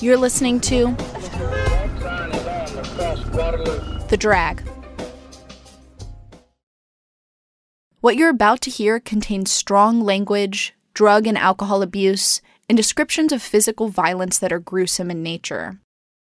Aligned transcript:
You're 0.00 0.16
listening 0.16 0.60
to 0.60 0.94
The 4.08 4.16
Drag. 4.16 4.62
What 8.00 8.14
you're 8.14 8.30
about 8.30 8.60
to 8.60 8.70
hear 8.70 9.00
contains 9.00 9.50
strong 9.50 10.00
language, 10.00 10.72
drug 10.94 11.26
and 11.26 11.36
alcohol 11.36 11.82
abuse, 11.82 12.40
and 12.68 12.76
descriptions 12.76 13.32
of 13.32 13.42
physical 13.42 13.88
violence 13.88 14.38
that 14.38 14.52
are 14.52 14.60
gruesome 14.60 15.10
in 15.10 15.24
nature. 15.24 15.80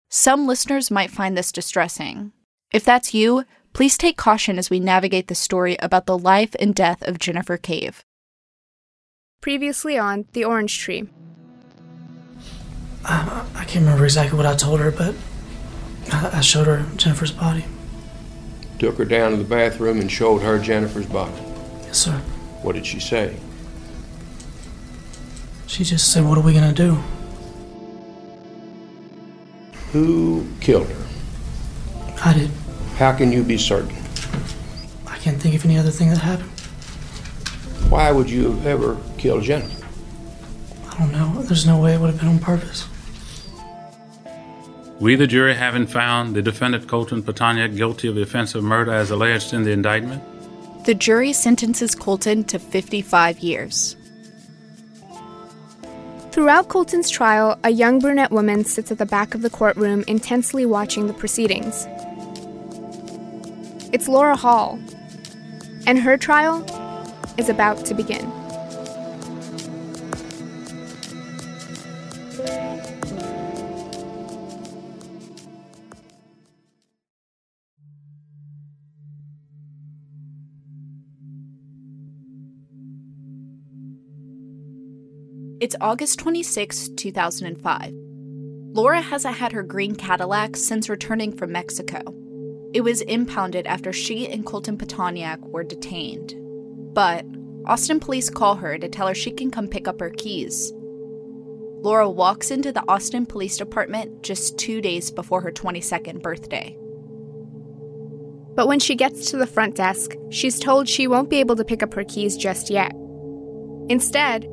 Some 0.08 0.46
listeners 0.46 0.90
might 0.90 1.10
find 1.10 1.36
this 1.36 1.52
distressing. 1.52 2.32
If 2.72 2.86
that's 2.86 3.12
you, 3.12 3.44
please 3.74 3.98
take 3.98 4.16
caution 4.16 4.58
as 4.58 4.70
we 4.70 4.80
navigate 4.80 5.28
the 5.28 5.34
story 5.34 5.76
about 5.80 6.06
the 6.06 6.16
life 6.16 6.56
and 6.58 6.74
death 6.74 7.02
of 7.02 7.18
Jennifer 7.18 7.58
Cave. 7.58 8.02
Previously 9.42 9.98
on 9.98 10.24
The 10.32 10.44
Orange 10.44 10.78
Tree. 10.78 11.06
I, 13.04 13.46
I 13.54 13.64
can't 13.64 13.84
remember 13.84 14.04
exactly 14.04 14.36
what 14.36 14.46
I 14.46 14.54
told 14.54 14.80
her, 14.80 14.90
but 14.90 15.14
I, 16.12 16.38
I 16.38 16.40
showed 16.40 16.66
her 16.66 16.86
Jennifer's 16.96 17.32
body. 17.32 17.64
Took 18.78 18.98
her 18.98 19.04
down 19.04 19.32
to 19.32 19.36
the 19.36 19.44
bathroom 19.44 20.00
and 20.00 20.10
showed 20.10 20.42
her 20.42 20.58
Jennifer's 20.58 21.06
body. 21.06 21.34
Yes, 21.82 21.98
sir. 21.98 22.18
What 22.62 22.74
did 22.74 22.86
she 22.86 23.00
say? 23.00 23.36
She 25.66 25.84
just 25.84 26.12
said, 26.12 26.24
What 26.24 26.38
are 26.38 26.42
we 26.42 26.52
gonna 26.52 26.72
do? 26.72 26.98
Who 29.92 30.46
killed 30.60 30.88
her? 30.88 31.06
I 32.24 32.34
did. 32.34 32.50
How 32.96 33.12
can 33.12 33.32
you 33.32 33.42
be 33.42 33.58
certain? 33.58 33.96
I 35.06 35.16
can't 35.18 35.40
think 35.40 35.54
of 35.54 35.64
any 35.64 35.78
other 35.78 35.90
thing 35.90 36.10
that 36.10 36.18
happened. 36.18 36.50
Why 37.90 38.12
would 38.12 38.28
you 38.28 38.52
have 38.52 38.66
ever 38.66 38.96
killed 39.16 39.44
Jennifer? 39.44 39.86
I 40.90 40.98
don't 40.98 41.12
know. 41.12 41.42
There's 41.42 41.66
no 41.66 41.78
way 41.78 41.94
it 41.94 42.00
would 42.00 42.10
have 42.10 42.18
been 42.18 42.28
on 42.28 42.38
purpose. 42.38 42.86
We, 45.00 45.14
the 45.14 45.28
jury, 45.28 45.54
having 45.54 45.86
found 45.86 46.34
the 46.34 46.42
defendant 46.42 46.88
Colton 46.88 47.22
Pitonyak 47.22 47.76
guilty 47.76 48.08
of 48.08 48.16
the 48.16 48.22
offense 48.22 48.56
of 48.56 48.64
murder 48.64 48.92
as 48.92 49.12
alleged 49.12 49.52
in 49.52 49.62
the 49.62 49.70
indictment, 49.70 50.22
The 50.84 50.94
jury 50.94 51.32
sentences 51.32 51.94
Colton 51.94 52.44
to 52.44 52.58
55 52.58 53.38
years. 53.38 53.94
Throughout 56.32 56.68
Colton's 56.68 57.10
trial, 57.10 57.58
a 57.62 57.70
young 57.70 58.00
brunette 58.00 58.30
woman 58.32 58.64
sits 58.64 58.90
at 58.90 58.98
the 58.98 59.06
back 59.06 59.34
of 59.34 59.42
the 59.42 59.50
courtroom 59.50 60.02
intensely 60.08 60.66
watching 60.66 61.06
the 61.06 61.14
proceedings. 61.14 61.86
It's 63.92 64.08
Laura 64.08 64.36
Hall, 64.36 64.78
and 65.86 65.98
her 65.98 66.16
trial 66.16 66.64
is 67.36 67.48
about 67.48 67.84
to 67.86 67.94
begin. 67.94 68.37
It's 85.60 85.74
August 85.80 86.20
26, 86.20 86.90
2005. 86.90 87.92
Laura 88.74 89.00
hasn't 89.00 89.34
had 89.34 89.50
her 89.50 89.64
green 89.64 89.96
Cadillac 89.96 90.56
since 90.56 90.88
returning 90.88 91.36
from 91.36 91.50
Mexico. 91.50 92.00
It 92.72 92.82
was 92.82 93.00
impounded 93.00 93.66
after 93.66 93.92
she 93.92 94.28
and 94.28 94.46
Colton 94.46 94.78
Pitonyak 94.78 95.40
were 95.40 95.64
detained. 95.64 96.36
But 96.94 97.24
Austin 97.66 97.98
police 97.98 98.30
call 98.30 98.54
her 98.54 98.78
to 98.78 98.88
tell 98.88 99.08
her 99.08 99.16
she 99.16 99.32
can 99.32 99.50
come 99.50 99.66
pick 99.66 99.88
up 99.88 99.98
her 99.98 100.10
keys. 100.10 100.72
Laura 101.80 102.08
walks 102.08 102.52
into 102.52 102.70
the 102.70 102.84
Austin 102.86 103.26
Police 103.26 103.56
Department 103.56 104.22
just 104.22 104.58
two 104.58 104.80
days 104.80 105.10
before 105.10 105.40
her 105.40 105.50
22nd 105.50 106.22
birthday. 106.22 106.76
But 108.54 108.68
when 108.68 108.78
she 108.78 108.94
gets 108.94 109.32
to 109.32 109.36
the 109.36 109.46
front 109.46 109.74
desk, 109.74 110.14
she's 110.30 110.60
told 110.60 110.88
she 110.88 111.08
won't 111.08 111.30
be 111.30 111.40
able 111.40 111.56
to 111.56 111.64
pick 111.64 111.82
up 111.82 111.94
her 111.94 112.04
keys 112.04 112.36
just 112.36 112.70
yet. 112.70 112.92
Instead, 113.88 114.48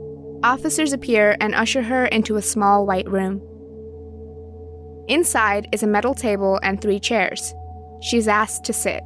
officers 0.46 0.94
appear 0.94 1.36
and 1.42 1.56
usher 1.56 1.82
her 1.82 2.06
into 2.06 2.36
a 2.36 2.42
small 2.42 2.86
white 2.86 3.10
room. 3.10 3.42
Inside 5.08 5.68
is 5.72 5.82
a 5.82 5.88
metal 5.88 6.14
table 6.14 6.60
and 6.62 6.80
three 6.80 7.00
chairs. 7.00 7.54
She's 8.02 8.28
asked 8.28 8.64
to 8.66 8.74
sit. 8.74 9.04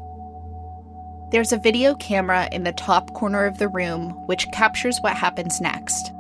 There's 1.31 1.53
a 1.53 1.59
video 1.59 1.95
camera 1.95 2.49
in 2.51 2.63
the 2.63 2.73
top 2.73 3.13
corner 3.13 3.45
of 3.45 3.57
the 3.57 3.69
room 3.69 4.09
which 4.25 4.51
captures 4.51 4.99
what 4.99 5.15
happens 5.15 5.61
next. 5.61 6.11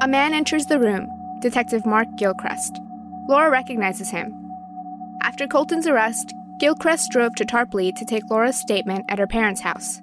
A 0.00 0.08
man 0.08 0.34
enters 0.34 0.66
the 0.66 0.80
room, 0.80 1.08
Detective 1.40 1.86
Mark 1.86 2.08
Gilchrist. 2.16 2.80
Laura 3.28 3.50
recognizes 3.50 4.10
him. 4.10 4.34
After 5.22 5.46
Colton's 5.46 5.86
arrest, 5.86 6.34
Gilchrist 6.58 7.10
drove 7.12 7.34
to 7.36 7.44
Tarpley 7.44 7.94
to 7.94 8.04
take 8.04 8.28
Laura's 8.28 8.58
statement 8.58 9.04
at 9.08 9.18
her 9.18 9.26
parents' 9.26 9.60
house. 9.60 10.00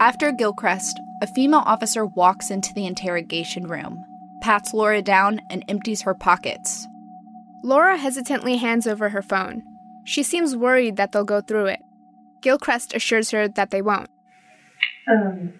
After 0.00 0.32
Gilchrist, 0.32 1.00
a 1.20 1.26
female 1.26 1.62
officer 1.66 2.06
walks 2.06 2.50
into 2.50 2.72
the 2.74 2.86
interrogation 2.86 3.66
room, 3.66 4.04
pats 4.40 4.72
Laura 4.72 5.02
down, 5.02 5.40
and 5.50 5.64
empties 5.68 6.02
her 6.02 6.14
pockets. 6.14 6.86
Laura 7.62 7.96
hesitantly 7.98 8.56
hands 8.56 8.86
over 8.86 9.10
her 9.10 9.22
phone. 9.22 9.62
She 10.04 10.22
seems 10.22 10.56
worried 10.56 10.96
that 10.96 11.12
they'll 11.12 11.24
go 11.24 11.40
through 11.40 11.66
it. 11.66 11.80
Gilchrist 12.40 12.94
assures 12.94 13.30
her 13.32 13.48
that 13.48 13.70
they 13.70 13.82
won't. 13.82 14.08
Um, 15.08 15.52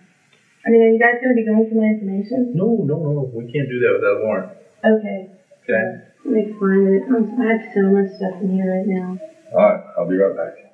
I 0.64 0.70
mean, 0.70 0.80
are 0.80 0.92
you 0.92 0.98
guys 0.98 1.20
going 1.20 1.36
to 1.36 1.40
be 1.40 1.44
going 1.44 1.68
through 1.68 1.80
my 1.80 1.88
information? 1.88 2.52
No, 2.54 2.80
no, 2.84 2.96
no, 2.96 3.12
no. 3.12 3.30
We 3.34 3.52
can't 3.52 3.68
do 3.68 3.80
that 3.80 3.92
without 4.00 4.16
a 4.16 4.24
warrant. 4.24 4.52
Okay. 4.84 5.28
Okay? 5.64 5.84
Let 6.24 6.32
me 6.32 6.54
find 6.58 6.88
it. 6.88 7.02
I 7.04 7.52
have 7.52 7.74
so 7.74 7.82
much 7.92 8.16
stuff 8.16 8.40
in 8.40 8.52
here 8.52 8.68
right 8.68 8.86
now. 8.86 9.18
All 9.52 9.60
right. 9.60 9.84
I'll 9.98 10.08
be 10.08 10.16
right 10.16 10.36
back. 10.36 10.69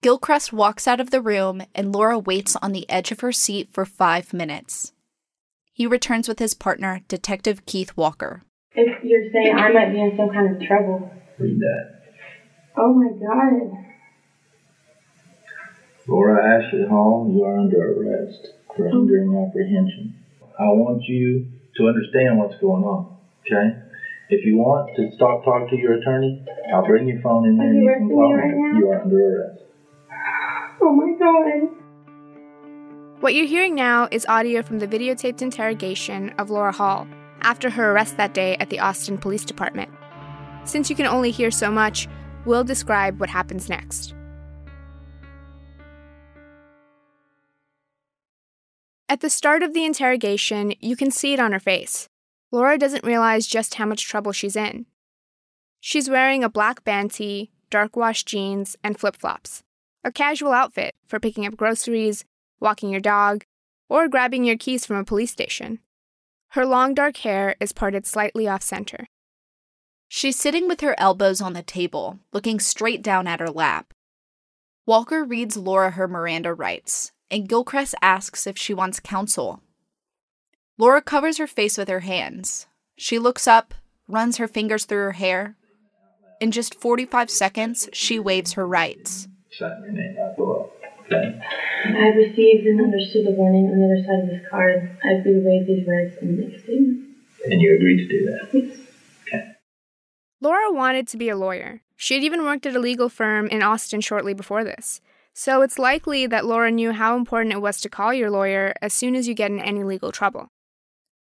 Gilchrist 0.00 0.52
walks 0.52 0.86
out 0.86 1.00
of 1.00 1.10
the 1.10 1.20
room, 1.20 1.60
and 1.74 1.92
Laura 1.92 2.20
waits 2.20 2.54
on 2.62 2.70
the 2.70 2.88
edge 2.88 3.10
of 3.10 3.18
her 3.18 3.32
seat 3.32 3.68
for 3.72 3.84
five 3.84 4.32
minutes. 4.32 4.92
He 5.72 5.88
returns 5.88 6.28
with 6.28 6.38
his 6.38 6.54
partner, 6.54 7.00
Detective 7.08 7.66
Keith 7.66 7.96
Walker. 7.96 8.44
If 8.74 9.02
you're 9.02 9.28
saying 9.32 9.56
I 9.56 9.72
might 9.72 9.92
be 9.92 10.00
in 10.00 10.16
some 10.16 10.30
kind 10.30 10.54
of 10.54 10.62
trouble. 10.62 11.10
Read 11.38 11.58
that. 11.58 12.00
Oh 12.76 12.94
my 12.94 13.10
god. 13.10 13.84
Laura 16.06 16.46
Ashley 16.46 16.86
Hall, 16.88 17.28
you 17.34 17.42
are 17.42 17.58
under 17.58 17.82
arrest 17.82 18.54
for 18.76 18.86
oh. 18.86 18.90
hindering 18.92 19.34
apprehension. 19.34 20.14
I 20.60 20.70
want 20.78 21.02
you 21.08 21.48
to 21.76 21.88
understand 21.88 22.38
what's 22.38 22.60
going 22.60 22.84
on, 22.84 23.16
okay? 23.42 23.82
If 24.30 24.46
you 24.46 24.58
want 24.58 24.94
to 24.94 25.10
stop 25.16 25.44
talking 25.44 25.68
to 25.70 25.76
your 25.76 25.94
attorney, 25.94 26.44
I'll 26.72 26.86
bring 26.86 27.08
your 27.08 27.20
phone 27.20 27.48
in 27.48 27.56
there 27.56 27.66
Are 27.66 27.70
and 27.70 27.82
you 27.82 27.90
you 27.90 27.98
can 27.98 28.08
call 28.10 28.28
me 28.28 28.34
right 28.34 28.54
now? 28.54 28.78
You 28.78 28.88
are 28.90 29.02
under 29.02 29.18
arrest. 29.18 29.57
God. 31.18 31.68
What 33.20 33.34
you're 33.34 33.46
hearing 33.46 33.74
now 33.74 34.08
is 34.10 34.24
audio 34.26 34.62
from 34.62 34.78
the 34.78 34.86
videotaped 34.86 35.42
interrogation 35.42 36.30
of 36.38 36.50
Laura 36.50 36.72
Hall 36.72 37.08
after 37.40 37.70
her 37.70 37.92
arrest 37.92 38.16
that 38.16 38.34
day 38.34 38.56
at 38.56 38.70
the 38.70 38.80
Austin 38.80 39.18
Police 39.18 39.44
Department. 39.44 39.90
Since 40.64 40.88
you 40.90 40.96
can 40.96 41.06
only 41.06 41.30
hear 41.30 41.50
so 41.50 41.70
much, 41.70 42.08
we'll 42.44 42.64
describe 42.64 43.18
what 43.18 43.30
happens 43.30 43.68
next. 43.68 44.14
At 49.08 49.20
the 49.20 49.30
start 49.30 49.62
of 49.62 49.72
the 49.72 49.84
interrogation, 49.84 50.74
you 50.80 50.94
can 50.94 51.10
see 51.10 51.32
it 51.32 51.40
on 51.40 51.52
her 51.52 51.60
face. 51.60 52.08
Laura 52.52 52.78
doesn't 52.78 53.04
realize 53.04 53.46
just 53.46 53.74
how 53.74 53.86
much 53.86 54.06
trouble 54.06 54.32
she's 54.32 54.54
in. 54.54 54.86
She's 55.80 56.10
wearing 56.10 56.44
a 56.44 56.50
black 56.50 56.84
band 56.84 57.12
tee, 57.12 57.50
dark 57.70 57.96
wash 57.96 58.24
jeans, 58.24 58.76
and 58.84 58.98
flip 58.98 59.16
flops. 59.16 59.62
A 60.04 60.12
casual 60.12 60.52
outfit 60.52 60.94
for 61.06 61.18
picking 61.18 61.46
up 61.46 61.56
groceries, 61.56 62.24
walking 62.60 62.90
your 62.90 63.00
dog, 63.00 63.44
or 63.88 64.08
grabbing 64.08 64.44
your 64.44 64.56
keys 64.56 64.86
from 64.86 64.96
a 64.96 65.04
police 65.04 65.32
station. 65.32 65.80
Her 66.52 66.64
long 66.64 66.94
dark 66.94 67.18
hair 67.18 67.56
is 67.60 67.72
parted 67.72 68.06
slightly 68.06 68.46
off 68.48 68.62
center. 68.62 69.06
She's 70.08 70.38
sitting 70.38 70.66
with 70.68 70.80
her 70.80 70.94
elbows 70.98 71.40
on 71.40 71.52
the 71.52 71.62
table, 71.62 72.18
looking 72.32 72.60
straight 72.60 73.02
down 73.02 73.26
at 73.26 73.40
her 73.40 73.50
lap. 73.50 73.92
Walker 74.86 75.22
reads 75.22 75.56
Laura 75.56 75.90
her 75.90 76.08
Miranda 76.08 76.54
rights, 76.54 77.12
and 77.30 77.48
Gilchrist 77.48 77.94
asks 78.00 78.46
if 78.46 78.56
she 78.56 78.72
wants 78.72 79.00
counsel. 79.00 79.62
Laura 80.78 81.02
covers 81.02 81.36
her 81.36 81.46
face 81.46 81.76
with 81.76 81.88
her 81.88 82.00
hands. 82.00 82.66
She 82.96 83.18
looks 83.18 83.46
up, 83.46 83.74
runs 84.06 84.38
her 84.38 84.48
fingers 84.48 84.86
through 84.86 84.98
her 84.98 85.12
hair. 85.12 85.56
In 86.40 86.52
just 86.52 86.74
45 86.74 87.28
seconds, 87.28 87.88
she 87.92 88.18
waives 88.18 88.54
her 88.54 88.66
rights. 88.66 89.28
Sign 89.58 89.82
your 89.82 89.92
name 89.92 90.16
right 90.16 90.36
below. 90.36 90.70
Okay? 91.06 91.40
I've 91.86 92.14
received 92.14 92.66
and 92.66 92.80
understood 92.80 93.26
the 93.26 93.32
warning 93.32 93.66
on 93.66 93.80
the 93.80 93.86
other 93.86 94.04
side 94.06 94.22
of 94.22 94.28
this 94.28 94.48
card. 94.48 94.96
I 95.02 95.18
agree 95.18 95.34
to 95.34 95.40
waive 95.44 95.66
these 95.66 95.86
rights 95.86 96.14
and 96.20 96.38
make 96.38 96.54
a 96.54 96.62
statement. 96.62 97.08
And 97.46 97.60
you 97.60 97.74
agreed 97.74 97.96
to 97.96 98.08
do 98.08 98.24
that. 98.26 98.48
Yes. 98.52 98.78
Okay. 99.26 99.52
Laura 100.40 100.72
wanted 100.72 101.08
to 101.08 101.16
be 101.16 101.28
a 101.28 101.36
lawyer. 101.36 101.82
She 101.96 102.14
had 102.14 102.22
even 102.22 102.44
worked 102.44 102.66
at 102.66 102.76
a 102.76 102.78
legal 102.78 103.08
firm 103.08 103.48
in 103.48 103.62
Austin 103.62 104.00
shortly 104.00 104.32
before 104.32 104.62
this. 104.62 105.00
So 105.34 105.62
it's 105.62 105.78
likely 105.78 106.26
that 106.28 106.46
Laura 106.46 106.70
knew 106.70 106.92
how 106.92 107.16
important 107.16 107.52
it 107.52 107.62
was 107.62 107.80
to 107.80 107.88
call 107.88 108.14
your 108.14 108.30
lawyer 108.30 108.74
as 108.80 108.92
soon 108.92 109.16
as 109.16 109.26
you 109.26 109.34
get 109.34 109.50
in 109.50 109.58
any 109.58 109.82
legal 109.82 110.12
trouble. 110.12 110.48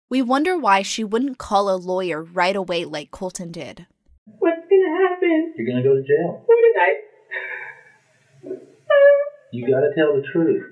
We 0.09 0.21
wonder 0.21 0.57
why 0.57 0.81
she 0.81 1.03
wouldn't 1.05 1.37
call 1.37 1.69
a 1.69 1.77
lawyer 1.77 2.21
right 2.21 2.55
away 2.55 2.83
like 2.83 3.11
Colton 3.11 3.51
did. 3.51 3.87
What's 4.25 4.61
gonna 4.69 5.09
happen? 5.09 5.53
You're 5.55 5.67
gonna 5.67 5.83
go 5.83 5.95
to 5.95 6.03
jail. 6.03 6.43
What 6.45 6.57
did 6.61 6.81
I? 6.81 7.14
You 9.51 9.67
gotta 9.67 9.91
tell 9.95 10.15
the 10.15 10.23
truth. 10.31 10.63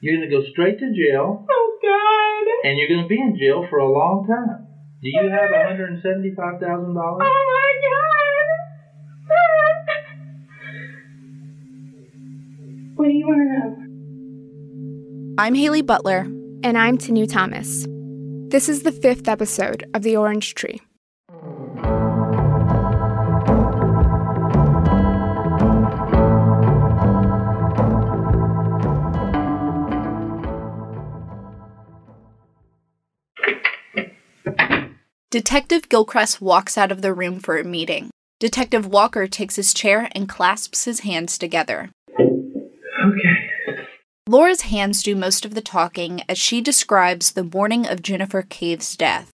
You're 0.00 0.16
gonna 0.16 0.30
go 0.30 0.42
straight 0.52 0.78
to 0.78 0.92
jail, 0.92 1.46
Oh 1.50 1.78
God! 1.82 2.68
and 2.68 2.78
you're 2.78 2.88
gonna 2.88 3.08
be 3.08 3.20
in 3.20 3.36
jail 3.38 3.66
for 3.68 3.78
a 3.78 3.90
long 3.90 4.26
time. 4.26 4.66
Do 5.02 5.08
you 5.08 5.20
oh, 5.22 5.30
have 5.30 5.50
$175,000? 5.50 6.96
Oh 6.96 7.18
my 7.18 7.72
God! 7.82 8.10
What 12.96 13.06
do 13.06 13.12
you 13.12 13.26
want 13.26 13.40
to 13.40 13.46
know? 15.34 15.34
I'm 15.42 15.54
Haley 15.54 15.80
Butler. 15.82 16.26
And 16.62 16.76
I'm 16.76 16.98
Tanu 16.98 17.26
Thomas. 17.26 17.86
This 18.50 18.68
is 18.68 18.82
the 18.82 18.92
fifth 18.92 19.26
episode 19.26 19.84
of 19.94 20.02
The 20.02 20.18
Orange 20.18 20.54
Tree. 20.54 20.82
Detective 35.30 35.88
Gilchrist 35.88 36.40
walks 36.40 36.76
out 36.76 36.90
of 36.90 37.02
the 37.02 37.14
room 37.14 37.38
for 37.38 37.56
a 37.56 37.62
meeting. 37.62 38.10
Detective 38.40 38.84
Walker 38.84 39.28
takes 39.28 39.54
his 39.54 39.72
chair 39.72 40.08
and 40.12 40.28
clasps 40.28 40.86
his 40.86 41.00
hands 41.00 41.38
together. 41.38 41.90
Okay. 42.18 43.84
Laura's 44.26 44.62
hands 44.62 45.04
do 45.04 45.14
most 45.14 45.44
of 45.44 45.54
the 45.54 45.60
talking 45.60 46.22
as 46.28 46.36
she 46.36 46.60
describes 46.60 47.30
the 47.30 47.44
morning 47.44 47.86
of 47.86 48.02
Jennifer 48.02 48.42
Cave's 48.42 48.96
death. 48.96 49.30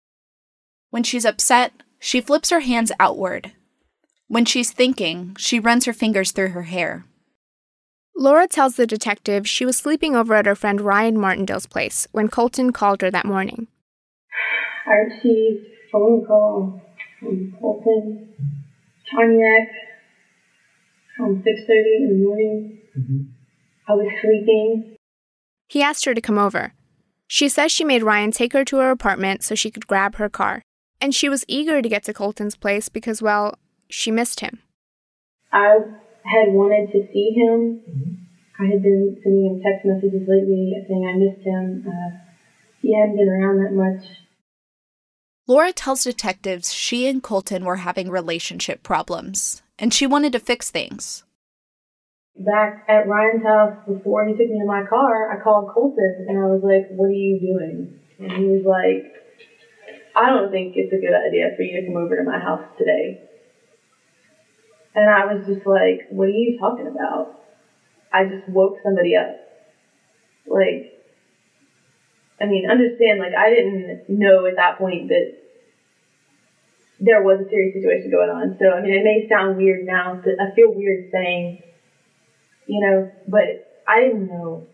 When 0.91 1.03
she's 1.03 1.25
upset, 1.25 1.73
she 1.99 2.21
flips 2.21 2.51
her 2.51 2.61
hands 2.61 2.93
outward. 2.97 3.51
When 4.29 4.45
she's 4.45 4.71
thinking, 4.71 5.35
she 5.37 5.59
runs 5.59 5.83
her 5.83 5.93
fingers 5.93 6.31
through 6.31 6.51
her 6.51 6.63
hair. 6.63 7.03
Laura 8.15 8.47
tells 8.47 8.77
the 8.77 8.87
detective 8.87 9.45
she 9.45 9.65
was 9.65 9.75
sleeping 9.75 10.15
over 10.15 10.35
at 10.35 10.45
her 10.45 10.55
friend 10.55 10.79
Ryan 10.79 11.19
Martindale's 11.19 11.65
place 11.65 12.07
when 12.13 12.29
Colton 12.29 12.71
called 12.71 13.01
her 13.01 13.11
that 13.11 13.25
morning. 13.25 13.67
I 14.87 15.19
received 15.93 16.23
a 16.23 16.25
phone 16.25 16.25
call 16.25 16.81
from 17.19 17.55
Colton 17.59 18.29
Toniak 19.11 19.67
around 21.19 21.43
6.30 21.43 21.47
in 21.47 22.07
the 22.09 22.25
morning. 22.25 22.81
I 23.87 23.93
was 23.93 24.07
sleeping. 24.21 24.95
He 25.67 25.81
asked 25.81 26.05
her 26.05 26.13
to 26.13 26.21
come 26.21 26.37
over. 26.37 26.73
She 27.27 27.47
says 27.47 27.71
she 27.71 27.85
made 27.85 28.03
Ryan 28.03 28.31
take 28.31 28.53
her 28.53 28.65
to 28.65 28.77
her 28.77 28.91
apartment 28.91 29.43
so 29.43 29.55
she 29.55 29.71
could 29.71 29.87
grab 29.87 30.15
her 30.15 30.29
car, 30.29 30.61
and 30.99 31.15
she 31.15 31.29
was 31.29 31.45
eager 31.47 31.81
to 31.81 31.89
get 31.89 32.03
to 32.03 32.13
Colton's 32.13 32.57
place 32.57 32.89
because, 32.89 33.21
well, 33.21 33.55
she 33.89 34.11
missed 34.11 34.41
him. 34.41 34.59
I 35.53 35.77
had 36.23 36.53
wanted 36.53 36.91
to 36.91 37.07
see 37.13 37.31
him. 37.31 38.27
I 38.59 38.65
had 38.65 38.83
been 38.83 39.17
sending 39.23 39.45
him 39.45 39.61
text 39.63 39.85
messages 39.85 40.27
lately 40.27 40.73
saying 40.87 41.07
I 41.07 41.17
missed 41.17 41.45
him. 41.45 41.85
Uh, 41.87 42.17
he 42.81 42.93
hadn't 42.93 43.15
been 43.15 43.29
around 43.29 43.63
that 43.63 43.73
much. 43.73 44.05
Laura 45.51 45.73
tells 45.73 46.05
detectives 46.05 46.71
she 46.71 47.09
and 47.09 47.21
Colton 47.21 47.65
were 47.65 47.83
having 47.83 48.09
relationship 48.09 48.83
problems, 48.83 49.61
and 49.77 49.93
she 49.93 50.07
wanted 50.07 50.31
to 50.31 50.39
fix 50.39 50.71
things. 50.71 51.25
Back 52.37 52.85
at 52.87 53.05
Ryan's 53.05 53.43
house 53.43 53.75
before 53.85 54.25
he 54.25 54.31
took 54.31 54.47
me 54.47 54.59
to 54.59 54.65
my 54.65 54.85
car, 54.89 55.29
I 55.29 55.43
called 55.43 55.73
Colton 55.73 56.25
and 56.29 56.39
I 56.39 56.45
was 56.45 56.63
like, 56.63 56.87
What 56.95 57.07
are 57.07 57.11
you 57.11 57.37
doing? 57.41 57.99
And 58.19 58.31
he 58.31 58.45
was 58.45 58.63
like, 58.63 59.11
I 60.15 60.29
don't 60.29 60.51
think 60.51 60.75
it's 60.77 60.93
a 60.93 61.03
good 61.03 61.11
idea 61.11 61.51
for 61.57 61.63
you 61.63 61.81
to 61.81 61.87
come 61.87 61.97
over 61.97 62.15
to 62.15 62.23
my 62.23 62.39
house 62.39 62.63
today. 62.77 63.19
And 64.95 65.09
I 65.09 65.33
was 65.33 65.45
just 65.45 65.67
like, 65.67 66.07
What 66.11 66.29
are 66.29 66.39
you 66.39 66.59
talking 66.61 66.87
about? 66.87 67.43
I 68.13 68.23
just 68.23 68.47
woke 68.47 68.77
somebody 68.85 69.17
up. 69.17 69.35
Like, 70.47 70.95
I 72.39 72.45
mean, 72.45 72.71
understand, 72.71 73.19
like, 73.19 73.35
I 73.37 73.49
didn't 73.49 74.07
know 74.07 74.45
at 74.45 74.55
that 74.55 74.77
point 74.77 75.09
that 75.09 75.40
there 77.01 77.23
was 77.23 77.41
a 77.41 77.49
serious 77.49 77.73
situation 77.73 78.11
going 78.11 78.29
on. 78.29 78.57
So, 78.59 78.69
I 78.69 78.81
mean, 78.81 78.93
it 78.93 79.03
may 79.03 79.27
sound 79.27 79.57
weird 79.57 79.85
now. 79.85 80.21
I 80.21 80.55
feel 80.55 80.71
weird 80.71 81.09
saying, 81.11 81.63
you 82.67 82.79
know, 82.79 83.11
but 83.27 83.81
I 83.87 84.01
didn't 84.01 84.27
know. 84.27 84.67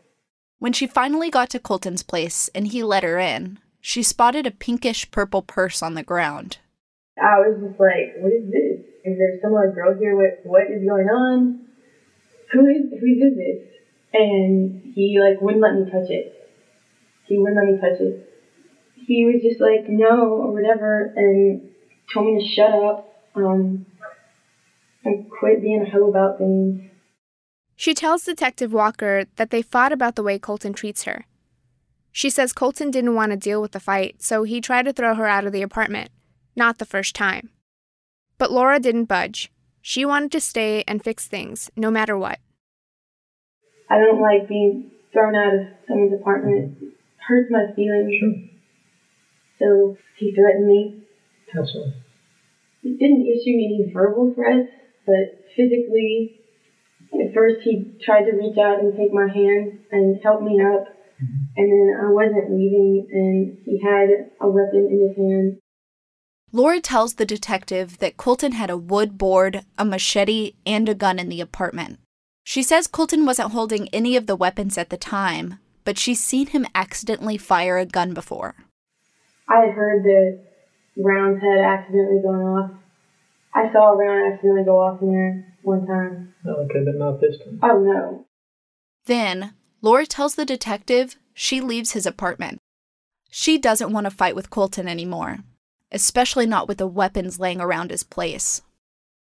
When 0.59 0.74
she 0.74 0.88
finally 0.88 1.29
got 1.29 1.50
to 1.51 1.59
Colton's 1.59 2.03
place 2.03 2.50
and 2.53 2.68
he 2.68 2.83
let 2.83 3.03
her 3.03 3.18
in, 3.18 3.59
she 3.79 4.03
spotted 4.03 4.45
a 4.45 4.51
pinkish 4.51 5.09
purple 5.09 5.41
purse 5.41 5.81
on 5.81 5.94
the 5.94 6.03
ground. 6.03 6.57
I 7.18 7.39
was 7.39 7.57
just 7.63 7.79
like, 7.79 8.19
what 8.19 8.33
is 8.33 8.51
this? 8.51 8.85
Is 9.06 9.18
there 9.18 9.39
some 9.41 9.56
other 9.56 9.71
girl 9.71 9.97
here? 9.97 10.15
What 10.15 10.44
what 10.44 10.69
is 10.69 10.83
going 10.85 11.07
on? 11.07 11.65
Who 12.51 12.68
is 12.68 12.91
who 12.91 13.07
is 13.07 13.38
this? 13.38 13.63
And 14.13 14.94
he 14.94 15.18
like 15.18 15.41
wouldn't 15.41 15.63
let 15.63 15.75
me 15.75 15.89
touch 15.89 16.09
it. 16.09 16.33
He 17.25 17.38
wouldn't 17.38 17.57
let 17.57 17.74
me 17.74 17.79
touch 17.79 18.01
it. 18.01 18.29
He 18.95 19.25
was 19.25 19.41
just 19.41 19.62
like 19.62 19.88
no 19.88 20.44
or 20.44 20.51
whatever, 20.51 21.13
and 21.15 21.69
told 22.13 22.25
me 22.27 22.44
to 22.44 22.56
shut 22.56 22.71
up. 22.71 23.13
Um, 23.36 23.86
and 25.07 25.30
quit 25.30 25.62
being 25.62 25.81
a 25.81 25.89
hoe 25.89 26.09
about 26.09 26.38
things. 26.38 26.81
She 27.75 27.94
tells 27.94 28.24
Detective 28.24 28.74
Walker 28.74 29.25
that 29.36 29.51
they 29.51 29.62
fought 29.62 29.94
about 29.94 30.15
the 30.15 30.24
way 30.24 30.38
Colton 30.38 30.74
treats 30.74 31.04
her. 31.04 31.25
She 32.12 32.30
says 32.30 32.51
Colton 32.51 32.89
didn't 32.92 33.15
want 33.15 33.31
to 33.31 33.38
deal 33.38 33.62
with 33.62 33.71
the 33.71 33.80
fight, 33.80 34.21
so 34.21 34.44
he 34.44 34.59
tried 34.59 34.86
to 34.86 34.94
throw 34.94 35.15
her 35.15 35.27
out 35.27 35.45
of 35.45 35.54
the 35.54 35.62
apartment. 35.62 36.09
Not 36.56 36.80
the 36.80 36.86
first 36.86 37.15
time. 37.15 37.51
But 38.38 38.51
Laura 38.51 38.80
didn't 38.80 39.06
budge. 39.06 39.51
She 39.81 40.03
wanted 40.03 40.31
to 40.31 40.42
stay 40.42 40.83
and 40.88 41.03
fix 41.03 41.27
things, 41.27 41.69
no 41.75 41.92
matter 41.92 42.18
what. 42.18 42.39
I 43.89 44.00
don't 44.00 44.19
like 44.19 44.50
being 44.50 44.92
thrown 45.13 45.36
out 45.36 45.53
of 45.53 45.62
someone's 45.88 46.19
apartment. 46.19 46.77
It 46.81 46.94
hurts 47.27 47.51
my 47.51 47.68
feelings. 47.75 48.50
So 49.60 49.98
he 50.18 50.33
threatened 50.33 50.68
me. 50.68 51.06
That's 51.54 51.74
all. 51.76 51.94
He 52.82 52.98
didn't 52.98 53.26
issue 53.26 53.56
any 53.56 53.92
verbal 53.94 54.34
threats, 54.34 54.70
but 55.06 55.46
physically, 55.56 56.40
at 57.14 57.34
first 57.34 57.62
he 57.64 57.98
tried 58.04 58.26
to 58.26 58.36
reach 58.36 58.58
out 58.58 58.80
and 58.80 58.96
take 58.96 59.14
my 59.14 59.28
hand 59.28 59.80
and 59.92 60.20
help 60.24 60.42
me 60.42 60.62
up. 60.62 60.88
Mm-hmm. 61.18 61.44
And 61.58 61.72
then 61.72 61.98
I 62.00 62.12
wasn't 62.12 62.52
leaving, 62.52 63.08
and 63.12 63.58
he 63.66 63.82
had 63.84 64.32
a 64.40 64.48
weapon 64.48 64.88
in 64.92 65.08
his 65.08 65.18
hand. 65.18 65.60
Laura 66.52 66.80
tells 66.80 67.16
the 67.16 67.26
detective 67.26 67.98
that 67.98 68.18
Colton 68.18 68.54
had 68.54 68.70
a 68.70 68.77
wood 68.77 69.18
board, 69.18 69.66
a 69.77 69.84
machete, 69.84 70.54
and 70.66 70.88
a 70.88 70.96
gun 70.96 71.20
in 71.20 71.27
the 71.27 71.42
apartment. 71.42 72.00
She 72.44 72.63
says 72.63 72.88
Colton 72.88 73.25
wasn't 73.25 73.51
holding 73.51 73.89
any 73.89 74.16
of 74.16 74.27
the 74.27 74.36
weapons 74.36 74.77
at 74.77 74.89
the 74.89 74.96
time, 74.96 75.60
but 75.84 75.98
she's 75.98 76.24
seen 76.24 76.48
him 76.48 76.66
accidentally 76.74 77.38
fire 77.38 77.77
a 77.77 77.86
gun 77.86 78.13
before. 78.13 78.56
I 79.50 79.68
heard 79.68 80.04
that 80.04 80.47
rounds 80.98 81.42
head 81.42 81.60
accidentally 81.60 82.22
going 82.22 82.42
off. 82.42 82.72
I 83.54 83.72
saw 83.72 83.94
a 83.94 83.98
round 83.98 84.34
accidentally 84.34 84.66
go 84.66 84.80
off 84.80 85.01
in 85.01 85.12
there 85.12 85.56
one 85.62 85.86
time. 85.86 86.34
Okay, 86.46 86.84
but 86.86 86.96
not 86.96 87.22
this 87.22 87.38
time. 87.39 87.60
Oh 87.63 87.80
no. 87.80 88.25
Then, 89.06 89.54
Laura 89.82 90.06
tells 90.06 90.36
the 90.36 90.46
detective 90.46 91.16
she 91.34 91.62
leaves 91.62 91.92
his 91.92 92.06
apartment. 92.06 92.60
She 93.30 93.58
doesn't 93.58 93.92
want 93.92 94.06
to 94.06 94.12
fight 94.12 94.36
with 94.36 94.50
Colton 94.50 94.88
anymore, 94.88 95.39
especially 95.92 96.46
not 96.46 96.68
with 96.68 96.77
the 96.77 96.88
weapons 96.88 97.39
laying 97.39 97.62
around 97.62 97.92
his 97.92 98.04
place. 98.04 98.62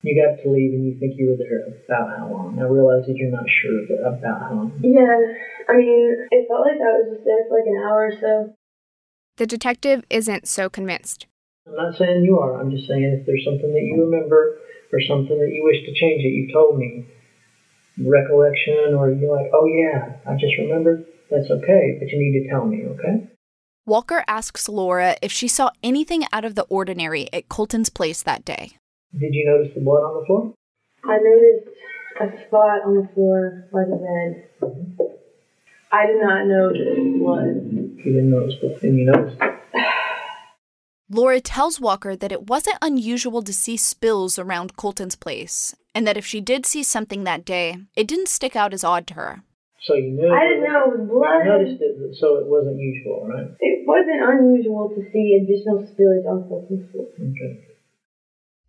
You 0.02 0.22
got 0.22 0.42
to 0.44 0.50
leave 0.50 0.74
and 0.74 0.86
you 0.86 1.00
think 1.00 1.16
you 1.18 1.30
were 1.30 1.38
there 1.38 1.66
about 1.66 2.18
how 2.18 2.30
long? 2.32 2.60
I 2.60 2.64
realize 2.64 3.08
that 3.08 3.16
you're 3.16 3.32
not 3.32 3.46
sure, 3.50 3.82
but 3.90 4.08
about 4.08 4.42
how 4.42 4.54
long? 4.54 4.80
Yeah, 4.84 5.18
I 5.68 5.78
mean, 5.78 6.28
it 6.30 6.48
felt 6.48 6.62
like 6.62 6.78
I 6.78 6.94
was 7.02 7.16
just 7.16 7.26
there 7.26 7.44
for 7.50 7.58
like 7.58 7.68
an 7.68 7.82
hour 7.84 8.06
or 8.06 8.14
so. 8.20 8.54
The 9.38 9.48
detective 9.48 10.04
isn't 10.10 10.48
so 10.48 10.70
convinced. 10.70 11.26
I'm 11.68 11.76
not 11.76 11.98
saying 11.98 12.24
you 12.24 12.40
are. 12.40 12.60
I'm 12.60 12.70
just 12.70 12.88
saying 12.88 13.04
if 13.04 13.26
there's 13.26 13.44
something 13.44 13.74
that 13.74 13.82
you 13.82 14.04
remember 14.06 14.60
or 14.94 15.02
something 15.02 15.38
that 15.40 15.50
you 15.52 15.64
wish 15.64 15.84
to 15.86 15.94
change 16.00 16.22
that 16.22 16.30
you've 16.30 16.54
told 16.54 16.78
me, 16.78 17.06
recollection, 17.98 18.94
or 18.94 19.10
you're 19.12 19.36
like, 19.36 19.52
oh 19.54 19.66
yeah, 19.66 20.18
I 20.30 20.36
just 20.36 20.58
remembered, 20.60 21.06
that's 21.32 21.50
okay, 21.50 21.98
but 22.00 22.10
you 22.10 22.20
need 22.20 22.44
to 22.44 22.50
tell 22.50 22.66
me, 22.66 22.86
okay? 22.86 23.28
Walker 23.88 24.24
asks 24.28 24.70
Laura 24.70 25.16
if 25.22 25.32
she 25.32 25.48
saw 25.48 25.72
anything 25.82 26.24
out 26.32 26.46
of 26.46 26.56
the 26.56 26.64
ordinary 26.64 27.32
at 27.34 27.50
Colton's 27.50 27.90
place 27.90 28.22
that 28.24 28.46
day. 28.46 28.78
Did 29.18 29.34
you 29.34 29.46
notice 29.46 29.74
the 29.74 29.82
blood 29.82 30.04
on 30.04 30.20
the 30.20 30.26
floor? 30.26 30.54
I 31.04 31.18
noticed 31.18 31.70
a 32.22 32.48
spot 32.48 32.86
on 32.86 32.96
the 32.96 33.10
floor 33.14 33.68
by 33.72 33.86
the 33.86 33.96
bed. 33.98 35.08
I 35.92 36.06
did 36.06 36.22
not 36.22 36.46
know 36.46 36.70
that 36.70 36.78
it 36.78 36.98
was 37.00 37.20
blood. 37.20 38.06
You 38.06 38.14
didn't 38.14 38.30
notice, 38.30 38.56
but 38.62 38.82
then 38.82 38.98
you 38.98 39.06
noticed. 39.06 39.42
Laura 41.10 41.40
tells 41.40 41.80
Walker 41.80 42.16
that 42.16 42.32
it 42.32 42.50
wasn't 42.50 42.78
unusual 42.82 43.44
to 43.44 43.54
see 43.54 43.78
spills 43.78 44.40
around 44.40 44.76
Colton's 44.76 45.16
place, 45.16 45.76
and 45.94 46.08
that 46.08 46.18
if 46.18 46.26
she 46.26 46.42
did 46.42 46.66
see 46.66 46.82
something 46.82 47.24
that 47.24 47.46
day, 47.46 47.78
it 47.96 48.08
didn't 48.08 48.28
stick 48.28 48.56
out 48.56 48.74
as 48.74 48.84
odd 48.84 49.06
to 49.08 49.14
her. 49.14 49.44
So 49.84 49.94
you 49.94 50.12
knew. 50.12 50.34
I 50.34 50.48
didn't 50.50 50.64
know 50.64 50.90
it 50.90 50.98
was 50.98 51.08
blood. 51.08 51.46
You 51.46 51.52
noticed 51.52 51.82
it, 51.82 52.18
so 52.18 52.38
it 52.38 52.48
wasn't 52.48 52.80
usual, 52.80 53.28
right? 53.30 53.54
It 53.60 53.86
wasn't 53.86 54.18
unusual 54.18 54.90
to 54.90 55.02
see 55.14 55.38
additional 55.44 55.86
spillage 55.86 56.26
on 56.26 56.50
Colton's 56.50 56.90
floor. 56.92 57.06
Okay. 57.14 57.62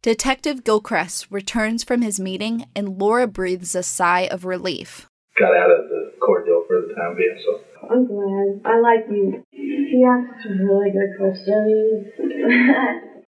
Detective 0.03 0.63
Gilchrist 0.63 1.27
returns 1.31 1.83
from 1.83 2.03
his 2.03 2.21
meeting 2.21 2.67
and 2.77 2.99
Laura 2.99 3.27
breathes 3.27 3.75
a 3.75 3.83
sigh 3.83 4.29
of 4.31 4.45
relief. 4.45 5.09
Got 5.39 5.57
out 5.57 5.71
of 5.71 5.89
the 5.89 6.13
ordeal 6.21 6.65
for 6.69 6.83
the 6.83 6.95
time 6.95 7.17
being, 7.17 7.37
so. 7.43 7.61
I'm 7.91 8.07
glad. 8.07 8.61
I 8.65 8.81
like 8.81 9.07
you. 9.11 9.43
He 9.51 10.05
asked 10.05 10.43
some 10.43 10.59
really 10.61 10.91
good 10.91 11.17
questions. 11.19 12.07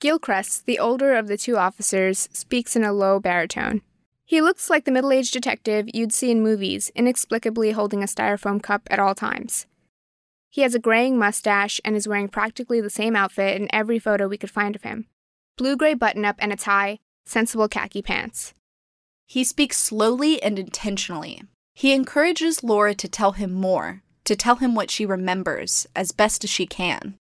Gilchrist, 0.00 0.66
the 0.66 0.78
older 0.78 1.14
of 1.14 1.28
the 1.28 1.36
two 1.36 1.56
officers, 1.56 2.28
speaks 2.32 2.74
in 2.74 2.84
a 2.84 2.92
low 2.92 3.20
baritone. 3.20 3.82
He 4.24 4.40
looks 4.40 4.70
like 4.70 4.84
the 4.84 4.92
middle 4.92 5.12
aged 5.12 5.32
detective 5.32 5.88
you'd 5.92 6.12
see 6.12 6.30
in 6.30 6.42
movies, 6.42 6.90
inexplicably 6.94 7.72
holding 7.72 8.02
a 8.02 8.06
styrofoam 8.06 8.62
cup 8.62 8.82
at 8.90 9.00
all 9.00 9.14
times. 9.14 9.66
He 10.48 10.62
has 10.62 10.74
a 10.74 10.80
graying 10.80 11.18
mustache 11.18 11.80
and 11.84 11.94
is 11.94 12.08
wearing 12.08 12.28
practically 12.28 12.80
the 12.80 12.90
same 12.90 13.14
outfit 13.14 13.60
in 13.60 13.68
every 13.72 13.98
photo 13.98 14.26
we 14.26 14.38
could 14.38 14.50
find 14.50 14.74
of 14.74 14.82
him 14.82 15.06
blue 15.56 15.76
gray 15.76 15.92
button 15.92 16.24
up 16.24 16.36
and 16.38 16.54
a 16.54 16.56
tie, 16.56 16.98
sensible 17.26 17.68
khaki 17.68 18.00
pants. 18.00 18.54
He 19.26 19.44
speaks 19.44 19.76
slowly 19.76 20.42
and 20.42 20.58
intentionally. 20.58 21.42
He 21.80 21.94
encourages 21.94 22.62
Laura 22.62 22.94
to 22.96 23.08
tell 23.08 23.32
him 23.32 23.54
more, 23.54 24.02
to 24.24 24.36
tell 24.36 24.56
him 24.56 24.74
what 24.74 24.90
she 24.90 25.06
remembers 25.06 25.86
as 25.96 26.12
best 26.12 26.44
as 26.44 26.50
she 26.50 26.66
can. 26.66 27.14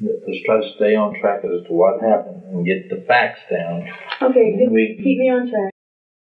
Let's 0.00 0.42
try 0.44 0.60
to 0.60 0.72
stay 0.74 0.96
on 0.96 1.14
track 1.20 1.44
as 1.44 1.64
to 1.68 1.72
what 1.72 2.02
happened 2.02 2.42
and 2.42 2.66
get 2.66 2.90
the 2.90 3.04
facts 3.06 3.38
down. 3.48 3.88
okay, 4.20 4.56
good. 4.58 4.72
We- 4.72 4.96
keep 4.96 5.18
me 5.18 5.30
on 5.30 5.48
track. 5.48 5.70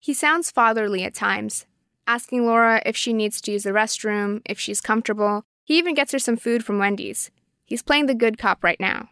He 0.01 0.15
sounds 0.15 0.51
fatherly 0.51 1.05
at 1.05 1.13
times, 1.13 1.67
asking 2.07 2.47
Laura 2.47 2.81
if 2.87 2.97
she 2.97 3.13
needs 3.13 3.39
to 3.43 3.53
use 3.53 3.65
the 3.65 3.73
restroom, 3.73 4.41
if 4.47 4.59
she's 4.59 4.81
comfortable. 4.81 5.43
He 5.67 5.77
even 5.77 5.93
gets 5.93 6.13
her 6.13 6.19
some 6.19 6.39
food 6.39 6.65
from 6.65 6.79
Wendy's. 6.79 7.31
He's 7.67 7.83
playing 7.83 8.07
the 8.07 8.15
good 8.15 8.39
cop 8.39 8.65
right 8.65 8.81
now. 8.81 9.11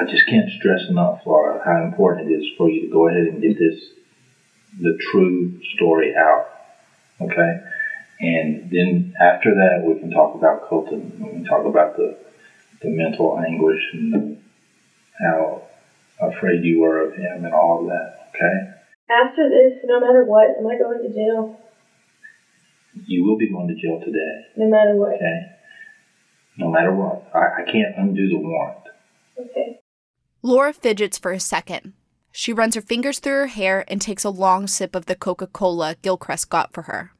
I 0.00 0.10
just 0.10 0.26
can't 0.26 0.50
stress 0.58 0.88
enough, 0.88 1.20
Laura, 1.26 1.60
how 1.62 1.84
important 1.84 2.30
it 2.30 2.34
is 2.36 2.46
for 2.56 2.70
you 2.70 2.86
to 2.86 2.90
go 2.90 3.08
ahead 3.08 3.26
and 3.26 3.42
get 3.42 3.58
this, 3.58 3.78
the 4.80 4.98
true 5.12 5.60
story 5.76 6.14
out. 6.16 6.46
Okay? 7.20 7.60
And 8.24 8.70
then 8.70 9.14
after 9.20 9.54
that, 9.54 9.84
we 9.86 10.00
can 10.00 10.10
talk 10.10 10.34
about 10.34 10.66
Colton. 10.66 11.12
We 11.20 11.30
can 11.30 11.44
talk 11.44 11.66
about 11.66 11.96
the, 11.96 12.16
the 12.80 12.88
mental 12.88 13.38
anguish 13.38 13.82
and 13.92 14.42
how 15.20 15.62
afraid 16.20 16.64
you 16.64 16.80
were 16.80 17.06
of 17.06 17.14
him 17.14 17.44
and 17.44 17.52
all 17.52 17.82
of 17.82 17.86
that. 17.88 18.30
Okay? 18.30 18.72
After 19.10 19.48
this, 19.48 19.78
no 19.84 20.00
matter 20.00 20.24
what, 20.24 20.56
am 20.58 20.66
I 20.66 20.78
going 20.78 21.02
to 21.02 21.12
jail? 21.12 21.60
You 23.06 23.26
will 23.26 23.36
be 23.36 23.50
going 23.50 23.68
to 23.68 23.74
jail 23.74 24.00
today. 24.00 24.46
No 24.56 24.70
matter 24.70 24.96
what. 24.96 25.16
Okay? 25.16 25.40
No 26.56 26.70
matter 26.70 26.94
what. 26.94 27.30
I, 27.34 27.62
I 27.62 27.64
can't 27.70 27.94
undo 27.98 28.28
the 28.28 28.38
warrant. 28.38 28.78
Okay. 29.38 29.80
Laura 30.42 30.72
fidgets 30.72 31.18
for 31.18 31.32
a 31.32 31.40
second. 31.40 31.92
She 32.32 32.52
runs 32.52 32.74
her 32.74 32.80
fingers 32.80 33.18
through 33.18 33.32
her 33.32 33.46
hair 33.48 33.84
and 33.86 34.00
takes 34.00 34.24
a 34.24 34.30
long 34.30 34.66
sip 34.66 34.94
of 34.94 35.06
the 35.06 35.14
Coca 35.14 35.46
Cola 35.46 35.96
Gilchrist 36.00 36.48
got 36.48 36.72
for 36.72 36.82
her. 36.82 37.13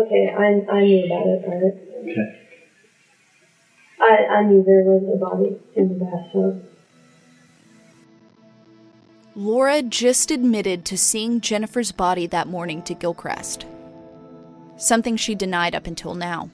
Okay, 0.00 0.34
I, 0.36 0.72
I 0.72 0.80
knew 0.84 1.04
about 1.06 1.26
it, 1.26 1.44
right? 1.46 1.62
Okay? 2.00 2.38
I, 4.00 4.34
I 4.36 4.42
knew 4.44 4.64
there 4.64 4.82
was 4.82 5.02
a 5.14 5.18
body 5.18 5.56
in 5.76 5.88
the 5.88 6.04
bathtub. 6.04 6.64
Laura 9.34 9.82
just 9.82 10.30
admitted 10.30 10.84
to 10.86 10.98
seeing 10.98 11.40
Jennifer's 11.40 11.92
body 11.92 12.26
that 12.26 12.48
morning 12.48 12.82
to 12.82 12.94
Gilchrist, 12.94 13.64
something 14.76 15.16
she 15.16 15.34
denied 15.34 15.74
up 15.74 15.86
until 15.86 16.14
now. 16.14 16.50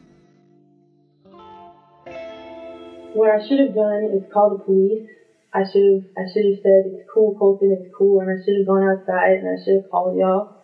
What 3.15 3.31
I 3.31 3.49
should 3.49 3.59
have 3.59 3.75
done 3.75 4.11
is 4.15 4.33
call 4.33 4.51
the 4.51 4.63
police. 4.63 5.09
I 5.53 5.65
should 5.65 5.95
have 5.95 6.05
I 6.17 6.31
should 6.33 6.45
have 6.45 6.63
said 6.63 6.85
it's 6.87 7.09
cool, 7.13 7.35
Colton, 7.39 7.77
it's 7.81 7.93
cool, 7.97 8.21
and 8.21 8.31
I 8.31 8.45
should 8.45 8.59
have 8.59 8.67
gone 8.67 8.87
outside 8.87 9.39
and 9.39 9.49
I 9.49 9.65
should 9.65 9.83
have 9.83 9.91
called 9.91 10.17
y'all. 10.17 10.55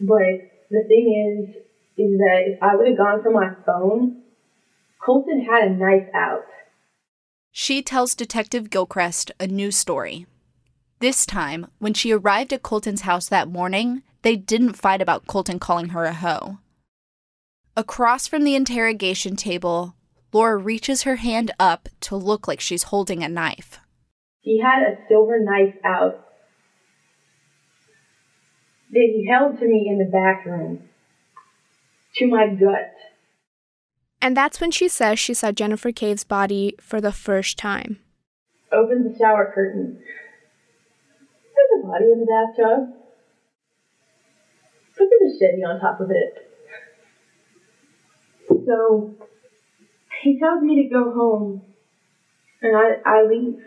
But 0.00 0.50
the 0.70 0.84
thing 0.88 1.54
is, 1.54 1.65
is 1.98 2.18
that 2.18 2.42
if 2.46 2.62
I 2.62 2.76
would 2.76 2.88
have 2.88 2.98
gone 2.98 3.22
for 3.22 3.30
my 3.30 3.54
phone, 3.64 4.22
Colton 5.04 5.44
had 5.44 5.64
a 5.64 5.74
knife 5.74 6.08
out. 6.14 6.44
She 7.50 7.82
tells 7.82 8.14
Detective 8.14 8.68
Gilchrist 8.68 9.32
a 9.40 9.46
new 9.46 9.70
story. 9.70 10.26
This 10.98 11.24
time, 11.24 11.68
when 11.78 11.94
she 11.94 12.12
arrived 12.12 12.52
at 12.52 12.62
Colton's 12.62 13.02
house 13.02 13.28
that 13.28 13.48
morning, 13.48 14.02
they 14.22 14.36
didn't 14.36 14.74
fight 14.74 15.00
about 15.00 15.26
Colton 15.26 15.58
calling 15.58 15.90
her 15.90 16.04
a 16.04 16.12
hoe. 16.12 16.58
Across 17.76 18.28
from 18.28 18.44
the 18.44 18.54
interrogation 18.54 19.36
table, 19.36 19.94
Laura 20.32 20.56
reaches 20.56 21.02
her 21.02 21.16
hand 21.16 21.50
up 21.58 21.88
to 22.00 22.16
look 22.16 22.46
like 22.46 22.60
she's 22.60 22.84
holding 22.84 23.22
a 23.22 23.28
knife. 23.28 23.78
He 24.40 24.60
had 24.60 24.82
a 24.82 24.98
silver 25.08 25.38
knife 25.40 25.76
out 25.84 26.26
that 28.90 29.12
he 29.14 29.26
held 29.30 29.58
to 29.58 29.66
me 29.66 29.88
in 29.88 29.98
the 29.98 30.10
bathroom 30.10 30.88
to 32.16 32.26
my 32.26 32.48
gut. 32.48 32.94
And 34.20 34.36
that's 34.36 34.60
when 34.60 34.70
she 34.70 34.88
says 34.88 35.18
she 35.18 35.34
saw 35.34 35.52
Jennifer 35.52 35.92
Cave's 35.92 36.24
body 36.24 36.74
for 36.80 37.00
the 37.00 37.12
first 37.12 37.58
time. 37.58 38.00
Opened 38.72 39.12
the 39.12 39.18
shower 39.18 39.52
curtain. 39.54 39.98
There's 41.54 41.84
a 41.84 41.86
body 41.86 42.04
in 42.12 42.20
the 42.20 42.26
bathtub. 42.26 42.94
Put 44.96 45.08
the 45.10 45.18
machete 45.20 45.62
on 45.62 45.80
top 45.80 46.00
of 46.00 46.10
it. 46.10 46.46
So 48.66 49.14
he 50.22 50.38
tells 50.38 50.62
me 50.62 50.82
to 50.82 50.88
go 50.88 51.12
home, 51.12 51.62
and 52.62 52.76
I, 52.76 52.96
I 53.04 53.22
leave. 53.26 53.62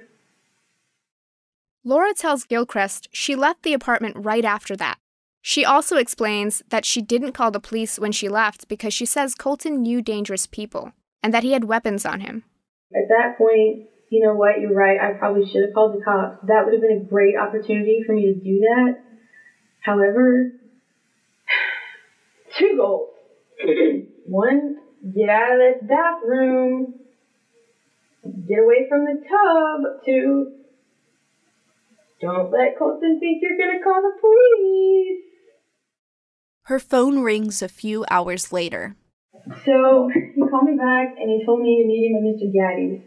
Laura 1.84 2.13
tells 2.13 2.44
Gilchrist 2.44 3.08
she 3.13 3.36
left 3.36 3.63
the 3.63 3.74
apartment 3.74 4.18
right 4.18 4.44
after 4.44 4.75
that. 4.75 4.98
She 5.41 5.63
also 5.63 5.98
explains 5.98 6.62
that 6.69 6.86
she 6.86 7.01
didn't 7.01 7.31
call 7.31 7.51
the 7.51 7.60
police 7.60 7.98
when 7.98 8.12
she 8.12 8.29
left 8.29 8.67
because 8.67 8.93
she 8.93 9.05
says 9.05 9.36
Colton 9.36 9.81
knew 9.81 10.01
dangerous 10.01 10.46
people 10.46 10.91
and 11.24 11.34
that 11.34 11.43
he 11.43 11.53
had 11.53 11.63
weapons 11.63 12.05
on 12.05 12.22
him. 12.22 12.43
At 12.93 13.08
that 13.10 13.38
point, 13.38 13.88
you 14.10 14.25
know 14.25 14.34
what, 14.34 14.60
you're 14.60 14.74
right, 14.74 15.00
I 15.00 15.13
probably 15.17 15.50
should 15.50 15.63
have 15.63 15.74
called 15.74 16.00
the 16.00 16.03
cops. 16.03 16.39
That 16.48 16.65
would 16.65 16.74
have 16.74 16.81
been 16.81 17.03
a 17.05 17.10
great 17.10 17.36
opportunity 17.38 18.03
for 18.05 18.13
me 18.13 18.34
to 18.34 18.39
do 18.39 18.60
that. 18.60 19.00
However, 19.81 20.51
two 22.58 22.75
goals. 22.77 23.10
One, 24.25 24.77
get 25.15 25.29
out 25.29 25.53
of 25.53 25.60
this 25.60 25.88
bathroom, 25.88 26.96
get 28.48 28.60
away 28.60 28.88
from 28.89 29.05
the 29.05 29.24
tub. 29.27 30.05
Two, 30.05 30.53
don't 32.22 32.51
let 32.51 32.77
Colton 32.77 33.19
think 33.19 33.41
you're 33.41 33.58
gonna 33.58 33.84
call 33.84 34.01
the 34.01 34.19
police. 34.19 35.28
Her 36.70 36.78
phone 36.78 37.24
rings 37.24 37.64
a 37.64 37.68
few 37.68 38.06
hours 38.12 38.54
later. 38.54 38.96
So 39.66 40.08
he 40.14 40.40
called 40.52 40.70
me 40.70 40.78
back 40.78 41.16
and 41.20 41.28
he 41.28 41.44
told 41.44 41.62
me 41.62 41.82
to 41.82 41.88
meet 41.88 42.06
him 42.06 42.18
at 42.18 42.22
Mr. 42.30 42.54
Gatti's. 42.54 43.02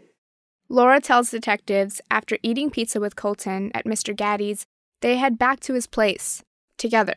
Laura 0.67 0.99
tells 0.99 1.31
detectives 1.31 2.01
after 2.11 2.37
eating 2.43 2.69
pizza 2.69 2.99
with 2.99 3.15
Colton 3.15 3.71
at 3.73 3.85
Mr. 3.85 4.13
Gatti's, 4.13 4.65
they 4.99 5.15
head 5.15 5.39
back 5.39 5.61
to 5.61 5.75
his 5.75 5.87
place 5.87 6.43
together. 6.77 7.15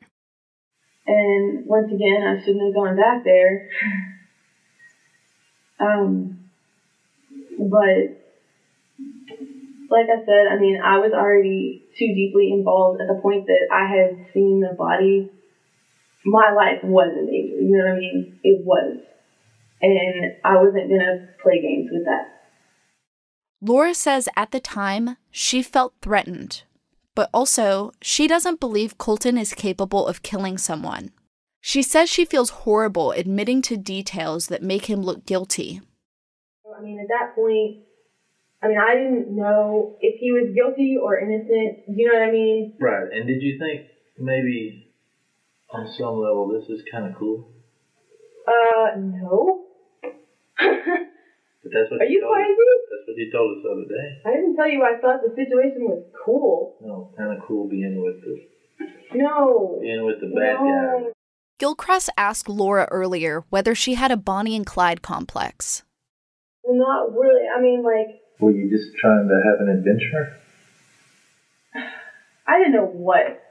And 1.08 1.66
once 1.66 1.90
again, 1.92 2.22
I 2.22 2.38
shouldn't 2.38 2.64
have 2.64 2.74
gone 2.74 2.96
back 2.96 3.24
there. 3.24 3.68
Um, 5.78 6.48
but 7.58 8.16
like 9.90 10.06
I 10.08 10.24
said, 10.24 10.46
I 10.50 10.58
mean, 10.58 10.80
I 10.82 10.98
was 10.98 11.12
already 11.12 11.82
too 11.98 12.06
deeply 12.06 12.50
involved 12.50 13.02
at 13.02 13.08
the 13.08 13.20
point 13.20 13.46
that 13.48 13.68
I 13.70 13.86
had 13.86 14.32
seen 14.32 14.60
the 14.60 14.74
body. 14.74 15.28
My 16.26 16.52
life 16.52 16.82
was 16.82 17.14
in 17.16 17.26
danger. 17.26 17.56
You 17.62 17.78
know 17.78 17.84
what 17.84 17.96
I 17.96 17.98
mean? 17.98 18.40
It 18.42 18.66
was. 18.66 18.98
And 19.80 20.32
I 20.44 20.56
wasn't 20.56 20.88
going 20.88 21.00
to 21.00 21.28
play 21.42 21.62
games 21.62 21.88
with 21.92 22.04
that. 22.04 22.32
Laura 23.60 23.94
says 23.94 24.28
at 24.36 24.50
the 24.50 24.60
time 24.60 25.16
she 25.30 25.62
felt 25.62 25.94
threatened, 26.02 26.64
but 27.14 27.30
also 27.32 27.92
she 28.02 28.26
doesn't 28.26 28.60
believe 28.60 28.98
Colton 28.98 29.38
is 29.38 29.54
capable 29.54 30.06
of 30.06 30.22
killing 30.22 30.58
someone. 30.58 31.10
She 31.60 31.82
says 31.82 32.10
she 32.10 32.24
feels 32.24 32.50
horrible 32.50 33.12
admitting 33.12 33.62
to 33.62 33.76
details 33.76 34.48
that 34.48 34.62
make 34.62 34.86
him 34.86 35.02
look 35.02 35.26
guilty. 35.26 35.80
I 36.76 36.82
mean, 36.82 37.00
at 37.00 37.08
that 37.08 37.34
point, 37.34 37.84
I 38.62 38.68
mean, 38.68 38.78
I 38.78 38.94
didn't 38.94 39.34
know 39.34 39.96
if 40.00 40.20
he 40.20 40.32
was 40.32 40.54
guilty 40.54 40.96
or 41.00 41.18
innocent. 41.18 41.84
You 41.88 42.08
know 42.08 42.18
what 42.18 42.28
I 42.28 42.32
mean? 42.32 42.74
Right. 42.80 43.12
And 43.12 43.26
did 43.26 43.42
you 43.42 43.58
think 43.58 43.88
maybe 44.18 44.85
on 45.70 45.86
some 45.98 46.16
level 46.20 46.48
this 46.58 46.68
is 46.68 46.84
kind 46.90 47.06
of 47.12 47.18
cool? 47.18 47.48
Uh, 48.46 48.96
no. 48.98 49.64
But 51.66 51.72
that's 51.74 51.90
what 51.90 52.00
Are 52.00 52.04
you 52.04 52.20
told 52.20 52.36
us- 52.36 52.46
That's 52.90 53.08
what 53.08 53.16
you 53.16 53.32
told 53.32 53.56
us 53.58 53.62
the 53.64 53.70
other 53.70 53.88
day. 53.88 54.22
I 54.24 54.30
didn't 54.36 54.54
tell 54.54 54.68
you 54.70 54.84
I 54.84 55.00
thought 55.00 55.20
the 55.26 55.34
situation 55.34 55.82
was 55.82 56.04
cool. 56.24 56.76
No, 56.80 57.12
kind 57.18 57.36
of 57.36 57.44
cool 57.44 57.68
being 57.68 58.00
with 58.04 58.20
the 58.22 59.18
No. 59.18 59.78
Being 59.82 60.04
with 60.06 60.20
the 60.20 60.28
bad 60.28 60.58
guy. 60.58 60.62
No. 60.62 61.12
Gilchrist 61.58 62.10
asked 62.16 62.48
Laura 62.48 62.86
earlier 62.92 63.42
whether 63.50 63.74
she 63.74 63.94
had 63.94 64.12
a 64.12 64.16
Bonnie 64.16 64.54
and 64.54 64.64
Clyde 64.66 65.02
complex. 65.02 65.82
Not 66.64 67.12
really. 67.12 67.48
I 67.48 67.60
mean, 67.60 67.82
like, 67.82 68.20
Were 68.38 68.52
you 68.52 68.70
just 68.70 68.96
trying 69.00 69.26
to 69.26 69.42
have 69.50 69.60
an 69.66 69.68
adventure? 69.76 70.36
I 72.46 72.58
didn't 72.58 72.74
know 72.74 72.86
what 72.86 73.42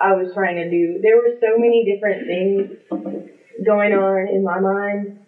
I 0.00 0.12
was 0.14 0.32
trying 0.32 0.56
to 0.56 0.70
do. 0.70 0.98
There 1.02 1.16
were 1.16 1.36
so 1.40 1.58
many 1.58 1.84
different 1.84 2.26
things 2.26 3.66
going 3.66 3.92
on 3.92 4.28
in 4.28 4.42
my 4.42 4.58
mind. 4.58 5.18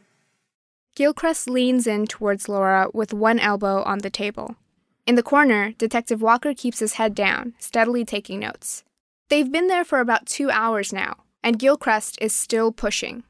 Gilchrist 0.95 1.49
leans 1.49 1.87
in 1.87 2.07
towards 2.07 2.49
Laura 2.49 2.89
with 2.93 3.15
one 3.15 3.39
elbow 3.39 3.83
on 3.83 3.99
the 3.99 4.11
table. 4.11 4.57
In 5.07 5.15
the 5.15 5.23
corner, 5.23 5.73
Detective 5.73 6.23
Walker 6.23 6.55
keeps 6.55 6.79
his 6.79 6.95
head 6.95 7.15
down, 7.15 7.55
steadily 7.59 8.05
taking 8.05 8.41
notes. 8.41 8.85
They've 9.29 9.51
been 9.51 9.69
there 9.69 9.85
for 9.85 10.01
about 10.01 10.27
two 10.27 10.51
hours 10.51 10.93
now, 10.93 11.17
and 11.43 11.59
Gilchrist 11.59 12.19
is 12.21 12.35
still 12.35 12.73
pushing, 12.73 13.25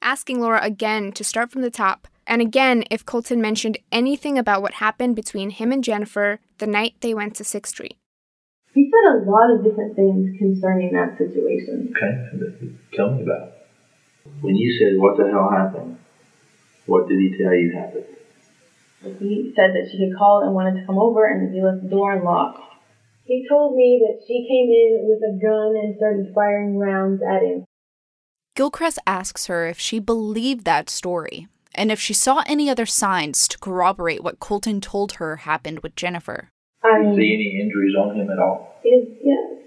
asking 0.00 0.40
Laura 0.40 0.60
again 0.62 1.12
to 1.12 1.24
start 1.24 1.50
from 1.50 1.62
the 1.62 1.70
top, 1.70 2.08
and 2.26 2.40
again 2.40 2.84
if 2.90 3.04
Colton 3.04 3.40
mentioned 3.40 3.78
anything 3.92 4.38
about 4.38 4.62
what 4.62 4.74
happened 4.74 5.16
between 5.16 5.50
him 5.50 5.72
and 5.72 5.84
Jennifer 5.84 6.40
the 6.58 6.66
night 6.66 6.94
they 7.00 7.12
went 7.12 7.34
to 7.36 7.42
6th 7.42 7.66
Street. 7.66 7.96
He 8.74 8.90
said 8.90 9.22
a 9.22 9.30
lot 9.30 9.52
of 9.52 9.62
different 9.62 9.94
things 9.94 10.36
concerning 10.36 10.92
that 10.92 11.16
situation. 11.16 11.94
Okay, 11.96 12.74
tell 12.92 13.14
me 13.14 13.22
about 13.22 13.48
it. 13.48 13.66
When 14.40 14.56
you 14.56 14.76
said, 14.78 15.00
what 15.00 15.16
the 15.16 15.30
hell 15.30 15.48
happened? 15.48 15.98
What 16.86 17.08
did 17.08 17.18
he 17.18 17.38
tell 17.38 17.54
you 17.54 17.72
happened? 17.72 18.06
He 19.20 19.52
said 19.54 19.70
that 19.74 19.90
she 19.92 20.02
had 20.02 20.16
called 20.16 20.44
and 20.44 20.54
wanted 20.54 20.80
to 20.80 20.86
come 20.86 20.98
over 20.98 21.26
and 21.26 21.46
that 21.46 21.54
he 21.54 21.62
left 21.62 21.82
the 21.82 21.88
door 21.88 22.12
unlocked. 22.12 22.60
He 23.24 23.46
told 23.48 23.76
me 23.76 24.02
that 24.06 24.24
she 24.26 24.46
came 24.48 24.70
in 24.70 25.08
with 25.08 25.22
a 25.22 25.38
gun 25.40 25.76
and 25.76 25.96
started 25.96 26.34
firing 26.34 26.78
rounds 26.78 27.22
at 27.22 27.42
him. 27.42 27.64
Gilchrist 28.56 28.98
asks 29.06 29.46
her 29.46 29.66
if 29.66 29.78
she 29.78 29.98
believed 29.98 30.64
that 30.64 30.90
story 30.90 31.48
and 31.74 31.90
if 31.92 32.00
she 32.00 32.14
saw 32.14 32.42
any 32.46 32.68
other 32.68 32.86
signs 32.86 33.46
to 33.48 33.58
corroborate 33.58 34.22
what 34.22 34.40
Colton 34.40 34.80
told 34.80 35.12
her 35.14 35.36
happened 35.36 35.80
with 35.80 35.96
Jennifer. 35.96 36.50
I 36.84 36.98
Did 37.02 37.08
you 37.10 37.16
see 37.16 37.34
any 37.34 37.60
injuries 37.60 37.94
on 37.96 38.16
him 38.16 38.30
at 38.30 38.38
all? 38.38 38.78
his, 38.82 39.08
yes. 39.22 39.60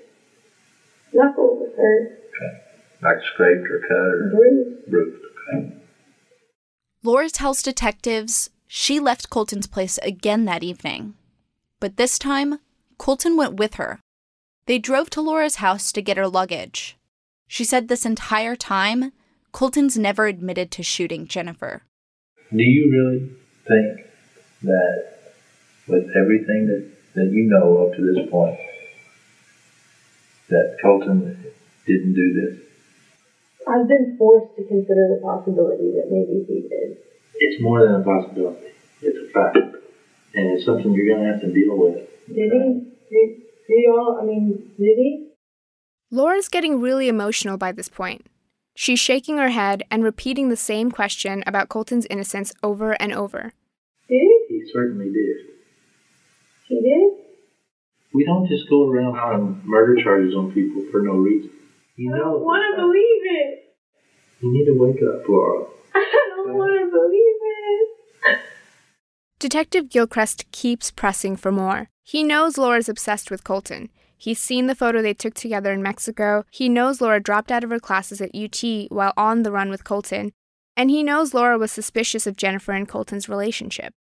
Knuckle 1.13 1.57
was 1.57 1.73
hurt, 1.75 2.23
Okay. 2.35 2.61
Like 3.01 3.17
scraped 3.33 3.67
or 3.69 3.79
cut 3.79 3.91
or 3.97 4.31
bruised. 4.35 4.89
bruised? 4.89 5.23
Okay. 5.53 5.73
Laura 7.03 7.29
tells 7.29 7.61
detectives 7.63 8.49
she 8.67 8.99
left 8.99 9.29
Colton's 9.29 9.67
place 9.67 9.97
again 10.03 10.45
that 10.45 10.63
evening. 10.63 11.13
But 11.79 11.97
this 11.97 12.19
time, 12.19 12.59
Colton 12.97 13.37
went 13.37 13.55
with 13.55 13.75
her. 13.75 13.99
They 14.65 14.77
drove 14.79 15.09
to 15.11 15.21
Laura's 15.21 15.55
house 15.55 15.91
to 15.93 16.01
get 16.01 16.17
her 16.17 16.27
luggage. 16.27 16.97
She 17.47 17.63
said 17.63 17.87
this 17.87 18.05
entire 18.05 18.55
time, 18.55 19.13
Colton's 19.53 19.97
never 19.97 20.25
admitted 20.25 20.69
to 20.71 20.83
shooting 20.83 21.27
Jennifer. 21.27 21.83
Do 22.51 22.61
you 22.63 22.91
really 22.91 23.31
think 23.67 24.07
that 24.63 25.05
with 25.87 26.09
everything 26.15 26.67
that, 26.67 26.91
that 27.17 27.33
you 27.33 27.49
know 27.49 27.87
up 27.87 27.97
to 27.97 28.01
this 28.05 28.29
point, 28.29 28.57
that 30.49 30.77
Colton 30.81 31.45
didn't 31.85 32.13
do 32.13 32.33
this? 32.33 32.63
I've 33.67 33.87
been 33.87 34.15
forced 34.17 34.55
to 34.55 34.63
consider 34.63 35.09
the 35.09 35.19
possibility 35.21 35.91
that 35.97 36.07
maybe 36.09 36.45
he 36.47 36.61
did. 36.69 36.97
It's 37.35 37.61
more 37.61 37.85
than 37.85 38.01
a 38.01 38.03
possibility. 38.03 38.67
It's 39.01 39.17
a 39.17 39.33
fact. 39.33 39.57
And 40.35 40.51
it's 40.51 40.65
something 40.65 40.93
you're 40.93 41.13
going 41.15 41.25
to 41.25 41.33
have 41.33 41.41
to 41.41 41.51
deal 41.51 41.75
with. 41.75 42.07
Did 42.27 42.51
he? 42.51 42.85
Did, 43.09 43.41
did 43.67 43.83
y'all? 43.85 44.19
I 44.21 44.25
mean, 44.25 44.71
did 44.77 44.97
he? 44.97 45.29
Laura's 46.11 46.47
getting 46.47 46.79
really 46.79 47.09
emotional 47.09 47.57
by 47.57 47.71
this 47.71 47.89
point. 47.89 48.27
She's 48.75 48.99
shaking 48.99 49.37
her 49.37 49.49
head 49.49 49.83
and 49.89 50.03
repeating 50.03 50.49
the 50.49 50.55
same 50.55 50.91
question 50.91 51.43
about 51.47 51.67
Colton's 51.67 52.05
innocence 52.09 52.53
over 52.61 52.91
and 52.93 53.11
over. 53.11 53.53
Did 54.07 54.21
he? 54.21 54.45
He 54.49 54.71
certainly 54.71 55.11
did. 55.11 55.56
He 56.67 56.75
did? 56.81 57.23
We 58.13 58.25
don't 58.25 58.47
just 58.47 58.69
go 58.69 58.89
around 58.89 59.15
filing 59.15 59.61
murder 59.65 60.01
charges 60.01 60.33
on 60.35 60.51
people 60.51 60.83
for 60.91 61.01
no 61.01 61.13
reason. 61.13 61.51
You 61.95 62.13
I 62.13 62.17
know, 62.17 62.23
don't 62.25 62.41
want 62.43 62.75
to 62.75 62.81
believe 62.81 63.21
it. 63.23 63.75
you 64.41 64.51
need 64.53 64.65
to 64.65 64.77
wake 64.77 65.01
up, 65.03 65.27
Laura. 65.27 65.65
I 65.95 66.33
don't 66.35 66.53
want 66.55 66.79
to 66.79 66.91
believe 66.91 68.35
it. 68.35 68.39
Detective 69.39 69.89
Gilchrist 69.89 70.49
keeps 70.51 70.91
pressing 70.91 71.35
for 71.35 71.51
more. 71.51 71.89
He 72.03 72.23
knows 72.23 72.57
Laura's 72.57 72.89
obsessed 72.89 73.29
with 73.29 73.43
Colton. 73.43 73.89
He's 74.17 74.39
seen 74.39 74.65
the 74.65 74.75
photo 74.75 75.01
they 75.01 75.13
took 75.13 75.35
together 75.35 75.71
in 75.71 75.83
Mexico. 75.83 76.43
He 76.49 76.69
knows 76.69 77.01
Laura 77.01 77.19
dropped 77.19 77.51
out 77.51 77.63
of 77.63 77.69
her 77.69 77.79
classes 77.79 78.19
at 78.19 78.33
UT 78.33 78.63
while 78.89 79.13
on 79.15 79.43
the 79.43 79.51
run 79.51 79.69
with 79.69 79.83
Colton. 79.83 80.31
And 80.75 80.89
he 80.89 81.03
knows 81.03 81.33
Laura 81.33 81.57
was 81.57 81.71
suspicious 81.71 82.25
of 82.25 82.35
Jennifer 82.37 82.71
and 82.71 82.87
Colton's 82.87 83.29
relationship. 83.29 83.93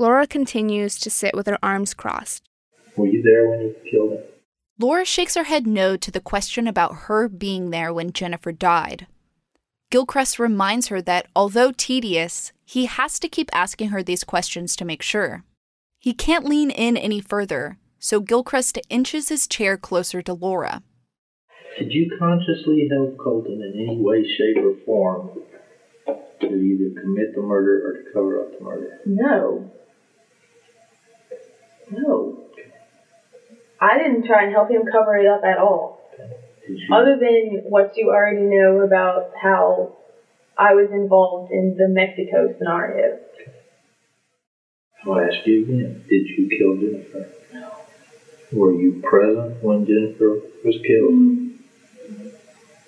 Laura 0.00 0.28
continues 0.28 0.96
to 1.00 1.10
sit 1.10 1.34
with 1.34 1.48
her 1.48 1.58
arms 1.60 1.92
crossed. 1.92 2.48
Were 2.96 3.08
you 3.08 3.20
there 3.20 3.50
when 3.50 3.60
he 3.60 3.90
killed 3.90 4.12
him? 4.12 4.22
Laura 4.78 5.04
shakes 5.04 5.34
her 5.34 5.42
head 5.42 5.66
no 5.66 5.96
to 5.96 6.12
the 6.12 6.20
question 6.20 6.68
about 6.68 7.08
her 7.08 7.28
being 7.28 7.70
there 7.70 7.92
when 7.92 8.12
Jennifer 8.12 8.52
died. 8.52 9.08
Gilchrist 9.90 10.38
reminds 10.38 10.86
her 10.86 11.02
that 11.02 11.26
although 11.34 11.72
tedious, 11.72 12.52
he 12.64 12.86
has 12.86 13.18
to 13.18 13.28
keep 13.28 13.50
asking 13.52 13.88
her 13.88 14.04
these 14.04 14.22
questions 14.22 14.76
to 14.76 14.84
make 14.84 15.02
sure. 15.02 15.42
He 15.98 16.14
can't 16.14 16.44
lean 16.44 16.70
in 16.70 16.96
any 16.96 17.20
further, 17.20 17.78
so 17.98 18.20
Gilchrist 18.20 18.78
inches 18.88 19.30
his 19.30 19.48
chair 19.48 19.76
closer 19.76 20.22
to 20.22 20.32
Laura. 20.32 20.84
Did 21.76 21.92
you 21.92 22.16
consciously 22.20 22.88
help 22.88 23.18
Colton 23.18 23.60
in 23.62 23.88
any 23.88 24.00
way, 24.00 24.22
shape, 24.22 24.62
or 24.62 24.76
form 24.84 25.30
to 26.06 26.46
either 26.46 27.00
commit 27.00 27.34
the 27.34 27.42
murder 27.42 27.88
or 27.88 27.92
to 27.94 28.12
cover 28.12 28.42
up 28.42 28.56
the 28.56 28.64
murder? 28.64 29.00
No. 29.04 29.72
No. 31.90 32.44
I 33.80 33.96
didn't 33.96 34.26
try 34.26 34.42
and 34.44 34.52
help 34.52 34.70
him 34.70 34.84
cover 34.90 35.16
it 35.16 35.26
up 35.26 35.42
at 35.44 35.58
all. 35.58 35.98
Other 36.92 37.16
than 37.18 37.62
what 37.64 37.96
you 37.96 38.10
already 38.10 38.42
know 38.42 38.80
about 38.80 39.32
how 39.40 39.96
I 40.56 40.74
was 40.74 40.90
involved 40.90 41.52
in 41.52 41.76
the 41.76 41.88
Mexico 41.88 42.52
scenario. 42.58 43.18
I'll 45.06 45.20
ask 45.20 45.46
you 45.46 45.62
again. 45.62 46.02
Did 46.08 46.26
you 46.36 46.48
kill 46.48 46.76
Jennifer? 46.76 47.28
No. 47.52 47.70
Were 48.52 48.72
you 48.72 49.00
present 49.02 49.62
when 49.62 49.86
Jennifer 49.86 50.40
was 50.64 50.76
killed? 50.84 51.12
Mm-hmm. 51.14 52.28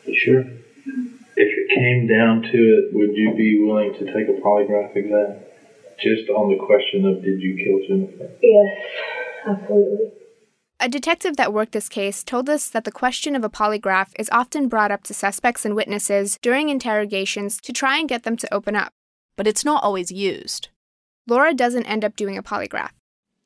You 0.06 0.18
sure? 0.18 0.42
Mm-hmm. 0.42 1.06
If 1.36 1.48
it 1.56 1.68
came 1.74 2.06
down 2.06 2.42
to 2.42 2.58
it, 2.58 2.92
would 2.92 3.14
you 3.14 3.34
be 3.34 3.62
willing 3.62 3.94
to 3.94 4.04
take 4.12 4.28
a 4.28 4.40
polygraph 4.40 4.96
exam? 4.96 5.36
Just 6.02 6.30
on 6.30 6.50
the 6.50 6.56
question 6.56 7.04
of 7.06 7.22
did 7.22 7.40
you 7.40 7.56
kill 7.56 7.86
Jennifer? 7.86 8.30
Yes, 8.42 8.78
absolutely. 9.46 10.12
A 10.82 10.88
detective 10.88 11.36
that 11.36 11.52
worked 11.52 11.72
this 11.72 11.90
case 11.90 12.24
told 12.24 12.48
us 12.48 12.68
that 12.68 12.84
the 12.84 12.92
question 12.92 13.36
of 13.36 13.44
a 13.44 13.50
polygraph 13.50 14.08
is 14.18 14.30
often 14.32 14.66
brought 14.66 14.90
up 14.90 15.02
to 15.04 15.14
suspects 15.14 15.66
and 15.66 15.76
witnesses 15.76 16.38
during 16.40 16.70
interrogations 16.70 17.60
to 17.60 17.72
try 17.72 17.98
and 17.98 18.08
get 18.08 18.22
them 18.22 18.36
to 18.38 18.54
open 18.54 18.74
up. 18.74 18.92
But 19.36 19.46
it's 19.46 19.64
not 19.64 19.84
always 19.84 20.10
used. 20.10 20.68
Laura 21.26 21.52
doesn't 21.52 21.84
end 21.84 22.02
up 22.02 22.16
doing 22.16 22.38
a 22.38 22.42
polygraph. 22.42 22.92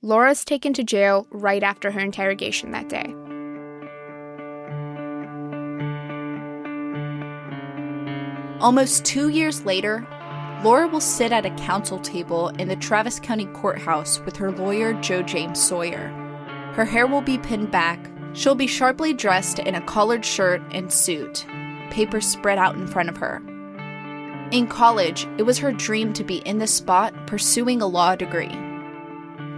Laura's 0.01 0.45
taken 0.45 0.73
to 0.75 0.85
jail 0.85 1.27
right 1.31 1.63
after 1.63 1.91
her 1.91 2.01
interrogation 2.01 2.71
that 2.71 2.89
day. 2.89 3.13
Almost 8.61 9.05
two 9.05 9.29
years 9.29 9.65
later, 9.65 10.07
Laura 10.65 10.89
will 10.89 10.99
sit 10.99 11.31
at 11.31 11.45
a 11.45 11.51
counsel 11.57 11.99
table 11.99 12.49
in 12.59 12.69
the 12.69 12.77
Travis 12.77 13.21
County 13.21 13.45
Courthouse 13.53 14.21
with 14.21 14.35
her 14.37 14.51
lawyer, 14.51 14.95
Joe 14.95 15.21
James 15.21 15.63
Sawyer. 15.63 16.09
Her 16.73 16.87
hair 16.87 17.07
will 17.07 17.21
be 17.21 17.37
pinned 17.37 17.71
back. 17.71 18.11
She'll 18.33 18.55
be 18.55 18.67
sharply 18.67 19.13
dressed 19.13 19.59
in 19.59 19.75
a 19.75 19.83
collared 19.83 20.25
shirt 20.25 20.63
and 20.71 20.91
suit, 20.91 21.45
papers 21.91 22.27
spread 22.27 22.57
out 22.57 22.77
in 22.77 22.87
front 22.87 23.11
of 23.11 23.19
her. 23.19 23.43
In 24.53 24.67
college, 24.67 25.29
it 25.37 25.43
was 25.43 25.59
her 25.59 25.71
dream 25.71 26.15
to 26.15 26.25
be 26.25 26.39
in 26.39 26.57
the 26.57 26.67
spot 26.67 27.13
pursuing 27.27 27.83
a 27.83 27.87
law 27.87 28.17
degree. 28.17 28.59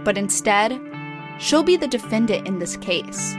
But 0.03 0.17
instead, 0.17 0.77
she'll 1.39 1.63
be 1.63 1.77
the 1.77 1.87
defendant 1.87 2.45
in 2.45 2.59
this 2.59 2.75
case. 2.75 3.33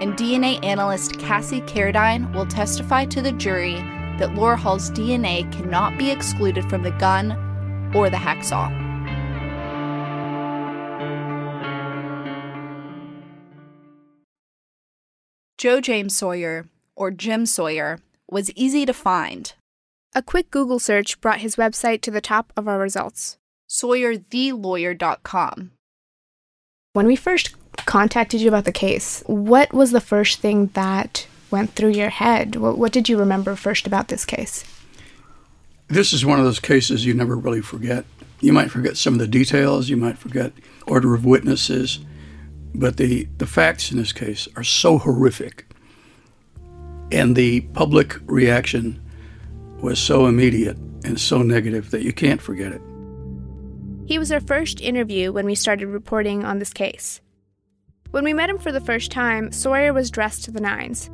And 0.00 0.16
DNA 0.16 0.64
analyst 0.64 1.18
Cassie 1.18 1.60
Carradine 1.60 2.32
will 2.32 2.46
testify 2.46 3.04
to 3.04 3.20
the 3.20 3.32
jury 3.32 3.76
that 4.18 4.34
Laura 4.34 4.56
Hall's 4.56 4.90
DNA 4.90 5.50
cannot 5.52 5.98
be 5.98 6.10
excluded 6.10 6.68
from 6.68 6.82
the 6.82 6.90
gun 6.92 7.32
or 7.94 8.10
the 8.10 8.16
hacksaw. 8.16 8.86
Joe 15.58 15.80
James 15.80 16.16
Sawyer, 16.16 16.68
or 16.94 17.10
Jim 17.10 17.44
Sawyer, 17.44 17.98
was 18.30 18.52
easy 18.52 18.86
to 18.86 18.92
find. 18.92 19.52
A 20.14 20.22
quick 20.22 20.52
Google 20.52 20.78
search 20.78 21.20
brought 21.20 21.40
his 21.40 21.56
website 21.56 22.00
to 22.02 22.12
the 22.12 22.20
top 22.20 22.52
of 22.56 22.68
our 22.68 22.78
results. 22.78 23.38
SawyerTheLawyer.com. 23.68 25.72
When 26.92 27.06
we 27.06 27.16
first 27.16 27.56
contacted 27.86 28.40
you 28.40 28.48
about 28.48 28.64
the 28.64 28.72
case, 28.72 29.22
what 29.26 29.72
was 29.72 29.90
the 29.90 30.00
first 30.00 30.40
thing 30.40 30.66
that 30.74 31.26
went 31.50 31.74
through 31.74 31.90
your 31.90 32.10
head? 32.10 32.56
What, 32.56 32.78
what 32.78 32.92
did 32.92 33.08
you 33.08 33.18
remember 33.18 33.56
first 33.56 33.86
about 33.86 34.08
this 34.08 34.24
case? 34.24 34.64
This 35.88 36.12
is 36.12 36.24
one 36.24 36.38
of 36.38 36.44
those 36.44 36.60
cases 36.60 37.06
you 37.06 37.14
never 37.14 37.36
really 37.36 37.62
forget. 37.62 38.04
You 38.40 38.52
might 38.52 38.70
forget 38.70 38.96
some 38.96 39.14
of 39.14 39.20
the 39.20 39.26
details, 39.26 39.88
you 39.88 39.96
might 39.96 40.18
forget 40.18 40.52
order 40.86 41.14
of 41.14 41.24
witnesses, 41.24 42.00
but 42.74 42.96
the, 42.96 43.26
the 43.38 43.46
facts 43.46 43.90
in 43.90 43.98
this 43.98 44.12
case 44.12 44.46
are 44.56 44.64
so 44.64 44.98
horrific. 44.98 45.66
And 47.10 47.34
the 47.34 47.62
public 47.72 48.16
reaction 48.26 49.02
was 49.80 49.98
so 49.98 50.26
immediate 50.26 50.76
and 51.04 51.18
so 51.18 51.42
negative 51.42 51.90
that 51.90 52.02
you 52.02 52.12
can't 52.12 52.42
forget 52.42 52.72
it. 52.72 52.82
He 54.06 54.18
was 54.18 54.32
our 54.32 54.40
first 54.40 54.80
interview 54.80 55.32
when 55.32 55.46
we 55.46 55.54
started 55.54 55.86
reporting 55.86 56.44
on 56.44 56.58
this 56.58 56.72
case. 56.72 57.20
When 58.10 58.24
we 58.24 58.32
met 58.32 58.50
him 58.50 58.58
for 58.58 58.72
the 58.72 58.80
first 58.80 59.10
time, 59.10 59.52
Sawyer 59.52 59.92
was 59.92 60.10
dressed 60.10 60.44
to 60.44 60.50
the 60.50 60.60
nines. 60.60 61.10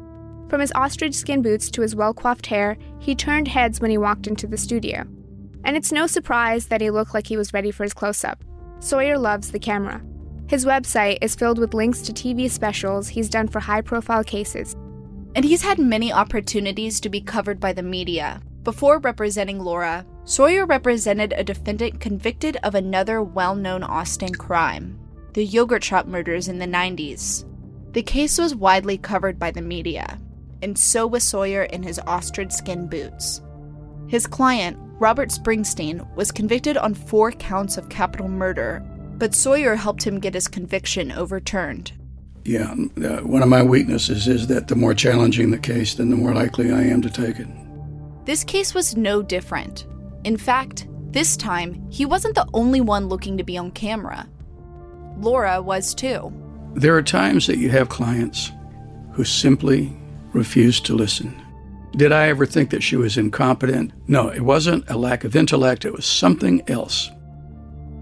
From 0.49 0.61
his 0.61 0.73
ostrich 0.75 1.15
skin 1.15 1.43
boots 1.43 1.71
to 1.71 1.83
his 1.83 1.97
well 1.97 2.15
coiffed 2.15 2.47
hair, 2.47 2.77
he 2.99 3.15
turned 3.15 3.49
heads 3.49 3.81
when 3.81 3.91
he 3.91 3.99
walked 3.99 4.27
into 4.27 4.47
the 4.47 4.57
studio. 4.57 5.07
And 5.65 5.77
it's 5.77 5.93
no 5.93 6.07
surprise 6.07 6.67
that 6.67 6.81
he 6.81 6.91
looked 6.91 7.15
like 7.15 7.27
he 7.27 7.37
was 7.37 7.55
ready 7.55 7.71
for 7.71 7.83
his 7.83 7.95
close 7.95 8.25
up. 8.25 8.45
Sawyer 8.81 9.19
loves 9.19 9.51
the 9.51 9.59
camera. 9.59 10.03
His 10.47 10.67
website 10.67 11.19
is 11.23 11.35
filled 11.35 11.59
with 11.59 11.73
links 11.73 12.03
to 12.03 12.13
TV 12.13 12.51
specials 12.51 13.09
he's 13.09 13.31
done 13.31 13.49
for 13.49 13.61
high 13.61 13.81
profile 13.81 14.23
cases. 14.23 14.75
And 15.35 15.45
he's 15.45 15.63
had 15.63 15.79
many 15.79 16.13
opportunities 16.13 17.01
to 17.01 17.09
be 17.09 17.21
covered 17.21 17.59
by 17.59 17.73
the 17.73 17.83
media. 17.83 18.43
Before 18.63 18.99
representing 18.99 19.59
Laura, 19.59 20.07
Sawyer 20.25 20.67
represented 20.67 21.33
a 21.33 21.45
defendant 21.45 22.01
convicted 22.01 22.57
of 22.63 22.75
another 22.75 23.23
well 23.23 23.55
known 23.55 23.83
Austin 23.83 24.35
crime 24.35 24.99
the 25.35 25.45
yogurt 25.45 25.83
shop 25.83 26.07
murders 26.07 26.47
in 26.47 26.61
the 26.61 26.67
90s. 26.67 27.45
The 27.93 28.03
case 28.05 28.39
was 28.39 28.55
widely 28.55 28.97
covered 28.97 29.37
by 29.37 29.51
the 29.51 29.63
media, 29.63 30.21
and 30.65 30.77
so 30.77 31.07
was 31.07 31.23
Sawyer 31.23 31.65
in 31.65 31.83
his 31.83 32.01
ostrich 32.01 32.51
skin 32.51 32.89
boots. 32.89 33.43
His 34.09 34.27
client, 34.27 34.77
Robert 34.99 35.29
Springsteen, 35.29 36.13
was 36.17 36.33
convicted 36.33 36.77
on 36.77 36.95
four 36.95 37.31
counts 37.33 37.77
of 37.77 37.91
capital 37.91 38.29
murder, 38.29 38.83
but 39.19 39.35
Sawyer 39.35 39.77
helped 39.77 40.03
him 40.03 40.19
get 40.19 40.35
his 40.35 40.49
conviction 40.49 41.13
overturned. 41.13 41.93
Yeah, 42.45 42.75
uh, 43.03 43.19
one 43.19 43.43
of 43.43 43.49
my 43.49 43.63
weaknesses 43.63 44.27
is 44.27 44.47
that 44.49 44.69
the 44.69 44.75
more 44.75 44.95
challenging 44.95 45.51
the 45.51 45.59
case, 45.59 45.95
then 45.95 46.11
the 46.11 46.17
more 46.17 46.35
likely 46.35 46.73
I 46.73 46.83
am 46.83 47.01
to 47.03 47.11
take 47.11 47.39
it. 47.39 47.47
This 48.25 48.43
case 48.43 48.75
was 48.75 48.97
no 48.97 49.23
different. 49.23 49.87
In 50.25 50.37
fact, 50.37 50.87
this 51.11 51.37
time, 51.37 51.87
he 51.91 52.07
wasn't 52.07 52.35
the 52.35 52.49
only 52.55 52.81
one 52.81 53.09
looking 53.09 53.37
to 53.37 53.45
be 53.45 53.57
on 53.57 53.71
camera. 53.71 54.27
Laura 55.19 55.63
was 55.63 55.95
too. 55.95 56.33
There 56.75 56.97
are 56.97 57.03
times 57.03 57.47
that 57.47 57.59
you 57.59 57.71
have 57.71 57.89
clients 57.89 58.51
who 59.13 59.25
simply 59.25 59.97
refuse 60.35 60.81
to 60.81 60.95
listen. 60.95 61.41
Did 61.97 62.13
I 62.13 62.29
ever 62.29 62.45
think 62.45 62.71
that 62.71 62.83
she 62.83 62.97
was 62.97 63.17
incompetent? 63.17 63.93
No, 64.09 64.29
it 64.29 64.41
wasn't 64.41 64.91
a 64.91 64.99
lack 64.99 65.25
of 65.25 65.37
intellect, 65.37 65.85
it 65.85 65.93
was 65.93 66.05
something 66.05 66.69
else. 66.69 67.11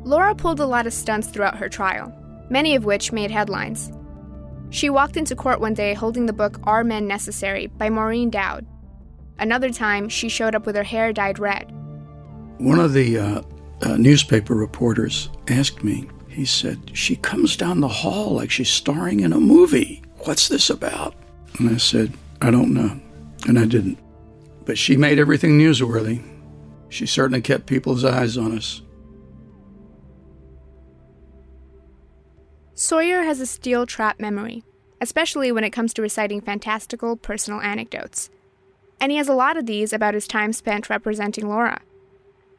Laura 0.05 0.35
pulled 0.35 0.61
a 0.61 0.67
lot 0.67 0.87
of 0.87 0.93
stunts 0.93 1.29
throughout 1.29 1.59
her 1.59 1.69
trial, 1.69 2.13
many 2.49 2.75
of 2.75 2.85
which 2.85 3.13
made 3.13 3.31
headlines. 3.31 3.93
She 4.71 4.89
walked 4.89 5.19
into 5.19 5.37
court 5.37 5.61
one 5.61 5.75
day 5.75 5.93
holding 5.93 6.25
the 6.25 6.33
book 6.33 6.59
Are 6.65 6.83
Men 6.83 7.07
Necessary 7.07 7.67
by 7.67 7.91
Maureen 7.91 8.31
Dowd. 8.31 8.67
Another 9.39 9.71
time, 9.71 10.09
she 10.09 10.29
showed 10.29 10.55
up 10.55 10.65
with 10.65 10.77
her 10.77 10.83
hair 10.83 11.13
dyed 11.13 11.39
red. 11.39 11.71
One 12.59 12.79
of 12.79 12.95
the 12.95 13.19
uh, 13.19 13.43
uh, 13.83 13.97
newspaper 13.97 14.55
reporters 14.55 15.29
asked 15.49 15.85
me, 15.85 16.09
he 16.29 16.47
said, 16.47 16.97
She 16.97 17.17
comes 17.17 17.57
down 17.57 17.81
the 17.81 17.89
hall 17.89 18.31
like 18.35 18.51
she's 18.51 18.71
starring 18.71 19.21
in 19.21 19.35
a 19.35 19.41
movie. 19.41 20.03
What's 20.21 20.49
this 20.49 20.71
about? 20.71 21.15
And 21.59 21.71
I 21.71 21.77
said, 21.77 22.13
I 22.41 22.51
don't 22.51 22.73
know. 22.73 23.01
And 23.47 23.59
I 23.59 23.65
didn't. 23.65 23.99
But 24.65 24.79
she 24.79 24.97
made 24.97 25.19
everything 25.19 25.59
newsworthy. 25.59 26.23
She 26.89 27.07
certainly 27.07 27.41
kept 27.41 27.67
people's 27.67 28.05
eyes 28.05 28.37
on 28.37 28.57
us. 28.57 28.83
Sawyer 32.75 33.23
has 33.23 33.41
a 33.41 33.47
steel 33.47 33.87
trap 33.87 34.21
memory, 34.21 34.65
especially 35.01 35.53
when 35.53 35.65
it 35.65 35.71
comes 35.71 35.95
to 35.95 36.03
reciting 36.03 36.41
fantastical 36.41 37.17
personal 37.17 37.61
anecdotes. 37.61 38.29
And 39.01 39.11
he 39.11 39.19
has 39.19 39.29
a 39.29 39.35
lot 39.35 39.57
of 39.57 39.67
these 39.67 39.93
about 39.93 40.15
his 40.15 40.29
time 40.29 40.53
spent 40.53 40.89
representing 40.89 41.49
Laura. 41.49 41.81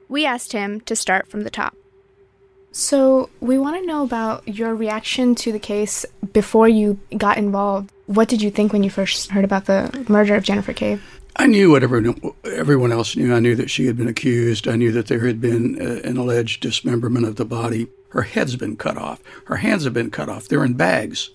We 0.09 0.25
asked 0.25 0.51
him 0.51 0.81
to 0.81 0.95
start 0.95 1.29
from 1.29 1.41
the 1.41 1.49
top. 1.49 1.75
So, 2.71 3.29
we 3.39 3.59
want 3.59 3.79
to 3.79 3.85
know 3.85 4.03
about 4.03 4.47
your 4.47 4.73
reaction 4.73 5.35
to 5.35 5.51
the 5.51 5.59
case 5.59 6.07
before 6.33 6.67
you 6.67 6.99
got 7.15 7.37
involved. 7.37 7.92
What 8.05 8.27
did 8.27 8.41
you 8.41 8.51
think 8.51 8.73
when 8.73 8.83
you 8.83 8.89
first 8.89 9.31
heard 9.31 9.45
about 9.45 9.65
the 9.65 10.05
murder 10.09 10.35
of 10.35 10.43
Jennifer 10.43 10.73
Cave? 10.73 11.01
I 11.35 11.47
knew 11.47 11.71
what 11.71 11.83
everyone, 11.83 12.91
else 12.91 13.15
knew. 13.15 13.33
I 13.33 13.39
knew 13.39 13.55
that 13.55 13.69
she 13.69 13.87
had 13.87 13.97
been 13.97 14.07
accused. 14.07 14.67
I 14.67 14.75
knew 14.75 14.91
that 14.91 15.07
there 15.07 15.25
had 15.25 15.41
been 15.41 15.81
uh, 15.81 16.01
an 16.07 16.17
alleged 16.17 16.61
dismemberment 16.61 17.25
of 17.25 17.37
the 17.37 17.45
body. 17.45 17.87
Her 18.09 18.21
head's 18.21 18.55
been 18.55 18.75
cut 18.75 18.97
off. 18.97 19.21
Her 19.45 19.55
hands 19.55 19.85
have 19.85 19.93
been 19.93 20.11
cut 20.11 20.29
off. 20.29 20.47
They're 20.47 20.65
in 20.65 20.73
bags. 20.73 21.31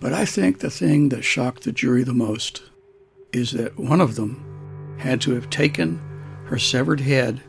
But 0.00 0.12
I 0.12 0.26
think 0.26 0.58
the 0.58 0.70
thing 0.70 1.08
that 1.10 1.22
shocked 1.22 1.62
the 1.62 1.72
jury 1.72 2.02
the 2.02 2.12
most 2.12 2.62
is 3.32 3.52
that 3.52 3.78
one 3.78 4.00
of 4.00 4.16
them 4.16 4.96
had 4.98 5.20
to 5.22 5.34
have 5.34 5.48
taken 5.48 6.00
her 6.46 6.58
severed 6.58 7.00
head 7.00 7.42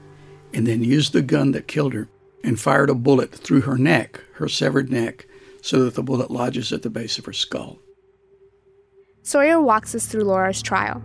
and 0.54 0.66
then 0.66 0.84
used 0.84 1.12
the 1.12 1.22
gun 1.22 1.52
that 1.52 1.68
killed 1.68 1.94
her 1.94 2.08
and 2.44 2.60
fired 2.60 2.90
a 2.90 2.96
bullet 2.96 3.34
through 3.34 3.62
her 3.62 3.78
neck, 3.78 4.22
her 4.36 4.48
severed 4.48 4.90
neck, 4.90 5.28
so 5.62 5.84
that 5.84 5.96
the 5.96 6.04
bullet 6.04 6.32
lodges 6.32 6.72
at 6.72 6.84
the 6.84 6.90
base 6.90 7.18
of 7.18 7.26
her 7.26 7.34
skull. 7.34 7.80
Sawyer 9.28 9.60
walks 9.60 9.94
us 9.94 10.06
through 10.06 10.24
Laura's 10.24 10.62
trial. 10.62 11.04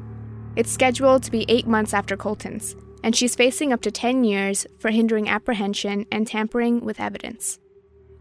It's 0.55 0.71
scheduled 0.71 1.25
to 1.25 1.31
be 1.33 1.45
eight 1.49 1.67
months 1.67 1.93
after 1.93 2.17
Colton's, 2.17 2.77
and 3.03 3.17
she's 3.17 3.35
facing 3.35 3.73
up 3.73 3.81
to 3.81 3.91
10 3.91 4.23
years 4.23 4.65
for 4.79 4.93
hindering 4.93 5.29
apprehension 5.29 6.07
and 6.13 6.25
tampering 6.25 6.85
with 6.85 7.01
evidence. 7.01 7.59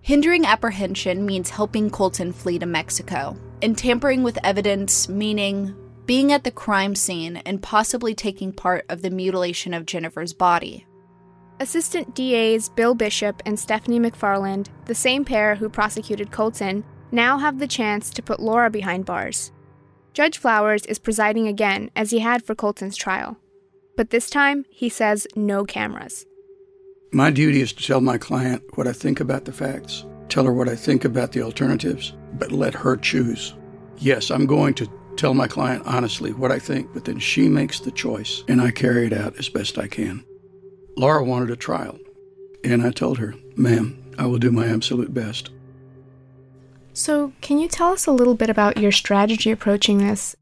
Hindering 0.02 0.44
apprehension 0.44 1.24
means 1.24 1.52
helping 1.52 1.92
Colton 1.92 2.34
flee 2.34 2.58
to 2.58 2.66
Mexico, 2.66 3.38
and 3.62 3.78
tampering 3.78 4.24
with 4.24 4.40
evidence 4.44 5.08
meaning 5.08 5.76
being 6.08 6.32
at 6.32 6.46
the 6.46 6.50
crime 6.50 6.96
scene 6.96 7.38
and 7.46 7.62
possibly 7.62 8.16
taking 8.16 8.52
part 8.52 8.86
of 8.90 9.04
the 9.04 9.12
mutilation 9.12 9.72
of 9.72 9.86
Jennifer's 9.86 10.34
body. 10.34 10.88
Assistant 11.60 12.16
DAs 12.16 12.70
Bill 12.70 12.96
Bishop 12.96 13.44
and 13.46 13.60
Stephanie 13.60 14.00
McFarland, 14.00 14.66
the 14.86 14.96
same 14.96 15.24
pair 15.24 15.54
who 15.54 15.70
prosecuted 15.70 16.32
Colton, 16.32 16.84
now 17.12 17.38
have 17.38 17.60
the 17.60 17.68
chance 17.68 18.10
to 18.10 18.24
put 18.24 18.40
Laura 18.40 18.72
behind 18.72 19.06
bars. 19.06 19.52
Judge 20.14 20.38
Flowers 20.38 20.86
is 20.88 21.00
presiding 21.00 21.48
again, 21.48 21.90
as 21.96 22.12
he 22.12 22.20
had 22.20 22.44
for 22.44 22.54
Colton's 22.54 22.98
trial. 22.98 23.38
But 23.96 24.10
this 24.10 24.30
time, 24.30 24.66
he 24.70 24.90
says 24.90 25.26
no 25.38 25.64
cameras. 25.64 26.26
My 27.14 27.32
duty 27.32 27.62
is 27.62 27.72
to 27.72 27.84
tell 27.84 28.02
my 28.02 28.18
client 28.18 28.62
what 28.76 28.88
I 28.88 28.92
think 28.92 29.22
about 29.22 29.46
the 29.46 29.54
facts, 29.54 30.04
tell 30.28 30.44
her 30.44 30.54
what 30.54 30.68
I 30.68 30.76
think 30.76 31.06
about 31.06 31.32
the 31.32 31.42
alternatives, 31.42 32.14
but 32.34 32.52
let 32.52 32.74
her 32.74 32.98
choose. 32.98 33.54
Yes, 34.00 34.32
I'm 34.32 34.46
going 34.46 34.74
to 34.76 34.92
tell 35.16 35.34
my 35.34 35.48
client 35.48 35.84
honestly 35.86 36.34
what 36.34 36.52
I 36.52 36.60
think, 36.60 36.94
but 36.94 37.06
then 37.06 37.20
she 37.20 37.48
makes 37.48 37.80
the 37.80 37.92
choice, 37.92 38.44
and 38.50 38.62
I 38.62 38.72
carry 38.72 39.08
it 39.08 39.14
out 39.14 39.38
as 39.38 39.48
best 39.48 39.78
I 39.78 39.88
can. 39.88 40.26
Laura 40.98 41.24
wanted 41.24 41.52
a 41.52 41.56
trial, 41.56 41.98
and 42.66 42.82
I 42.86 42.92
told 42.92 43.18
her, 43.20 43.34
ma'am, 43.56 43.98
I 44.18 44.26
will 44.26 44.40
do 44.40 44.52
my 44.52 44.68
absolute 44.68 45.14
best. 45.14 45.52
So, 46.94 47.32
can 47.42 47.58
you 47.58 47.68
tell 47.68 47.94
us 47.94 48.06
a 48.06 48.12
little 48.12 48.36
bit 48.36 48.50
about 48.50 48.78
your 48.78 48.92
strategy 48.92 49.52
approaching 49.52 50.00
this? 50.00 50.36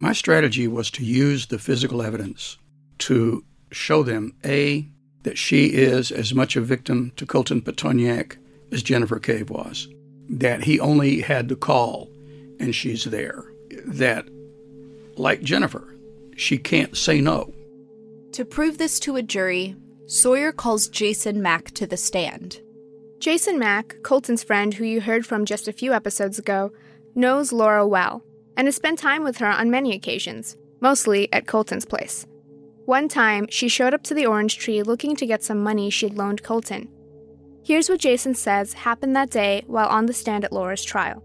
My 0.00 0.12
strategy 0.12 0.68
was 0.68 0.90
to 0.92 1.04
use 1.04 1.46
the 1.46 1.58
physical 1.58 2.02
evidence 2.02 2.56
to 2.98 3.44
show 3.72 4.02
them 4.02 4.34
A, 4.44 4.86
that 5.24 5.38
she 5.38 5.66
is 5.66 6.10
as 6.10 6.32
much 6.32 6.56
a 6.56 6.60
victim 6.60 7.12
to 7.16 7.26
Colton 7.26 7.60
Pitonyak 7.60 8.36
as 8.72 8.82
Jennifer 8.82 9.18
Cave 9.18 9.50
was, 9.50 9.88
that 10.28 10.64
he 10.64 10.78
only 10.78 11.20
had 11.20 11.48
to 11.48 11.56
call 11.56 12.08
and 12.60 12.74
she's 12.74 13.04
there, 13.04 13.44
that, 13.84 14.26
like 15.16 15.42
Jennifer, 15.42 15.94
she 16.36 16.58
can't 16.58 16.96
say 16.96 17.20
no. 17.20 17.52
To 18.32 18.44
prove 18.44 18.78
this 18.78 19.00
to 19.00 19.16
a 19.16 19.22
jury, 19.22 19.76
Sawyer 20.06 20.52
calls 20.52 20.88
Jason 20.88 21.42
Mack 21.42 21.72
to 21.72 21.86
the 21.86 21.96
stand. 21.96 22.60
Jason 23.18 23.58
Mack, 23.58 23.96
Colton's 24.02 24.44
friend 24.44 24.74
who 24.74 24.84
you 24.84 25.00
heard 25.00 25.26
from 25.26 25.44
just 25.44 25.66
a 25.66 25.72
few 25.72 25.92
episodes 25.92 26.38
ago, 26.38 26.72
knows 27.16 27.52
Laura 27.52 27.86
well 27.86 28.22
and 28.56 28.68
has 28.68 28.76
spent 28.76 28.98
time 28.98 29.24
with 29.24 29.38
her 29.38 29.46
on 29.48 29.70
many 29.70 29.92
occasions, 29.92 30.56
mostly 30.80 31.32
at 31.32 31.46
Colton's 31.46 31.84
place. 31.84 32.26
One 32.84 33.08
time, 33.08 33.46
she 33.50 33.68
showed 33.68 33.92
up 33.92 34.02
to 34.04 34.14
the 34.14 34.26
orange 34.26 34.58
tree 34.58 34.82
looking 34.82 35.16
to 35.16 35.26
get 35.26 35.42
some 35.42 35.62
money 35.62 35.90
she'd 35.90 36.14
loaned 36.14 36.42
Colton. 36.42 36.88
Here's 37.64 37.90
what 37.90 38.00
Jason 38.00 38.34
says 38.34 38.72
happened 38.72 39.14
that 39.16 39.30
day 39.30 39.64
while 39.66 39.88
on 39.88 40.06
the 40.06 40.12
stand 40.12 40.44
at 40.44 40.52
Laura's 40.52 40.84
trial. 40.84 41.22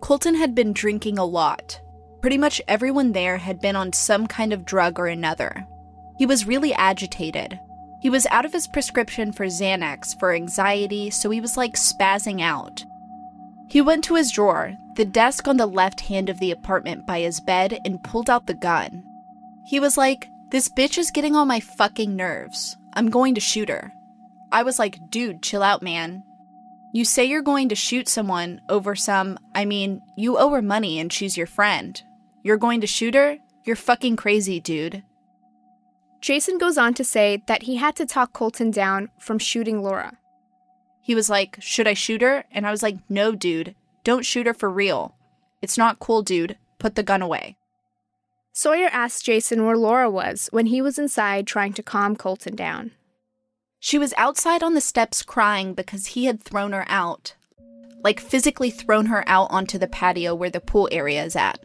Colton 0.00 0.34
had 0.34 0.54
been 0.54 0.72
drinking 0.72 1.18
a 1.18 1.24
lot. 1.24 1.78
Pretty 2.20 2.38
much 2.38 2.62
everyone 2.66 3.12
there 3.12 3.36
had 3.36 3.60
been 3.60 3.76
on 3.76 3.92
some 3.92 4.26
kind 4.26 4.52
of 4.52 4.64
drug 4.64 4.98
or 4.98 5.06
another. 5.06 5.66
He 6.18 6.26
was 6.26 6.46
really 6.46 6.72
agitated, 6.74 7.58
he 8.06 8.10
was 8.10 8.26
out 8.26 8.44
of 8.44 8.52
his 8.52 8.68
prescription 8.68 9.32
for 9.32 9.46
Xanax 9.46 10.16
for 10.16 10.32
anxiety, 10.32 11.10
so 11.10 11.28
he 11.28 11.40
was 11.40 11.56
like 11.56 11.74
spazzing 11.74 12.40
out. 12.40 12.84
He 13.68 13.80
went 13.80 14.04
to 14.04 14.14
his 14.14 14.30
drawer, 14.30 14.76
the 14.94 15.04
desk 15.04 15.48
on 15.48 15.56
the 15.56 15.66
left 15.66 16.02
hand 16.02 16.28
of 16.28 16.38
the 16.38 16.52
apartment 16.52 17.04
by 17.04 17.18
his 17.18 17.40
bed, 17.40 17.80
and 17.84 18.04
pulled 18.04 18.30
out 18.30 18.46
the 18.46 18.54
gun. 18.54 19.02
He 19.66 19.80
was 19.80 19.98
like, 19.98 20.28
This 20.52 20.68
bitch 20.68 20.98
is 20.98 21.10
getting 21.10 21.34
on 21.34 21.48
my 21.48 21.58
fucking 21.58 22.14
nerves. 22.14 22.76
I'm 22.92 23.10
going 23.10 23.34
to 23.34 23.40
shoot 23.40 23.68
her. 23.68 23.92
I 24.52 24.62
was 24.62 24.78
like, 24.78 25.10
Dude, 25.10 25.42
chill 25.42 25.64
out, 25.64 25.82
man. 25.82 26.22
You 26.92 27.04
say 27.04 27.24
you're 27.24 27.42
going 27.42 27.70
to 27.70 27.74
shoot 27.74 28.08
someone 28.08 28.60
over 28.68 28.94
some, 28.94 29.36
I 29.52 29.64
mean, 29.64 30.00
you 30.16 30.38
owe 30.38 30.50
her 30.50 30.62
money 30.62 31.00
and 31.00 31.12
she's 31.12 31.36
your 31.36 31.48
friend. 31.48 32.00
You're 32.44 32.56
going 32.56 32.82
to 32.82 32.86
shoot 32.86 33.16
her? 33.16 33.38
You're 33.64 33.74
fucking 33.74 34.14
crazy, 34.14 34.60
dude. 34.60 35.02
Jason 36.26 36.58
goes 36.58 36.76
on 36.76 36.92
to 36.92 37.04
say 37.04 37.40
that 37.46 37.62
he 37.62 37.76
had 37.76 37.94
to 37.94 38.04
talk 38.04 38.32
Colton 38.32 38.72
down 38.72 39.10
from 39.16 39.38
shooting 39.38 39.80
Laura. 39.80 40.18
He 41.00 41.14
was 41.14 41.30
like, 41.30 41.56
Should 41.60 41.86
I 41.86 41.94
shoot 41.94 42.20
her? 42.20 42.44
And 42.50 42.66
I 42.66 42.72
was 42.72 42.82
like, 42.82 42.96
No, 43.08 43.36
dude. 43.36 43.76
Don't 44.02 44.26
shoot 44.26 44.44
her 44.48 44.52
for 44.52 44.68
real. 44.68 45.14
It's 45.62 45.78
not 45.78 46.00
cool, 46.00 46.22
dude. 46.22 46.58
Put 46.80 46.96
the 46.96 47.04
gun 47.04 47.22
away. 47.22 47.56
Sawyer 48.52 48.88
asked 48.90 49.24
Jason 49.24 49.64
where 49.64 49.76
Laura 49.76 50.10
was 50.10 50.48
when 50.50 50.66
he 50.66 50.82
was 50.82 50.98
inside 50.98 51.46
trying 51.46 51.74
to 51.74 51.82
calm 51.84 52.16
Colton 52.16 52.56
down. 52.56 52.90
She 53.78 53.96
was 53.96 54.12
outside 54.16 54.64
on 54.64 54.74
the 54.74 54.80
steps 54.80 55.22
crying 55.22 55.74
because 55.74 56.06
he 56.06 56.24
had 56.24 56.42
thrown 56.42 56.72
her 56.72 56.86
out. 56.88 57.36
Like 58.02 58.18
physically 58.18 58.72
thrown 58.72 59.06
her 59.06 59.22
out 59.28 59.46
onto 59.52 59.78
the 59.78 59.86
patio 59.86 60.34
where 60.34 60.50
the 60.50 60.58
pool 60.58 60.88
area 60.90 61.22
is 61.22 61.36
at. 61.36 61.60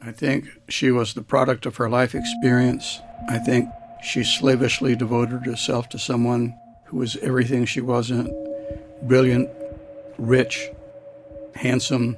I 0.00 0.12
think 0.12 0.46
she 0.68 0.90
was 0.90 1.14
the 1.14 1.22
product 1.22 1.66
of 1.66 1.76
her 1.76 1.88
life 1.88 2.14
experience. 2.14 3.00
I 3.28 3.38
think 3.38 3.68
she 4.02 4.22
slavishly 4.22 4.94
devoted 4.94 5.44
herself 5.44 5.88
to 5.90 5.98
someone 5.98 6.56
who 6.86 6.98
was 6.98 7.16
everything 7.16 7.64
she 7.64 7.80
wasn't 7.80 8.32
brilliant, 9.02 9.50
rich, 10.16 10.68
handsome. 11.54 12.16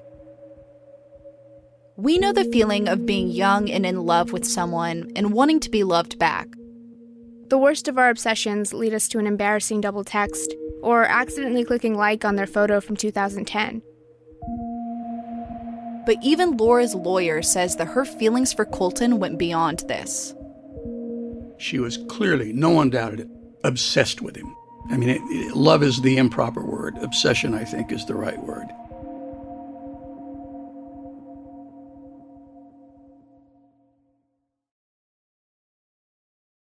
We 1.96 2.18
know 2.18 2.32
the 2.32 2.44
feeling 2.44 2.88
of 2.88 3.06
being 3.06 3.28
young 3.28 3.70
and 3.70 3.84
in 3.84 4.04
love 4.04 4.32
with 4.32 4.46
someone 4.46 5.10
and 5.16 5.32
wanting 5.32 5.60
to 5.60 5.70
be 5.70 5.84
loved 5.84 6.18
back. 6.18 6.48
The 7.48 7.58
worst 7.58 7.88
of 7.88 7.98
our 7.98 8.10
obsessions 8.10 8.72
lead 8.72 8.94
us 8.94 9.08
to 9.08 9.18
an 9.18 9.26
embarrassing 9.26 9.80
double 9.80 10.04
text 10.04 10.54
or 10.82 11.04
accidentally 11.04 11.64
clicking 11.64 11.96
like 11.96 12.24
on 12.24 12.36
their 12.36 12.46
photo 12.46 12.80
from 12.80 12.96
2010. 12.96 13.82
But 16.06 16.16
even 16.22 16.56
Laura's 16.56 16.94
lawyer 16.94 17.42
says 17.42 17.76
that 17.76 17.88
her 17.88 18.04
feelings 18.04 18.52
for 18.52 18.64
Colton 18.64 19.18
went 19.18 19.38
beyond 19.38 19.80
this. 19.80 20.34
She 21.58 21.78
was 21.78 21.98
clearly, 22.08 22.52
no 22.52 22.70
one 22.70 22.90
doubted 22.90 23.20
it, 23.20 23.28
obsessed 23.64 24.22
with 24.22 24.36
him. 24.36 24.54
I 24.90 24.96
mean, 24.96 25.10
it, 25.10 25.20
it, 25.24 25.56
love 25.56 25.82
is 25.82 26.00
the 26.00 26.16
improper 26.16 26.64
word. 26.64 26.96
Obsession, 26.98 27.54
I 27.54 27.64
think, 27.64 27.92
is 27.92 28.06
the 28.06 28.14
right 28.14 28.38
word. 28.42 28.66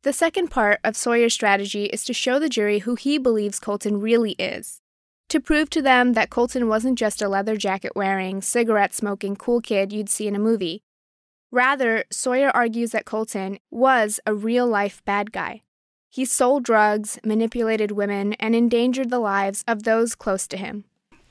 The 0.03 0.13
second 0.13 0.49
part 0.49 0.79
of 0.83 0.95
Sawyer's 0.95 1.33
strategy 1.33 1.85
is 1.85 2.03
to 2.05 2.13
show 2.13 2.39
the 2.39 2.49
jury 2.49 2.79
who 2.79 2.95
he 2.95 3.17
believes 3.17 3.59
Colton 3.59 3.99
really 3.99 4.31
is 4.39 4.81
to 5.29 5.39
prove 5.39 5.69
to 5.69 5.81
them 5.81 6.13
that 6.13 6.29
Colton 6.29 6.67
wasn't 6.67 6.97
just 6.97 7.21
a 7.21 7.29
leather 7.29 7.55
jacket 7.55 7.93
wearing, 7.95 8.41
cigarette 8.41 8.93
smoking 8.93 9.35
cool 9.35 9.61
kid 9.61 9.93
you'd 9.93 10.09
see 10.09 10.27
in 10.27 10.35
a 10.35 10.39
movie. 10.39 10.81
Rather, 11.51 12.03
Sawyer 12.11 12.51
argues 12.51 12.91
that 12.91 13.05
Colton 13.05 13.59
was 13.71 14.19
a 14.25 14.33
real 14.33 14.67
life 14.67 15.03
bad 15.05 15.31
guy. 15.31 15.61
He 16.09 16.25
sold 16.25 16.63
drugs, 16.63 17.19
manipulated 17.23 17.91
women, 17.91 18.33
and 18.33 18.55
endangered 18.55 19.09
the 19.09 19.19
lives 19.19 19.63
of 19.67 19.83
those 19.83 20.15
close 20.15 20.47
to 20.47 20.57
him. 20.57 20.85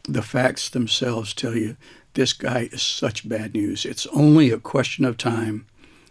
The 0.04 0.22
facts 0.22 0.70
themselves 0.70 1.34
tell 1.34 1.56
you 1.56 1.76
this 2.14 2.32
guy 2.32 2.68
is 2.72 2.82
such 2.82 3.28
bad 3.28 3.54
news. 3.54 3.84
It's 3.84 4.06
only 4.06 4.50
a 4.50 4.58
question 4.58 5.04
of 5.04 5.16
time 5.16 5.66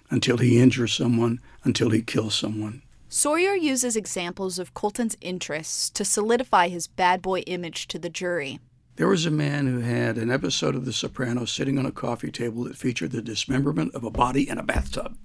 until 0.10 0.38
he 0.38 0.60
injures 0.60 0.94
someone, 0.94 1.40
until 1.64 1.90
he 1.90 2.02
kills 2.02 2.36
someone. 2.36 2.82
Sawyer 3.10 3.56
uses 3.56 3.96
examples 3.96 4.60
of 4.60 4.74
Colton's 4.74 5.16
interests 5.22 5.90
to 5.92 6.04
solidify 6.04 6.68
his 6.68 6.88
bad 6.88 7.22
boy 7.22 7.40
image 7.42 7.88
to 7.88 7.98
the 7.98 8.10
jury. 8.10 8.60
There 8.98 9.08
was 9.08 9.26
a 9.26 9.32
man 9.32 9.68
who 9.68 9.80
had 9.80 10.18
an 10.18 10.30
episode 10.30 10.76
of 10.76 10.84
The 10.84 10.92
Sopranos 10.92 11.52
sitting 11.52 11.78
on 11.78 11.86
a 11.86 11.92
coffee 11.92 12.32
table 12.32 12.66
that 12.66 12.76
featured 12.76 13.12
the 13.12 13.22
dismemberment 13.22 13.96
of 13.96 14.04
a 14.04 14.10
body 14.10 14.50
in 14.50 14.58
a 14.58 14.64
bathtub. 14.64 15.16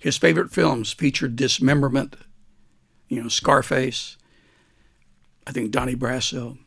His 0.00 0.16
favorite 0.16 0.50
films 0.50 0.92
featured 0.92 1.36
dismemberment, 1.36 2.16
you 3.08 3.22
know, 3.22 3.28
Scarface, 3.28 4.16
I 5.46 5.52
think 5.52 5.70
Donnie 5.70 5.94
Brasco. 5.94 6.58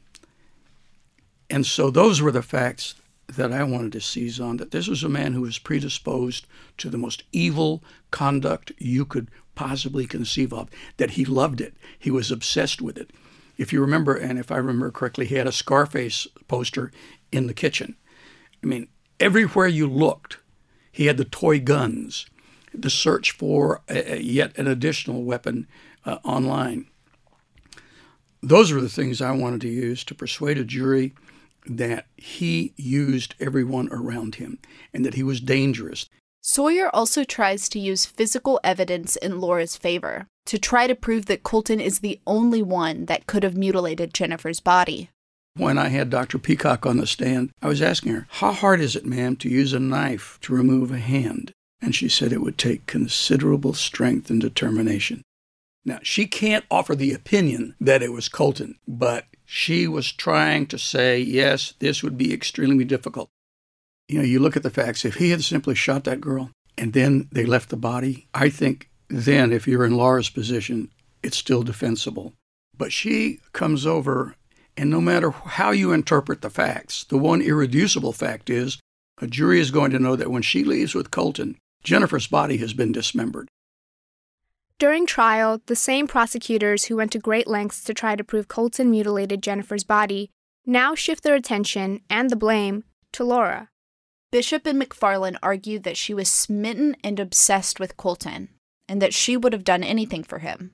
And 1.50 1.66
so 1.66 1.90
those 1.90 2.22
were 2.22 2.32
the 2.32 2.42
facts 2.42 2.96
that 3.28 3.52
I 3.52 3.64
wanted 3.64 3.92
to 3.94 4.02
seize 4.02 4.40
on 4.40 4.58
that 4.58 4.72
this 4.72 4.88
was 4.88 5.04
a 5.04 5.10
man 5.10 5.34
who 5.34 5.42
was 5.42 5.58
predisposed 5.58 6.46
to 6.78 6.90
the 6.90 6.98
most 6.98 7.24
evil 7.32 7.84
conduct 8.12 8.72
you 8.78 9.06
could 9.06 9.30
possibly 9.56 10.06
conceive 10.06 10.54
of, 10.54 10.70
that 10.98 11.12
he 11.12 11.26
loved 11.26 11.62
it. 11.62 11.76
He 11.98 12.12
was 12.12 12.32
obsessed 12.32 12.82
with 12.82 12.98
it. 12.98 13.12
If 13.58 13.72
you 13.72 13.82
remember, 13.82 14.16
and 14.16 14.40
if 14.40 14.52
I 14.52 14.58
remember 14.58 14.92
correctly, 14.92 15.26
he 15.26 15.36
had 15.36 15.48
a 15.48 15.52
Scarface 15.52 16.28
poster 16.48 16.92
in 17.32 17.48
the 17.48 17.54
kitchen. 17.54 17.96
I 18.64 18.68
mean, 18.68 18.88
everywhere 19.20 19.68
you 19.68 19.88
looked, 19.88 20.40
he 20.92 21.06
had 21.06 21.18
the 21.18 21.26
toy 21.26 21.60
guns, 21.60 22.26
the 22.74 22.90
search 22.90 23.32
for 23.32 23.82
a, 23.88 24.16
a, 24.16 24.22
yet 24.22 24.58
an 24.58 24.68
additional 24.68 25.24
weapon 25.24 25.68
uh, 26.06 26.18
online. 26.24 26.88
Those 28.42 28.72
were 28.72 28.82
the 28.82 28.90
things 28.90 29.22
I 29.22 29.32
wanted 29.32 29.62
to 29.62 29.70
use 29.70 30.04
to 30.06 30.16
persuade 30.16 30.58
a 30.58 30.66
jury 30.66 31.14
that 31.66 32.08
he 32.18 32.74
used 32.76 33.36
everyone 33.40 33.90
around 33.92 34.36
him 34.36 34.60
and 34.94 35.06
that 35.06 35.14
he 35.14 35.24
was 35.24 35.40
dangerous. 35.40 36.10
Sawyer 36.42 36.90
also 36.94 37.24
tries 37.24 37.70
to 37.70 37.80
use 37.80 38.06
physical 38.06 38.60
evidence 38.64 39.16
in 39.16 39.40
Laura's 39.40 39.78
favor 39.78 40.28
to 40.46 40.58
try 40.58 40.88
to 40.88 40.96
prove 40.96 41.26
that 41.28 41.44
Colton 41.44 41.80
is 41.80 42.00
the 42.00 42.20
only 42.28 42.62
one 42.62 43.06
that 43.06 43.28
could 43.28 43.44
have 43.44 43.56
mutilated 43.56 44.14
Jennifer's 44.14 44.60
body. 44.60 45.10
When 45.56 45.78
I 45.78 45.90
had 45.90 46.10
Dr. 46.10 46.40
Peacock 46.40 46.86
on 46.86 46.98
the 46.98 47.08
stand, 47.08 47.52
I 47.62 47.68
was 47.68 47.82
asking 47.82 48.14
her, 48.14 48.28
How 48.30 48.52
hard 48.52 48.82
is 48.82 48.96
it, 48.96 49.06
ma'am, 49.06 49.36
to 49.38 49.50
use 49.50 49.72
a 49.72 49.80
knife 49.80 50.38
to 50.42 50.54
remove 50.54 50.92
a 50.92 50.98
hand? 50.98 51.54
And 51.82 51.94
she 51.94 52.10
said 52.10 52.34
it 52.34 52.42
would 52.42 52.58
take 52.58 52.88
considerable 52.88 53.74
strength 53.74 54.30
and 54.30 54.42
determination. 54.42 55.22
Now, 55.86 56.00
she 56.02 56.28
can't 56.28 56.66
offer 56.72 56.96
the 56.96 57.14
opinion 57.14 57.76
that 57.80 58.02
it 58.02 58.12
was 58.12 58.30
Colton, 58.30 58.80
but 58.88 59.26
she 59.46 59.88
was 59.88 60.12
trying 60.12 60.68
to 60.68 60.78
say, 60.78 61.20
yes, 61.20 61.74
this 61.80 62.02
would 62.02 62.18
be 62.18 62.34
extremely 62.34 62.86
difficult. 62.86 63.30
You 64.08 64.20
know, 64.20 64.26
you 64.26 64.40
look 64.40 64.56
at 64.56 64.64
the 64.64 64.70
facts. 64.70 65.06
If 65.06 65.16
he 65.16 65.32
had 65.32 65.44
simply 65.44 65.76
shot 65.76 66.06
that 66.06 66.22
girl 66.22 66.52
and 66.78 66.94
then 66.94 67.28
they 67.32 67.46
left 67.46 67.70
the 67.70 67.78
body, 67.78 68.28
I 68.34 68.50
think 68.50 68.90
then, 69.10 69.52
if 69.52 69.68
you're 69.68 69.86
in 69.86 69.96
Laura's 69.96 70.30
position, 70.30 70.90
it's 71.22 71.38
still 71.38 71.64
defensible. 71.64 72.34
But 72.76 72.92
she 72.92 73.40
comes 73.52 73.86
over, 73.86 74.36
and 74.76 74.90
no 74.90 75.00
matter 75.00 75.32
how 75.32 75.72
you 75.72 75.92
interpret 75.92 76.42
the 76.42 76.50
facts, 76.50 77.04
the 77.04 77.18
one 77.18 77.42
irreducible 77.42 78.14
fact 78.14 78.50
is 78.50 78.80
a 79.22 79.28
jury 79.28 79.60
is 79.60 79.70
going 79.70 79.92
to 79.92 80.00
know 80.00 80.16
that 80.16 80.32
when 80.32 80.42
she 80.42 80.64
leaves 80.64 80.96
with 80.96 81.12
Colton, 81.12 81.58
Jennifer's 81.84 82.28
body 82.28 82.58
has 82.58 82.74
been 82.74 82.92
dismembered. 82.92 83.50
During 84.80 85.06
trial, 85.06 85.62
the 85.66 85.76
same 85.76 86.08
prosecutors 86.08 86.86
who 86.86 86.98
went 86.98 87.12
to 87.14 87.20
great 87.20 87.48
lengths 87.48 87.84
to 87.86 87.94
try 87.94 88.16
to 88.16 88.24
prove 88.24 88.48
Colton 88.48 88.92
mutilated 88.92 89.42
Jennifer's 89.42 89.84
body 89.84 90.30
now 90.66 90.96
shift 90.96 91.24
their 91.24 91.36
attention 91.36 92.02
and 92.10 92.30
the 92.30 92.36
blame 92.36 92.84
to 93.14 93.24
Laura. 93.24 93.70
Bishop 94.32 94.66
and 94.66 94.82
McFarland 94.82 95.38
argued 95.44 95.84
that 95.84 95.98
she 95.98 96.14
was 96.14 96.30
smitten 96.30 96.96
and 97.04 97.20
obsessed 97.20 97.80
with 97.80 97.98
Colton, 97.98 98.50
and 98.90 99.02
that 99.02 99.14
she 99.14 99.38
would 99.38 99.54
have 99.54 99.64
done 99.64 99.84
anything 99.84 100.24
for 100.24 100.40
him, 100.40 100.72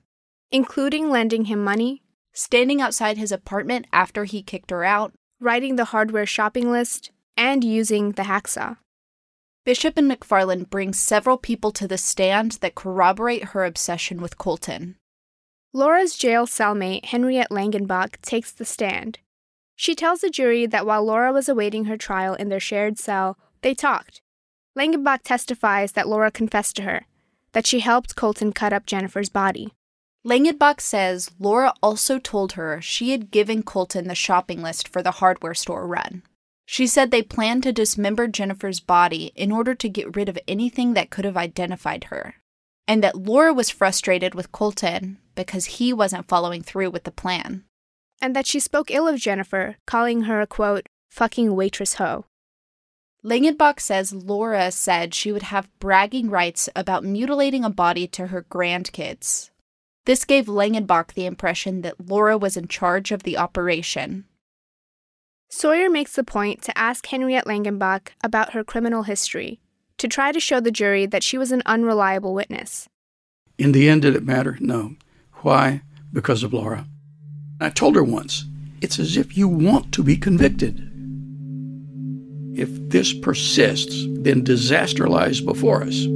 including 0.50 1.10
lending 1.10 1.44
him 1.44 1.62
money, 1.62 2.02
standing 2.32 2.80
outside 2.80 3.18
his 3.18 3.32
apartment 3.32 3.86
after 3.92 4.24
he 4.24 4.42
kicked 4.42 4.70
her 4.70 4.82
out, 4.82 5.12
writing 5.40 5.76
the 5.76 5.86
hardware 5.86 6.26
shopping 6.26 6.70
list, 6.70 7.10
and 7.36 7.62
using 7.62 8.12
the 8.12 8.22
hacksaw. 8.22 8.78
Bishop 9.70 9.96
and 9.96 10.10
McFarland 10.10 10.68
bring 10.68 10.92
several 10.92 11.38
people 11.38 11.70
to 11.70 11.86
the 11.86 11.96
stand 11.96 12.58
that 12.60 12.74
corroborate 12.74 13.50
her 13.50 13.64
obsession 13.64 14.20
with 14.20 14.36
Colton. 14.36 14.96
Laura's 15.72 16.16
jail 16.16 16.44
cellmate, 16.44 17.04
Henriette 17.04 17.52
Langenbach, 17.52 18.20
takes 18.20 18.50
the 18.50 18.64
stand. 18.64 19.20
She 19.76 19.94
tells 19.94 20.22
the 20.22 20.28
jury 20.28 20.66
that 20.66 20.86
while 20.86 21.04
Laura 21.04 21.32
was 21.32 21.48
awaiting 21.48 21.84
her 21.84 21.96
trial 21.96 22.34
in 22.34 22.48
their 22.48 22.58
shared 22.58 22.98
cell, 22.98 23.38
they 23.62 23.72
talked. 23.72 24.20
Langenbach 24.76 25.20
testifies 25.22 25.92
that 25.92 26.08
Laura 26.08 26.32
confessed 26.32 26.74
to 26.74 26.82
her, 26.82 27.06
that 27.52 27.64
she 27.64 27.78
helped 27.78 28.16
Colton 28.16 28.52
cut 28.52 28.72
up 28.72 28.86
Jennifer's 28.86 29.28
body. 29.28 29.72
Langenbach 30.26 30.80
says 30.80 31.30
Laura 31.38 31.74
also 31.80 32.18
told 32.18 32.54
her 32.54 32.82
she 32.82 33.12
had 33.12 33.30
given 33.30 33.62
Colton 33.62 34.08
the 34.08 34.16
shopping 34.16 34.62
list 34.62 34.88
for 34.88 35.00
the 35.00 35.12
hardware 35.22 35.54
store 35.54 35.86
run. 35.86 36.24
She 36.72 36.86
said 36.86 37.10
they 37.10 37.22
planned 37.22 37.64
to 37.64 37.72
dismember 37.72 38.28
Jennifer's 38.28 38.78
body 38.78 39.32
in 39.34 39.50
order 39.50 39.74
to 39.74 39.88
get 39.88 40.14
rid 40.14 40.28
of 40.28 40.38
anything 40.46 40.94
that 40.94 41.10
could 41.10 41.24
have 41.24 41.36
identified 41.36 42.04
her, 42.04 42.36
and 42.86 43.02
that 43.02 43.16
Laura 43.16 43.52
was 43.52 43.70
frustrated 43.70 44.36
with 44.36 44.52
Colton 44.52 45.18
because 45.34 45.80
he 45.80 45.92
wasn't 45.92 46.28
following 46.28 46.62
through 46.62 46.90
with 46.90 47.02
the 47.02 47.10
plan. 47.10 47.64
and 48.20 48.36
that 48.36 48.46
she 48.46 48.60
spoke 48.60 48.88
ill 48.88 49.08
of 49.08 49.18
Jennifer, 49.18 49.78
calling 49.84 50.22
her 50.22 50.40
a 50.40 50.46
quote, 50.46 50.86
fucking 51.10 51.56
waitress 51.56 51.94
hoe. 51.94 52.26
Langenbach 53.24 53.80
says 53.80 54.12
Laura 54.12 54.70
said 54.70 55.12
she 55.12 55.32
would 55.32 55.42
have 55.42 55.76
bragging 55.80 56.30
rights 56.30 56.68
about 56.76 57.02
mutilating 57.02 57.64
a 57.64 57.70
body 57.70 58.06
to 58.06 58.28
her 58.28 58.44
grandkids. 58.44 59.50
This 60.04 60.24
gave 60.24 60.46
Langenbach 60.46 61.14
the 61.14 61.26
impression 61.26 61.82
that 61.82 62.08
Laura 62.08 62.38
was 62.38 62.56
in 62.56 62.68
charge 62.68 63.10
of 63.10 63.24
the 63.24 63.36
operation. 63.36 64.26
Sawyer 65.52 65.90
makes 65.90 66.14
the 66.14 66.22
point 66.22 66.62
to 66.62 66.78
ask 66.78 67.04
Henriette 67.06 67.44
Langenbach 67.44 68.10
about 68.22 68.52
her 68.52 68.62
criminal 68.62 69.02
history, 69.02 69.58
to 69.98 70.06
try 70.06 70.30
to 70.30 70.38
show 70.38 70.60
the 70.60 70.70
jury 70.70 71.06
that 71.06 71.24
she 71.24 71.36
was 71.36 71.50
an 71.50 71.60
unreliable 71.66 72.32
witness. 72.32 72.88
In 73.58 73.72
the 73.72 73.88
end, 73.88 74.02
did 74.02 74.14
it 74.14 74.24
matter? 74.24 74.56
No. 74.60 74.94
Why? 75.42 75.82
Because 76.12 76.44
of 76.44 76.52
Laura. 76.52 76.86
I 77.60 77.68
told 77.68 77.96
her 77.96 78.04
once, 78.04 78.44
it's 78.80 79.00
as 79.00 79.16
if 79.16 79.36
you 79.36 79.48
want 79.48 79.92
to 79.94 80.04
be 80.04 80.16
convicted. 80.16 80.86
If 82.56 82.68
this 82.88 83.12
persists, 83.12 84.06
then 84.08 84.44
disaster 84.44 85.08
lies 85.08 85.40
before 85.40 85.82
us. 85.82 86.06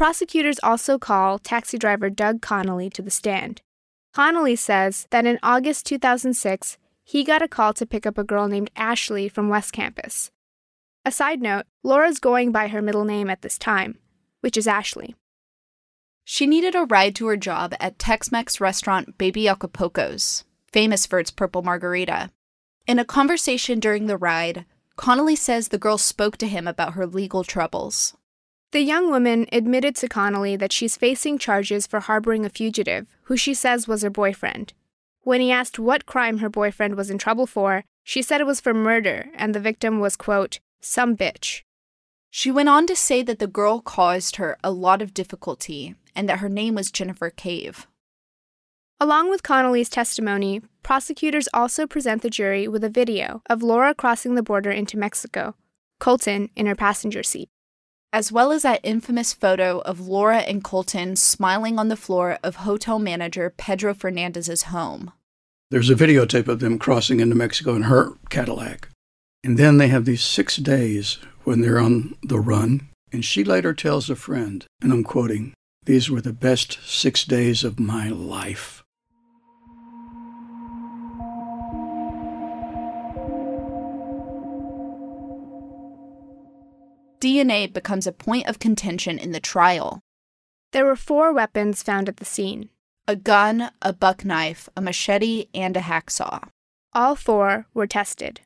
Prosecutors 0.00 0.58
also 0.62 0.98
call 0.98 1.38
taxi 1.38 1.76
driver 1.76 2.08
Doug 2.08 2.40
Connolly 2.40 2.88
to 2.88 3.02
the 3.02 3.10
stand. 3.10 3.60
Connolly 4.14 4.56
says 4.56 5.06
that 5.10 5.26
in 5.26 5.38
August 5.42 5.84
2006, 5.84 6.78
he 7.04 7.22
got 7.22 7.42
a 7.42 7.48
call 7.48 7.74
to 7.74 7.84
pick 7.84 8.06
up 8.06 8.16
a 8.16 8.24
girl 8.24 8.48
named 8.48 8.70
Ashley 8.74 9.28
from 9.28 9.50
West 9.50 9.74
Campus. 9.74 10.30
A 11.04 11.12
side 11.12 11.42
note 11.42 11.66
Laura's 11.82 12.18
going 12.18 12.50
by 12.50 12.68
her 12.68 12.80
middle 12.80 13.04
name 13.04 13.28
at 13.28 13.42
this 13.42 13.58
time, 13.58 13.98
which 14.40 14.56
is 14.56 14.66
Ashley. 14.66 15.16
She 16.24 16.46
needed 16.46 16.74
a 16.74 16.86
ride 16.86 17.14
to 17.16 17.26
her 17.26 17.36
job 17.36 17.74
at 17.78 17.98
Tex 17.98 18.32
Mex 18.32 18.58
restaurant 18.58 19.18
Baby 19.18 19.44
Acapulco's, 19.44 20.44
famous 20.72 21.04
for 21.04 21.18
its 21.18 21.30
purple 21.30 21.60
margarita. 21.60 22.30
In 22.86 22.98
a 22.98 23.04
conversation 23.04 23.78
during 23.78 24.06
the 24.06 24.16
ride, 24.16 24.64
Connolly 24.96 25.36
says 25.36 25.68
the 25.68 25.76
girl 25.76 25.98
spoke 25.98 26.38
to 26.38 26.48
him 26.48 26.66
about 26.66 26.94
her 26.94 27.06
legal 27.06 27.44
troubles. 27.44 28.14
The 28.72 28.82
young 28.82 29.10
woman 29.10 29.46
admitted 29.50 29.96
to 29.96 30.08
Connolly 30.08 30.54
that 30.54 30.72
she's 30.72 30.96
facing 30.96 31.38
charges 31.38 31.88
for 31.88 31.98
harboring 31.98 32.46
a 32.46 32.48
fugitive, 32.50 33.08
who 33.24 33.36
she 33.36 33.52
says 33.52 33.88
was 33.88 34.02
her 34.02 34.10
boyfriend. 34.10 34.74
When 35.22 35.40
he 35.40 35.50
asked 35.50 35.80
what 35.80 36.06
crime 36.06 36.38
her 36.38 36.48
boyfriend 36.48 36.94
was 36.94 37.10
in 37.10 37.18
trouble 37.18 37.48
for, 37.48 37.82
she 38.04 38.22
said 38.22 38.40
it 38.40 38.46
was 38.46 38.60
for 38.60 38.72
murder, 38.72 39.28
and 39.34 39.54
the 39.54 39.60
victim 39.60 39.98
was, 39.98 40.16
quote, 40.16 40.60
some 40.80 41.16
bitch. 41.16 41.62
She 42.30 42.52
went 42.52 42.68
on 42.68 42.86
to 42.86 42.94
say 42.94 43.24
that 43.24 43.40
the 43.40 43.48
girl 43.48 43.80
caused 43.80 44.36
her 44.36 44.56
a 44.62 44.70
lot 44.70 45.02
of 45.02 45.14
difficulty 45.14 45.96
and 46.14 46.28
that 46.28 46.38
her 46.38 46.48
name 46.48 46.76
was 46.76 46.92
Jennifer 46.92 47.28
Cave. 47.28 47.88
Along 49.00 49.28
with 49.28 49.42
Connolly's 49.42 49.88
testimony, 49.88 50.62
prosecutors 50.84 51.48
also 51.52 51.88
present 51.88 52.22
the 52.22 52.30
jury 52.30 52.68
with 52.68 52.84
a 52.84 52.88
video 52.88 53.42
of 53.50 53.64
Laura 53.64 53.94
crossing 53.94 54.36
the 54.36 54.44
border 54.44 54.70
into 54.70 54.96
Mexico, 54.96 55.56
Colton 55.98 56.50
in 56.54 56.66
her 56.66 56.76
passenger 56.76 57.24
seat 57.24 57.48
as 58.12 58.32
well 58.32 58.52
as 58.52 58.62
that 58.62 58.80
infamous 58.82 59.32
photo 59.32 59.80
of 59.80 60.00
Laura 60.00 60.38
and 60.38 60.64
Colton 60.64 61.16
smiling 61.16 61.78
on 61.78 61.88
the 61.88 61.96
floor 61.96 62.38
of 62.42 62.56
hotel 62.56 62.98
manager 62.98 63.52
Pedro 63.56 63.94
Fernandez's 63.94 64.64
home. 64.64 65.12
There's 65.70 65.90
a 65.90 65.94
videotape 65.94 66.48
of 66.48 66.58
them 66.58 66.78
crossing 66.78 67.20
into 67.20 67.36
Mexico 67.36 67.76
in 67.76 67.82
her 67.82 68.14
Cadillac. 68.28 68.88
And 69.44 69.56
then 69.56 69.78
they 69.78 69.88
have 69.88 70.04
these 70.04 70.22
six 70.22 70.56
days 70.56 71.18
when 71.44 71.60
they're 71.60 71.78
on 71.78 72.16
the 72.22 72.40
run. 72.40 72.88
And 73.12 73.24
she 73.24 73.44
later 73.44 73.72
tells 73.72 74.10
a 74.10 74.16
friend, 74.16 74.66
and 74.82 74.92
I'm 74.92 75.04
quoting, 75.04 75.54
These 75.84 76.10
were 76.10 76.20
the 76.20 76.32
best 76.32 76.78
six 76.84 77.24
days 77.24 77.64
of 77.64 77.80
my 77.80 78.08
life. 78.08 78.79
DNA 87.20 87.70
becomes 87.72 88.06
a 88.06 88.12
point 88.12 88.48
of 88.48 88.58
contention 88.58 89.18
in 89.18 89.32
the 89.32 89.40
trial. 89.40 90.00
There 90.72 90.86
were 90.86 90.96
four 90.96 91.32
weapons 91.32 91.82
found 91.82 92.08
at 92.08 92.16
the 92.16 92.24
scene 92.24 92.70
a 93.06 93.16
gun, 93.16 93.70
a 93.82 93.92
buck 93.92 94.24
knife, 94.24 94.68
a 94.76 94.80
machete, 94.80 95.46
and 95.52 95.76
a 95.76 95.80
hacksaw. 95.80 96.48
All 96.92 97.16
four 97.16 97.66
were 97.74 97.86
tested. 97.86 98.40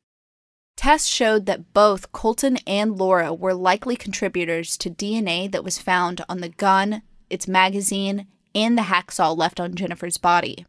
Tests 0.76 1.08
showed 1.08 1.46
that 1.46 1.72
both 1.72 2.12
Colton 2.12 2.56
and 2.66 2.96
Laura 2.96 3.32
were 3.32 3.54
likely 3.54 3.94
contributors 3.94 4.76
to 4.78 4.90
DNA 4.90 5.50
that 5.52 5.64
was 5.64 5.78
found 5.78 6.24
on 6.28 6.40
the 6.40 6.48
gun, 6.48 7.02
its 7.30 7.46
magazine, 7.46 8.26
and 8.54 8.76
the 8.76 8.82
hacksaw 8.82 9.36
left 9.36 9.60
on 9.60 9.74
Jennifer's 9.74 10.18
body. 10.18 10.66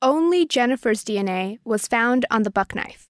Only 0.00 0.46
Jennifer's 0.46 1.04
DNA 1.04 1.58
was 1.64 1.88
found 1.88 2.26
on 2.30 2.42
the 2.42 2.50
buck 2.50 2.74
knife. 2.74 3.08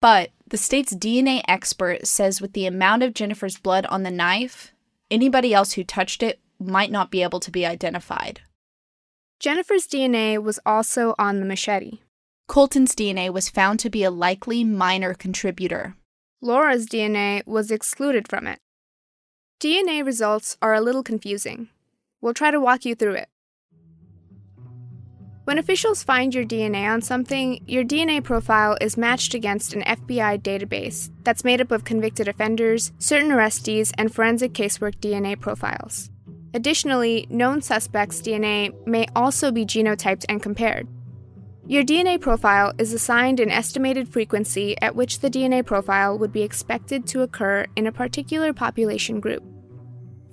But 0.00 0.30
the 0.46 0.58
state's 0.58 0.94
DNA 0.94 1.42
expert 1.48 2.06
says 2.06 2.40
with 2.40 2.52
the 2.52 2.66
amount 2.66 3.02
of 3.02 3.14
Jennifer's 3.14 3.58
blood 3.58 3.86
on 3.86 4.02
the 4.02 4.10
knife, 4.10 4.72
anybody 5.10 5.54
else 5.54 5.72
who 5.72 5.84
touched 5.84 6.22
it 6.22 6.40
might 6.58 6.90
not 6.90 7.10
be 7.10 7.22
able 7.22 7.40
to 7.40 7.50
be 7.50 7.66
identified. 7.66 8.40
Jennifer's 9.38 9.86
DNA 9.86 10.42
was 10.42 10.60
also 10.64 11.14
on 11.18 11.40
the 11.40 11.46
machete. 11.46 11.98
Colton's 12.48 12.94
DNA 12.94 13.30
was 13.30 13.48
found 13.48 13.80
to 13.80 13.90
be 13.90 14.04
a 14.04 14.10
likely 14.10 14.64
minor 14.64 15.14
contributor. 15.14 15.96
Laura's 16.40 16.86
DNA 16.86 17.44
was 17.46 17.70
excluded 17.70 18.28
from 18.28 18.46
it. 18.46 18.60
DNA 19.60 20.04
results 20.04 20.56
are 20.62 20.74
a 20.74 20.80
little 20.80 21.02
confusing. 21.02 21.68
We'll 22.20 22.34
try 22.34 22.50
to 22.50 22.60
walk 22.60 22.84
you 22.84 22.94
through 22.94 23.14
it. 23.14 23.28
When 25.46 25.58
officials 25.58 26.02
find 26.02 26.34
your 26.34 26.44
DNA 26.44 26.92
on 26.92 27.02
something, 27.02 27.62
your 27.68 27.84
DNA 27.84 28.20
profile 28.20 28.76
is 28.80 28.96
matched 28.96 29.32
against 29.32 29.74
an 29.74 29.82
FBI 29.82 30.42
database 30.42 31.08
that's 31.22 31.44
made 31.44 31.60
up 31.60 31.70
of 31.70 31.84
convicted 31.84 32.26
offenders, 32.26 32.90
certain 32.98 33.30
arrestees, 33.30 33.92
and 33.96 34.12
forensic 34.12 34.54
casework 34.54 34.96
DNA 34.96 35.38
profiles. 35.38 36.10
Additionally, 36.52 37.28
known 37.30 37.62
suspects' 37.62 38.20
DNA 38.20 38.74
may 38.88 39.06
also 39.14 39.52
be 39.52 39.64
genotyped 39.64 40.24
and 40.28 40.42
compared. 40.42 40.88
Your 41.64 41.84
DNA 41.84 42.20
profile 42.20 42.72
is 42.76 42.92
assigned 42.92 43.38
an 43.38 43.52
estimated 43.52 44.08
frequency 44.08 44.76
at 44.82 44.96
which 44.96 45.20
the 45.20 45.30
DNA 45.30 45.64
profile 45.64 46.18
would 46.18 46.32
be 46.32 46.42
expected 46.42 47.06
to 47.06 47.22
occur 47.22 47.66
in 47.76 47.86
a 47.86 47.92
particular 47.92 48.52
population 48.52 49.20
group. 49.20 49.44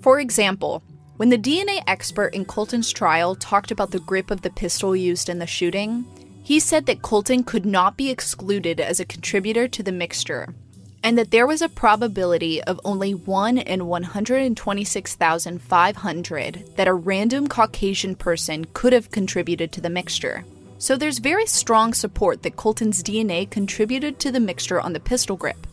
For 0.02 0.20
example, 0.20 0.82
when 1.18 1.30
the 1.30 1.38
DNA 1.38 1.84
expert 1.86 2.34
in 2.34 2.44
Colton's 2.44 2.92
trial 2.92 3.36
talked 3.36 3.70
about 3.70 3.92
the 3.92 4.00
grip 4.00 4.32
of 4.32 4.42
the 4.42 4.50
pistol 4.50 4.96
used 4.96 5.30
in 5.30 5.38
the 5.38 5.46
shooting, 5.46 6.08
he 6.44 6.60
said 6.60 6.88
that 6.88 7.04
Colton 7.04 7.44
could 7.44 7.66
not 7.66 7.96
be 7.96 8.10
excluded 8.10 8.80
as 8.80 9.00
a 9.00 9.06
contributor 9.06 9.68
to 9.68 9.84
the 9.84 9.92
mixture, 9.92 10.56
and 11.04 11.16
that 11.18 11.32
there 11.32 11.46
was 11.46 11.62
a 11.62 11.70
probability 11.70 12.64
of 12.64 12.82
only 12.84 13.14
1 13.14 13.60
in 13.60 13.86
126,500 13.86 16.64
that 16.76 16.88
a 16.88 16.94
random 16.94 17.48
Caucasian 17.48 18.16
person 18.16 18.66
could 18.74 18.94
have 18.94 19.12
contributed 19.12 19.72
to 19.72 19.82
the 19.82 19.90
mixture. 19.90 20.44
So 20.80 20.98
there's 20.98 21.20
very 21.20 21.46
strong 21.46 21.94
support 21.94 22.42
that 22.44 22.58
Colton's 22.58 23.04
DNA 23.04 23.50
contributed 23.50 24.20
to 24.20 24.32
the 24.32 24.40
mixture 24.40 24.82
on 24.82 24.94
the 24.94 25.00
pistol 25.00 25.38
grip. 25.38 25.68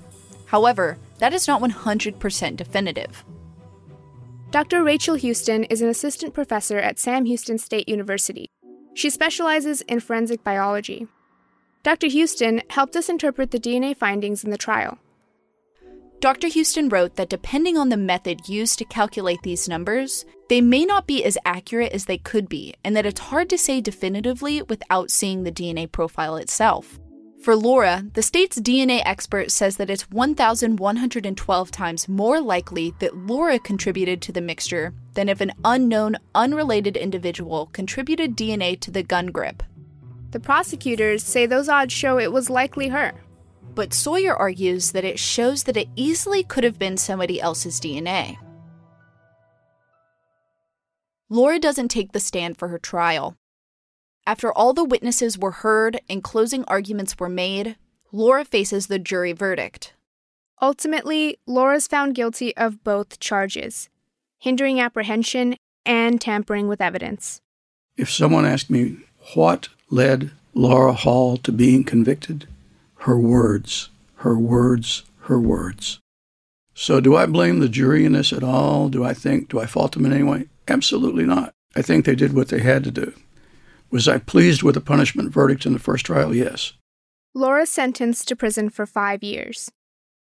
However, 0.46 0.98
that 1.18 1.33
is 1.33 1.48
not 1.48 1.62
100% 1.62 2.57
definitive. 2.57 3.24
Dr. 4.50 4.82
Rachel 4.82 5.14
Houston 5.14 5.62
is 5.64 5.80
an 5.80 5.88
assistant 5.88 6.34
professor 6.34 6.76
at 6.78 6.98
Sam 6.98 7.24
Houston 7.24 7.56
State 7.56 7.88
University. 7.88 8.50
She 8.94 9.08
specializes 9.08 9.80
in 9.82 10.00
forensic 10.00 10.42
biology. 10.42 11.06
Dr. 11.84 12.08
Houston 12.08 12.60
helped 12.68 12.96
us 12.96 13.08
interpret 13.08 13.52
the 13.52 13.60
DNA 13.60 13.96
findings 13.96 14.42
in 14.42 14.50
the 14.50 14.58
trial. 14.58 14.98
Dr. 16.18 16.48
Houston 16.48 16.88
wrote 16.88 17.14
that 17.14 17.30
depending 17.30 17.78
on 17.78 17.90
the 17.90 17.96
method 17.96 18.48
used 18.48 18.76
to 18.80 18.84
calculate 18.84 19.40
these 19.42 19.68
numbers, 19.68 20.24
they 20.48 20.60
may 20.60 20.84
not 20.84 21.06
be 21.06 21.24
as 21.24 21.38
accurate 21.44 21.92
as 21.92 22.06
they 22.06 22.18
could 22.18 22.48
be, 22.48 22.74
and 22.84 22.96
that 22.96 23.06
it's 23.06 23.20
hard 23.20 23.48
to 23.50 23.56
say 23.56 23.80
definitively 23.80 24.62
without 24.62 25.12
seeing 25.12 25.44
the 25.44 25.52
DNA 25.52 25.90
profile 25.90 26.34
itself. 26.34 26.98
For 27.40 27.56
Laura, 27.56 28.04
the 28.12 28.22
state's 28.22 28.60
DNA 28.60 29.00
expert 29.06 29.50
says 29.50 29.78
that 29.78 29.88
it's 29.88 30.10
1,112 30.10 31.70
times 31.70 32.06
more 32.06 32.38
likely 32.38 32.92
that 32.98 33.16
Laura 33.16 33.58
contributed 33.58 34.20
to 34.22 34.32
the 34.32 34.42
mixture 34.42 34.92
than 35.14 35.30
if 35.30 35.40
an 35.40 35.52
unknown, 35.64 36.16
unrelated 36.34 36.98
individual 36.98 37.70
contributed 37.72 38.36
DNA 38.36 38.78
to 38.80 38.90
the 38.90 39.02
gun 39.02 39.28
grip. 39.28 39.62
The 40.32 40.40
prosecutors 40.40 41.22
say 41.22 41.46
those 41.46 41.70
odds 41.70 41.94
show 41.94 42.18
it 42.18 42.30
was 42.30 42.50
likely 42.50 42.88
her. 42.88 43.14
But 43.74 43.94
Sawyer 43.94 44.36
argues 44.36 44.92
that 44.92 45.04
it 45.04 45.18
shows 45.18 45.64
that 45.64 45.78
it 45.78 45.88
easily 45.96 46.42
could 46.42 46.64
have 46.64 46.78
been 46.78 46.98
somebody 46.98 47.40
else's 47.40 47.80
DNA. 47.80 48.36
Laura 51.30 51.58
doesn't 51.58 51.88
take 51.88 52.12
the 52.12 52.20
stand 52.20 52.58
for 52.58 52.68
her 52.68 52.78
trial. 52.78 53.38
After 54.31 54.52
all 54.52 54.72
the 54.72 54.85
witnesses 54.85 55.37
were 55.37 55.50
heard 55.50 56.00
and 56.08 56.22
closing 56.22 56.62
arguments 56.68 57.18
were 57.18 57.28
made, 57.28 57.74
Laura 58.12 58.44
faces 58.44 58.87
the 58.87 59.00
jury 59.00 59.33
verdict. 59.33 59.92
Ultimately, 60.62 61.40
Laura's 61.48 61.88
found 61.88 62.14
guilty 62.14 62.56
of 62.56 62.85
both 62.85 63.18
charges. 63.18 63.88
hindering 64.38 64.78
apprehension, 64.78 65.56
and 65.85 66.20
tampering 66.20 66.68
with 66.68 66.81
evidence. 66.81 67.40
If 67.96 68.08
someone 68.08 68.46
asked 68.46 68.70
me 68.70 68.98
what 69.35 69.68
led 69.90 70.31
Laura 70.54 70.92
Hall 70.92 71.37
to 71.38 71.50
being 71.50 71.83
convicted, 71.83 72.46
her 72.98 73.18
words, 73.18 73.88
her 74.18 74.38
words, 74.38 75.02
her 75.22 75.40
words. 75.40 75.98
So, 76.72 77.00
do 77.00 77.16
I 77.16 77.26
blame 77.26 77.58
the 77.58 77.68
jury 77.68 78.04
in 78.04 78.12
this 78.12 78.33
at 78.33 78.44
all? 78.44 78.88
Do 78.88 79.02
I 79.02 79.12
think, 79.12 79.48
do 79.48 79.58
I 79.58 79.66
fault 79.66 79.90
them 79.92 80.06
in 80.06 80.12
any 80.12 80.22
way? 80.22 80.46
Absolutely 80.68 81.24
not. 81.24 81.52
I 81.74 81.83
think 81.83 82.04
they 82.04 82.14
did 82.14 82.33
what 82.33 82.48
they 82.48 82.60
had 82.60 82.85
to 82.85 82.92
do. 82.92 83.12
Was 83.90 84.06
I 84.06 84.18
pleased 84.18 84.62
with 84.62 84.76
the 84.76 84.80
punishment 84.80 85.32
verdict 85.32 85.66
in 85.66 85.72
the 85.72 85.78
first 85.78 86.06
trial? 86.06 86.34
Yes. 86.34 86.74
Laura 87.34 87.66
sentenced 87.66 88.28
to 88.28 88.36
prison 88.36 88.70
for 88.70 88.86
five 88.86 89.22
years. 89.22 89.70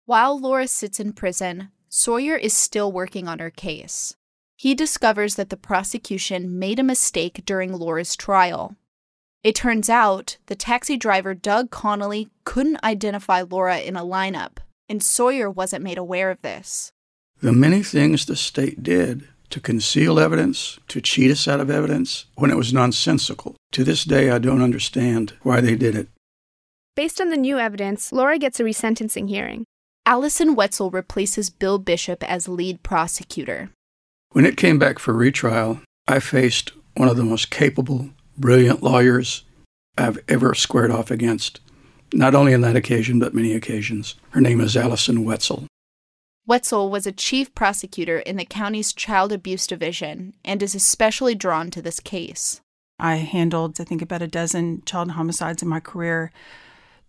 While 0.06 0.40
Laura 0.40 0.66
sits 0.66 0.98
in 0.98 1.12
prison, 1.12 1.70
Sawyer 1.88 2.36
is 2.36 2.52
still 2.52 2.90
working 2.90 3.28
on 3.28 3.38
her 3.38 3.50
case. 3.50 4.16
He 4.56 4.74
discovers 4.74 5.36
that 5.36 5.50
the 5.50 5.56
prosecution 5.56 6.58
made 6.58 6.78
a 6.78 6.84
mistake 6.84 7.42
during 7.44 7.72
Laura's 7.72 8.16
trial. 8.16 8.76
It 9.42 9.54
turns 9.54 9.88
out 9.88 10.38
the 10.46 10.56
taxi 10.56 10.96
driver 10.96 11.34
Doug 11.34 11.70
Connolly 11.70 12.30
couldn't 12.44 12.82
identify 12.82 13.42
Laura 13.42 13.78
in 13.78 13.96
a 13.96 14.02
lineup, 14.02 14.58
and 14.88 15.02
Sawyer 15.02 15.50
wasn't 15.50 15.84
made 15.84 15.98
aware 15.98 16.30
of 16.30 16.42
this. 16.42 16.92
The 17.40 17.52
many 17.52 17.82
things 17.82 18.26
the 18.26 18.36
state 18.36 18.82
did 18.82 19.28
to 19.54 19.60
conceal 19.60 20.18
evidence, 20.18 20.80
to 20.88 21.00
cheat 21.00 21.30
us 21.30 21.46
out 21.46 21.60
of 21.60 21.70
evidence, 21.70 22.24
when 22.34 22.50
it 22.50 22.56
was 22.56 22.72
nonsensical. 22.72 23.54
To 23.70 23.84
this 23.84 24.02
day, 24.02 24.30
I 24.30 24.38
don't 24.38 24.60
understand 24.60 25.34
why 25.42 25.60
they 25.60 25.76
did 25.76 25.94
it. 25.94 26.08
Based 26.96 27.20
on 27.20 27.30
the 27.30 27.36
new 27.36 27.56
evidence, 27.56 28.10
Laura 28.10 28.36
gets 28.36 28.58
a 28.58 28.64
resentencing 28.64 29.28
hearing. 29.28 29.64
Allison 30.04 30.56
Wetzel 30.56 30.90
replaces 30.90 31.50
Bill 31.50 31.78
Bishop 31.78 32.28
as 32.28 32.48
lead 32.48 32.82
prosecutor. 32.82 33.70
When 34.32 34.44
it 34.44 34.56
came 34.56 34.76
back 34.76 34.98
for 34.98 35.14
retrial, 35.14 35.82
I 36.08 36.18
faced 36.18 36.72
one 36.96 37.08
of 37.08 37.16
the 37.16 37.22
most 37.22 37.52
capable, 37.52 38.10
brilliant 38.36 38.82
lawyers 38.82 39.44
I've 39.96 40.18
ever 40.26 40.56
squared 40.56 40.90
off 40.90 41.12
against, 41.12 41.60
not 42.12 42.34
only 42.34 42.54
on 42.54 42.62
that 42.62 42.74
occasion, 42.74 43.20
but 43.20 43.34
many 43.34 43.54
occasions. 43.54 44.16
Her 44.30 44.40
name 44.40 44.60
is 44.60 44.76
Allison 44.76 45.24
Wetzel. 45.24 45.68
Wetzel 46.46 46.90
was 46.90 47.06
a 47.06 47.12
chief 47.12 47.54
prosecutor 47.54 48.18
in 48.18 48.36
the 48.36 48.44
county's 48.44 48.92
child 48.92 49.32
abuse 49.32 49.66
division 49.66 50.34
and 50.44 50.62
is 50.62 50.74
especially 50.74 51.34
drawn 51.34 51.70
to 51.70 51.80
this 51.80 52.00
case. 52.00 52.60
I 52.98 53.16
handled, 53.16 53.80
I 53.80 53.84
think, 53.84 54.02
about 54.02 54.22
a 54.22 54.26
dozen 54.28 54.82
child 54.84 55.12
homicides 55.12 55.62
in 55.62 55.68
my 55.68 55.80
career. 55.80 56.32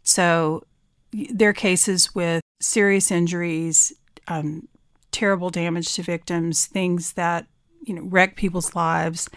So 0.04 0.64
there 1.12 1.50
are 1.50 1.54
cases 1.54 2.16
with 2.16 2.42
serious 2.62 3.12
injuries, 3.12 3.94
um, 4.28 4.68
terrible 5.12 5.50
damage 5.50 5.94
to 5.94 6.04
victims, 6.04 6.66
things 6.66 7.14
that 7.14 7.46
you 7.84 7.94
know 7.94 8.02
wreck 8.04 8.36
people's 8.36 8.76
lives, 8.76 9.30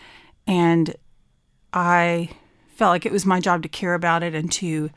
and 0.47 0.95
I 1.73 2.31
felt 2.75 2.91
like 2.91 3.07
it 3.07 3.13
was 3.13 3.27
my 3.27 3.41
job 3.41 3.63
to 3.63 3.69
care 3.69 3.95
about 3.95 4.23
it 4.23 4.35
and 4.35 4.51
to 4.53 4.91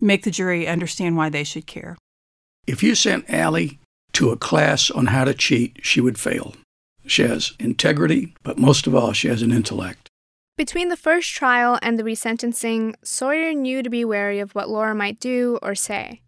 make 0.00 0.24
the 0.24 0.30
jury 0.30 0.68
understand 0.68 1.16
why 1.16 1.28
they 1.28 1.44
should 1.44 1.66
care. 1.66 1.96
If 2.66 2.82
you 2.82 2.94
sent 2.94 3.30
Allie 3.30 3.80
to 4.14 4.30
a 4.30 4.36
class 4.36 4.90
on 4.90 5.06
how 5.06 5.24
to 5.24 5.34
cheat, 5.34 5.78
she 5.82 6.00
would 6.00 6.18
fail. 6.18 6.54
She 7.06 7.22
has 7.22 7.52
integrity, 7.58 8.34
but 8.42 8.58
most 8.58 8.86
of 8.86 8.94
all, 8.94 9.12
she 9.12 9.28
has 9.28 9.42
an 9.42 9.52
intellect. 9.52 10.08
Between 10.56 10.88
the 10.88 10.96
first 10.96 11.30
trial 11.30 11.78
and 11.82 11.98
the 11.98 12.02
resentencing, 12.02 12.94
Sawyer 13.02 13.52
knew 13.52 13.82
to 13.82 13.90
be 13.90 14.04
wary 14.04 14.38
of 14.38 14.54
what 14.54 14.68
Laura 14.68 14.94
might 14.94 15.18
do 15.18 15.58
or 15.62 15.74
say. 15.74 16.20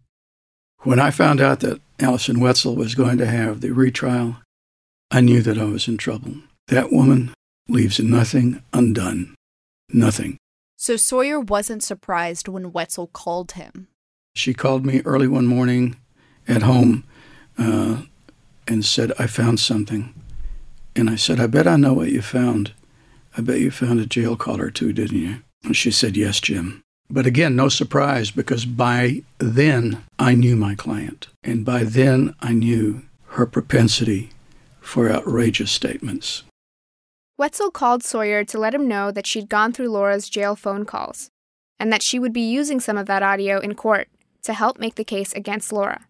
When 0.79 0.99
I 0.99 1.11
found 1.11 1.39
out 1.39 1.61
that 1.61 1.81
Allison 1.99 2.39
Wetzel 2.39 2.75
was 2.75 2.95
going 2.95 3.17
to 3.19 3.25
have 3.25 3.61
the 3.61 3.71
retrial, 3.71 4.37
I 5.11 5.21
knew 5.21 5.41
that 5.41 5.57
I 5.57 5.65
was 5.65 5.87
in 5.87 5.97
trouble. 5.97 6.35
That 6.67 6.91
woman 6.91 7.33
leaves 7.69 7.99
nothing 7.99 8.61
undone. 8.73 9.35
Nothing. 9.89 10.37
So 10.75 10.97
Sawyer 10.97 11.39
wasn't 11.39 11.83
surprised 11.83 12.47
when 12.47 12.73
Wetzel 12.73 13.07
called 13.07 13.53
him. 13.53 13.87
She 14.35 14.53
called 14.53 14.85
me 14.85 15.01
early 15.05 15.27
one 15.27 15.47
morning 15.47 15.95
at 16.47 16.63
home 16.63 17.05
uh, 17.57 18.01
and 18.67 18.85
said, 18.85 19.11
I 19.19 19.27
found 19.27 19.59
something. 19.59 20.13
And 20.95 21.09
I 21.09 21.15
said, 21.15 21.39
I 21.39 21.47
bet 21.47 21.67
I 21.67 21.75
know 21.75 21.93
what 21.93 22.11
you 22.11 22.21
found. 22.21 22.73
I 23.37 23.41
bet 23.41 23.59
you 23.59 23.71
found 23.71 23.99
a 23.99 24.05
jail 24.05 24.35
call 24.35 24.61
or 24.61 24.71
two, 24.71 24.93
didn't 24.93 25.19
you? 25.19 25.37
And 25.63 25.75
she 25.75 25.91
said, 25.91 26.15
Yes, 26.15 26.39
Jim. 26.39 26.81
But 27.09 27.25
again, 27.25 27.55
no 27.55 27.69
surprise 27.69 28.31
because 28.31 28.65
by 28.65 29.23
then 29.37 30.03
I 30.17 30.33
knew 30.33 30.55
my 30.55 30.73
client. 30.75 31.27
And 31.43 31.65
by 31.65 31.83
then 31.83 32.33
I 32.39 32.53
knew 32.53 33.03
her 33.29 33.45
propensity 33.45 34.31
for 34.79 35.11
outrageous 35.11 35.71
statements. 35.71 36.43
Wetzel 37.37 37.69
called 37.69 38.01
Sawyer 38.01 38.45
to 38.45 38.57
let 38.57 38.73
him 38.73 38.87
know 38.87 39.11
that 39.11 39.27
she'd 39.27 39.49
gone 39.49 39.73
through 39.73 39.89
Laura's 39.89 40.29
jail 40.29 40.55
phone 40.55 40.85
calls 40.85 41.29
and 41.79 41.91
that 41.91 42.01
she 42.01 42.17
would 42.17 42.31
be 42.31 42.49
using 42.49 42.79
some 42.79 42.97
of 42.97 43.07
that 43.07 43.21
audio 43.21 43.59
in 43.59 43.75
court 43.75 44.07
to 44.43 44.53
help 44.53 44.79
make 44.79 44.95
the 44.95 45.03
case 45.03 45.33
against 45.33 45.73
Laura. 45.73 46.07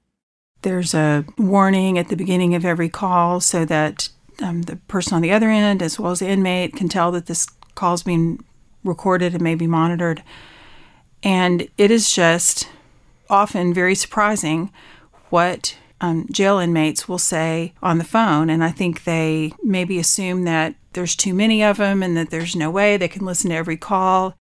There's 0.65 0.95
a 0.95 1.23
warning 1.37 1.99
at 1.99 2.09
the 2.09 2.15
beginning 2.15 2.55
of 2.55 2.65
every 2.65 2.89
call 2.89 3.39
so 3.39 3.65
that 3.65 4.09
um, 4.41 4.63
the 4.63 4.77
person 4.87 5.13
on 5.13 5.21
the 5.21 5.31
other 5.31 5.47
end, 5.47 5.83
as 5.83 5.99
well 5.99 6.11
as 6.11 6.19
the 6.19 6.27
inmate, 6.27 6.75
can 6.75 6.89
tell 6.89 7.11
that 7.11 7.27
this 7.27 7.45
call 7.75 7.93
is 7.93 8.01
being 8.01 8.43
recorded 8.83 9.33
and 9.33 9.43
may 9.43 9.53
be 9.53 9.67
monitored. 9.67 10.23
And 11.21 11.67
it 11.77 11.91
is 11.91 12.11
just 12.11 12.67
often 13.29 13.75
very 13.75 13.93
surprising 13.93 14.71
what 15.29 15.77
um, 16.01 16.25
jail 16.31 16.57
inmates 16.57 17.07
will 17.07 17.19
say 17.19 17.75
on 17.83 17.99
the 17.99 18.03
phone. 18.03 18.49
And 18.49 18.63
I 18.63 18.71
think 18.71 19.03
they 19.03 19.51
maybe 19.63 19.99
assume 19.99 20.45
that 20.45 20.73
there's 20.93 21.15
too 21.15 21.35
many 21.35 21.63
of 21.63 21.77
them 21.77 22.01
and 22.01 22.17
that 22.17 22.31
there's 22.31 22.55
no 22.55 22.71
way 22.71 22.97
they 22.97 23.07
can 23.07 23.23
listen 23.23 23.51
to 23.51 23.55
every 23.55 23.77
call. 23.77 24.35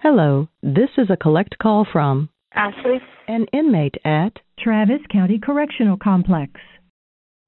Hello, 0.00 0.48
this 0.64 0.90
is 0.98 1.10
a 1.10 1.16
collect 1.16 1.58
call 1.58 1.86
from 1.92 2.28
Ashley, 2.54 3.00
an 3.32 3.46
inmate 3.52 3.96
at 4.04 4.38
Travis 4.58 5.00
County 5.10 5.38
Correctional 5.38 5.96
Complex. 5.96 6.60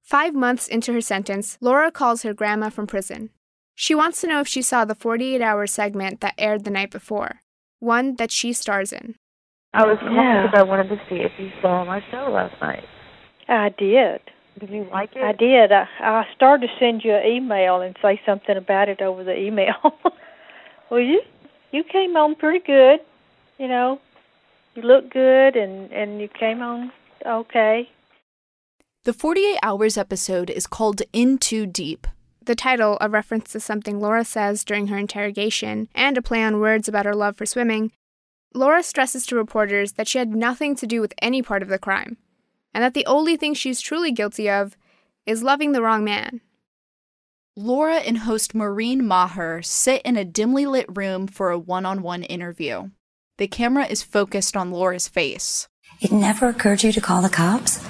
Five 0.02 0.34
months 0.34 0.66
into 0.66 0.92
her 0.92 1.00
sentence, 1.00 1.58
Laura 1.60 1.90
calls 1.90 2.22
her 2.22 2.34
grandma 2.34 2.70
from 2.70 2.86
prison. 2.86 3.30
She 3.74 3.94
wants 3.94 4.20
to 4.20 4.26
know 4.26 4.40
if 4.40 4.48
she 4.48 4.62
saw 4.62 4.84
the 4.84 4.94
48 4.94 5.40
hour 5.40 5.66
segment 5.66 6.20
that 6.20 6.34
aired 6.38 6.64
the 6.64 6.70
night 6.70 6.90
before, 6.90 7.40
one 7.80 8.16
that 8.16 8.30
she 8.30 8.52
stars 8.52 8.92
in. 8.92 9.16
I 9.72 9.84
was 9.84 9.98
calling 9.98 10.14
yeah. 10.14 10.46
because 10.46 10.58
I 10.58 10.62
wanted 10.62 10.88
to 10.88 10.96
see 11.08 11.16
if 11.16 11.32
you 11.38 11.50
saw 11.60 11.84
my 11.84 12.00
show 12.10 12.30
last 12.30 12.60
night. 12.60 12.84
I 13.48 13.70
did. 13.70 14.20
Did 14.60 14.70
you 14.70 14.86
like 14.92 15.10
it? 15.16 15.22
I 15.22 15.32
did. 15.32 15.72
I, 15.72 15.86
I 16.00 16.24
started 16.34 16.68
to 16.68 16.72
send 16.78 17.02
you 17.04 17.12
an 17.12 17.26
email 17.26 17.80
and 17.80 17.96
say 18.00 18.20
something 18.24 18.56
about 18.56 18.88
it 18.88 19.02
over 19.02 19.24
the 19.24 19.36
email. 19.36 19.74
well, 20.90 21.00
you 21.00 21.20
you 21.72 21.82
came 21.82 22.16
on 22.16 22.36
pretty 22.36 22.64
good. 22.64 23.00
You 23.58 23.66
know, 23.66 24.00
you 24.74 24.82
looked 24.82 25.12
good, 25.12 25.56
and 25.56 25.92
and 25.92 26.20
you 26.20 26.28
came 26.28 26.62
on 26.62 26.92
okay. 27.26 27.88
The 29.04 29.12
48 29.12 29.58
Hours 29.62 29.98
episode 29.98 30.48
is 30.48 30.66
called 30.66 31.02
In 31.12 31.38
Too 31.38 31.66
Deep. 31.66 32.06
The 32.42 32.54
title, 32.54 32.98
a 33.00 33.08
reference 33.08 33.52
to 33.52 33.60
something 33.60 34.00
Laura 34.00 34.24
says 34.24 34.64
during 34.64 34.86
her 34.88 34.98
interrogation, 34.98 35.88
and 35.94 36.16
a 36.16 36.22
play 36.22 36.42
on 36.42 36.60
words 36.60 36.88
about 36.88 37.06
her 37.06 37.14
love 37.14 37.36
for 37.36 37.46
swimming, 37.46 37.92
Laura 38.54 38.82
stresses 38.82 39.26
to 39.26 39.36
reporters 39.36 39.92
that 39.92 40.08
she 40.08 40.18
had 40.18 40.34
nothing 40.34 40.76
to 40.76 40.86
do 40.86 41.00
with 41.00 41.14
any 41.20 41.42
part 41.42 41.62
of 41.62 41.68
the 41.68 41.78
crime, 41.78 42.16
and 42.72 42.84
that 42.84 42.94
the 42.94 43.06
only 43.06 43.36
thing 43.36 43.54
she's 43.54 43.80
truly 43.80 44.12
guilty 44.12 44.48
of 44.48 44.76
is 45.26 45.42
loving 45.42 45.72
the 45.72 45.82
wrong 45.82 46.04
man. 46.04 46.40
Laura 47.56 47.96
and 47.96 48.18
host 48.18 48.54
Maureen 48.54 49.06
Maher 49.06 49.62
sit 49.62 50.02
in 50.02 50.16
a 50.16 50.24
dimly 50.24 50.66
lit 50.66 50.86
room 50.88 51.26
for 51.26 51.50
a 51.50 51.58
one 51.58 51.86
on 51.86 52.02
one 52.02 52.22
interview. 52.24 52.90
The 53.36 53.48
camera 53.48 53.84
is 53.86 54.00
focused 54.00 54.56
on 54.56 54.70
Laura's 54.70 55.08
face. 55.08 55.66
It 56.00 56.12
never 56.12 56.48
occurred 56.48 56.78
to 56.80 56.86
you 56.86 56.92
to 56.92 57.00
call 57.00 57.20
the 57.20 57.28
cops? 57.28 57.84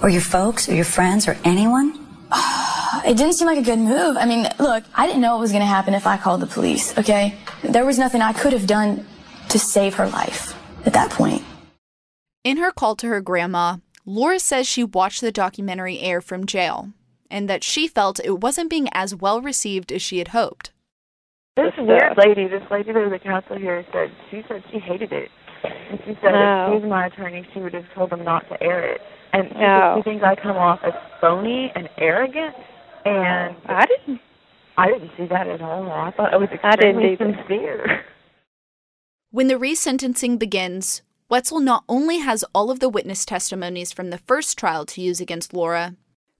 Or 0.00 0.08
your 0.08 0.22
folks, 0.22 0.66
or 0.66 0.74
your 0.74 0.86
friends, 0.86 1.28
or 1.28 1.36
anyone? 1.44 2.06
It 3.04 3.18
didn't 3.18 3.34
seem 3.34 3.46
like 3.46 3.58
a 3.58 3.62
good 3.62 3.78
move. 3.78 4.16
I 4.16 4.24
mean, 4.24 4.48
look, 4.58 4.82
I 4.94 5.06
didn't 5.06 5.20
know 5.20 5.34
what 5.34 5.40
was 5.40 5.52
going 5.52 5.60
to 5.60 5.66
happen 5.66 5.92
if 5.94 6.06
I 6.06 6.16
called 6.16 6.40
the 6.40 6.46
police, 6.46 6.96
okay? 6.98 7.34
There 7.62 7.84
was 7.84 7.98
nothing 7.98 8.22
I 8.22 8.32
could 8.32 8.52
have 8.52 8.66
done 8.66 9.06
to 9.50 9.58
save 9.58 9.94
her 9.94 10.08
life 10.08 10.54
at 10.84 10.94
that 10.94 11.10
point. 11.10 11.44
In 12.42 12.56
her 12.56 12.72
call 12.72 12.96
to 12.96 13.08
her 13.08 13.20
grandma, 13.20 13.76
Laura 14.06 14.40
says 14.40 14.66
she 14.66 14.82
watched 14.82 15.20
the 15.20 15.30
documentary 15.30 16.00
air 16.00 16.20
from 16.20 16.46
jail 16.46 16.92
and 17.30 17.48
that 17.50 17.62
she 17.62 17.86
felt 17.86 18.18
it 18.24 18.40
wasn't 18.40 18.70
being 18.70 18.88
as 18.92 19.14
well 19.14 19.40
received 19.40 19.92
as 19.92 20.00
she 20.02 20.18
had 20.18 20.28
hoped. 20.28 20.72
This 21.56 21.72
weird 21.78 22.16
lady, 22.18 22.48
this 22.48 22.62
lady 22.70 22.92
that 22.92 23.00
was 23.02 23.12
a 23.14 23.18
counselor 23.18 23.58
here, 23.58 23.84
said 23.92 24.10
she 24.30 24.42
said 24.48 24.62
she 24.70 24.78
hated 24.78 25.12
it. 25.12 25.30
And 25.64 25.98
she 26.04 26.12
said 26.20 26.32
No. 26.32 26.36
if 26.36 26.68
oh. 26.68 26.68
she 26.68 26.82
was 26.82 26.88
my 26.90 27.06
attorney, 27.06 27.46
she 27.54 27.60
would 27.60 27.72
have 27.74 27.84
told 27.94 28.10
them 28.10 28.24
not 28.24 28.46
to 28.50 28.62
air 28.62 28.92
it. 28.92 29.00
And 29.32 29.48
she, 29.48 29.54
No. 29.54 29.60
said 29.60 29.82
oh. 29.82 29.96
she 29.98 30.02
thinks 30.02 30.24
I 30.24 30.34
come 30.36 30.56
off 30.56 30.80
as 30.84 30.92
phony 31.20 31.72
and 31.74 31.88
arrogant. 31.98 32.54
And 33.04 33.56
I 33.66 33.86
didn't. 33.86 34.20
I 34.76 34.88
didn't 34.88 35.10
see 35.16 35.26
that 35.28 35.46
at 35.46 35.62
all. 35.62 35.90
I 35.90 36.10
thought 36.10 36.34
it 36.34 36.38
was 36.40 36.48
I 36.62 36.76
didn't 36.76 37.00
extremely 37.02 37.12
either. 37.12 37.36
sincere. 37.48 38.04
When 39.30 39.48
the 39.48 39.54
resentencing 39.54 40.38
begins, 40.38 41.02
Wetzel 41.30 41.60
not 41.60 41.84
only 41.88 42.18
has 42.18 42.44
all 42.54 42.70
of 42.70 42.80
the 42.80 42.88
witness 42.88 43.24
testimonies 43.24 43.92
from 43.92 44.10
the 44.10 44.18
first 44.18 44.58
trial 44.58 44.84
to 44.86 45.00
use 45.00 45.20
against 45.20 45.54
Laura, 45.54 45.96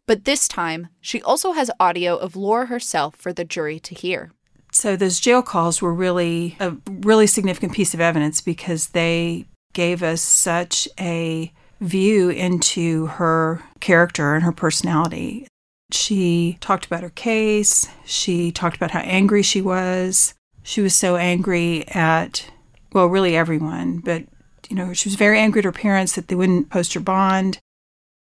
But 0.07 0.25
this 0.25 0.47
time, 0.49 0.89
she 1.01 1.21
also 1.23 1.53
has 1.53 1.71
audio 1.81 2.17
of 2.17 2.37
Laura 2.37 2.67
herself 2.67 3.17
for 3.17 3.33
the 3.33 3.45
jury 3.45 3.81
to 3.81 3.95
hear. 3.95 4.33
So 4.77 4.95
those 4.95 5.21
jail 5.21 5.41
calls 5.41 5.81
were 5.81 5.95
really 5.95 6.55
a 6.61 6.77
really 6.87 7.27
significant 7.27 7.73
piece 7.73 7.95
of 7.95 8.01
evidence 8.01 8.43
because 8.43 8.89
they 8.89 9.47
gave 9.73 10.03
us 10.03 10.21
such 10.21 10.87
a 11.01 11.51
view 11.81 12.29
into 12.29 13.07
her 13.07 13.63
character 13.81 14.35
and 14.35 14.45
her 14.45 14.53
personality. 14.53 15.49
She 15.93 16.59
talked 16.61 16.85
about 16.85 17.03
her 17.03 17.09
case. 17.09 17.89
She 18.05 18.53
talked 18.53 18.77
about 18.77 18.91
how 18.91 19.01
angry 19.01 19.43
she 19.43 19.63
was. 19.63 20.35
She 20.63 20.83
was 20.83 20.95
so 20.95 21.17
angry 21.17 21.89
at, 21.89 22.51
well, 22.93 23.07
really 23.07 23.35
everyone, 23.35 24.01
but, 24.01 24.25
you 24.69 24.77
know, 24.77 24.93
she 24.93 25.09
was 25.09 25.17
very 25.17 25.39
angry 25.39 25.61
at 25.61 25.65
her 25.65 25.73
parents 25.73 26.17
that 26.17 26.29
they 26.29 26.35
wouldn't 26.35 26.69
post 26.69 26.93
her 26.93 27.01
bond. 27.01 27.61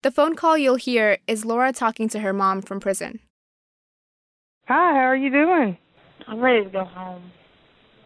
The 0.03 0.11
phone 0.11 0.37
call 0.37 0.59
you'll 0.59 0.77
hear 0.77 1.17
is 1.27 1.47
Laura 1.47 1.73
talking 1.73 2.11
to 2.11 2.21
her 2.21 2.35
mom 2.35 2.61
from 2.61 2.79
prison. 2.79 3.21
Hi, 4.69 4.93
how 4.93 5.07
are 5.07 5.17
you 5.17 5.31
doing? 5.31 5.79
I'm 6.29 6.41
ready 6.41 6.65
to 6.65 6.71
go 6.71 6.85
home. 6.85 7.31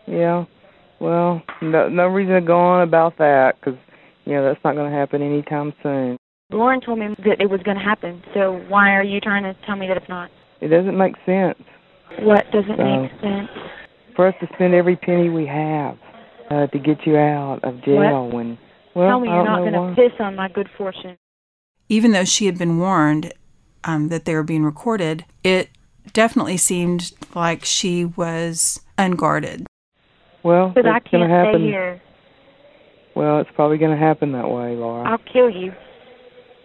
Yeah. 0.06 0.44
Well, 1.00 1.42
no, 1.60 1.88
no 1.88 2.06
reason 2.06 2.34
to 2.34 2.40
go 2.40 2.58
on 2.58 2.82
about 2.82 3.18
that 3.18 3.56
because, 3.60 3.78
you 4.24 4.34
know, 4.34 4.44
that's 4.44 4.62
not 4.64 4.74
going 4.74 4.90
to 4.90 4.96
happen 4.96 5.22
anytime 5.22 5.72
soon. 5.82 6.16
Lauren 6.52 6.80
told 6.80 6.98
me 7.00 7.08
that 7.24 7.40
it 7.40 7.50
was 7.50 7.60
going 7.64 7.76
to 7.76 7.82
happen, 7.82 8.22
so 8.32 8.64
why 8.68 8.92
are 8.94 9.02
you 9.02 9.20
trying 9.20 9.42
to 9.42 9.54
tell 9.66 9.76
me 9.76 9.88
that 9.88 9.96
it's 9.96 10.08
not? 10.08 10.30
It 10.60 10.68
doesn't 10.68 10.96
make 10.96 11.14
sense. 11.26 11.58
What 12.20 12.44
doesn't 12.52 12.76
So- 12.76 13.02
make 13.02 13.10
sense? 13.20 13.48
For 14.14 14.28
us 14.28 14.34
to 14.40 14.46
spend 14.54 14.72
every 14.72 14.96
penny 14.96 15.28
we 15.28 15.44
have 15.46 15.98
uh, 16.50 16.66
to 16.68 16.78
get 16.78 17.04
you 17.04 17.18
out 17.18 17.60
of 17.64 17.82
jail 17.84 18.30
when, 18.30 18.56
well, 18.94 19.08
tell 19.10 19.20
me 19.20 19.28
you're 19.28 19.44
don't 19.44 19.70
going 19.70 19.94
to 19.94 19.94
piss 19.94 20.18
on 20.20 20.34
my 20.36 20.48
good 20.48 20.70
fortune. 20.78 21.18
Even 21.90 22.12
though 22.12 22.24
she 22.24 22.46
had 22.46 22.56
been 22.56 22.78
warned 22.78 23.34
um, 23.84 24.08
that 24.08 24.24
they 24.24 24.34
were 24.34 24.42
being 24.42 24.64
recorded, 24.64 25.26
it 25.44 25.68
definitely 26.12 26.56
seemed 26.56 27.12
like 27.34 27.64
she 27.64 28.04
was 28.04 28.80
unguarded. 28.98 29.66
Well, 30.42 30.68
Because 30.70 30.90
I 30.90 30.96
it's 30.98 31.08
going 31.10 31.22
can't 31.28 31.30
to 31.30 31.34
happen. 31.36 31.60
stay 31.60 31.66
here. 31.66 32.02
Well, 33.14 33.40
it's 33.40 33.50
probably 33.54 33.78
going 33.78 33.90
to 33.92 33.96
happen 33.96 34.32
that 34.32 34.48
way, 34.50 34.76
Laura. 34.76 35.08
I'll 35.10 35.18
kill 35.18 35.50
you. 35.50 35.72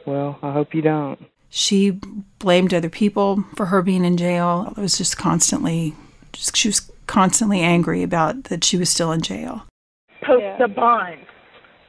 Well, 0.05 0.37
I 0.41 0.51
hope 0.51 0.73
you 0.73 0.81
don't. 0.81 1.19
She 1.49 1.99
blamed 2.39 2.73
other 2.73 2.89
people 2.89 3.43
for 3.55 3.67
her 3.67 3.81
being 3.81 4.05
in 4.05 4.17
jail. 4.17 4.73
It 4.75 4.79
was 4.81 4.97
just 4.97 5.17
constantly, 5.17 5.93
just, 6.33 6.55
she 6.55 6.67
was 6.69 6.91
constantly 7.07 7.61
angry 7.61 8.03
about 8.03 8.45
that 8.45 8.63
she 8.63 8.77
was 8.77 8.89
still 8.89 9.11
in 9.11 9.21
jail. 9.21 9.63
Post 10.23 10.43
the 10.59 10.67
bond. 10.67 11.19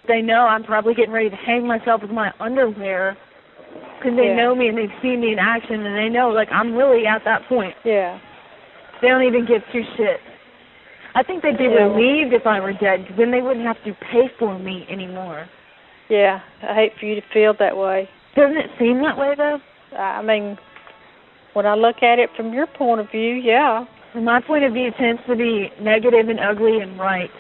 They 0.09 0.21
know 0.21 0.41
I'm 0.47 0.65
probably 0.65 0.95
getting 0.95 1.13
ready 1.13 1.31
to 1.31 1.37
hang 1.37 1.67
myself 1.67 2.03
with 2.03 2.11
my 2.11 2.33
underwear 2.41 3.17
because 3.99 4.17
they 4.17 4.29
Yeah. 4.29 4.37
know 4.37 4.55
me 4.55 4.69
and 4.69 4.77
they've 4.79 4.93
seen 5.01 5.21
me 5.21 5.33
in 5.33 5.39
action 5.39 5.85
and 5.87 5.97
they 5.97 6.09
know 6.09 6.31
like 6.31 6.51
I'm 6.53 6.75
really 6.77 7.07
at 7.07 7.25
that 7.25 7.47
point. 7.49 7.75
Yeah. 7.85 8.19
They 9.01 9.09
don't 9.09 9.23
even 9.25 9.45
give 9.47 9.63
two 9.73 9.83
shits. 9.97 10.19
I 11.15 11.23
think 11.23 11.43
they'd 11.43 11.59
be 11.59 11.65
Yeah. 11.65 11.85
relieved 11.85 12.33
if 12.33 12.47
I 12.47 12.61
were 12.61 12.73
dead 12.73 13.03
because 13.03 13.17
then 13.17 13.31
they 13.31 13.43
wouldn't 13.43 13.67
have 13.67 13.83
to 13.85 13.95
pay 13.95 14.29
for 14.39 14.59
me 14.59 14.87
anymore. 14.89 15.47
Yeah. 16.09 16.41
I 16.63 16.75
hate 16.75 16.99
for 16.99 17.07
you 17.07 17.15
to 17.17 17.23
feel 17.33 17.55
that 17.55 17.77
way. 17.77 18.09
Doesn't 18.35 18.57
it 18.57 18.71
seem 18.79 19.03
that 19.03 19.19
way 19.19 19.35
though? 19.35 19.61
I 19.97 20.23
mean, 20.23 20.59
when 21.53 21.67
I 21.67 21.75
look 21.75 22.03
at 22.03 22.19
it 22.19 22.31
from 22.35 22.53
your 22.53 22.67
point 22.67 23.01
of 23.01 23.11
view, 23.11 23.35
yeah. 23.35 23.85
From 24.13 24.25
my 24.25 24.41
point 24.41 24.65
of 24.65 24.73
view, 24.75 24.89
it 24.89 24.97
tends 24.97 25.23
to 25.27 25.37
be 25.37 25.71
negative 25.81 26.29
and 26.29 26.39
ugly 26.41 26.81
and 26.81 26.99
right. 26.99 27.31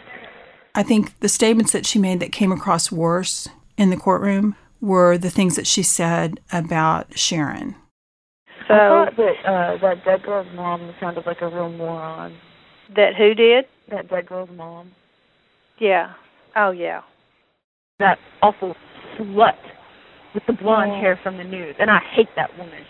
I 0.74 0.82
think 0.82 1.18
the 1.20 1.28
statements 1.28 1.72
that 1.72 1.84
she 1.84 1.98
made 1.98 2.20
that 2.20 2.32
came 2.32 2.50
across 2.50 2.90
worse 2.90 3.48
in 3.76 3.90
the 3.90 3.96
courtroom 3.96 4.56
were 4.82 5.16
the 5.16 5.30
things 5.30 5.56
that 5.56 5.66
she 5.66 5.82
said 5.82 6.40
about 6.52 7.16
Sharon. 7.16 7.76
So 8.68 8.74
I 8.74 8.88
thought 9.06 9.16
that 9.16 9.34
uh, 9.46 9.78
that 9.80 10.04
dead 10.04 10.22
girl's 10.24 10.46
mom 10.54 10.92
sounded 11.00 11.24
like 11.24 11.40
a 11.40 11.46
real 11.48 11.70
moron. 11.70 12.36
that 12.96 13.14
who 13.16 13.32
did? 13.34 13.64
That 13.90 14.10
dead 14.10 14.26
girl's 14.26 14.50
mom. 14.54 14.90
Yeah. 15.78 16.12
Oh 16.56 16.70
yeah. 16.72 17.00
That 17.98 18.18
awful 18.42 18.74
slut 19.18 19.56
with 20.34 20.42
the 20.46 20.52
blonde 20.52 20.92
Yeah. 20.92 21.00
hair 21.00 21.20
from 21.22 21.36
the 21.38 21.44
news, 21.44 21.74
and 21.78 21.90
I 21.90 22.00
hate 22.14 22.28
that 22.36 22.50
woman. 22.58 22.82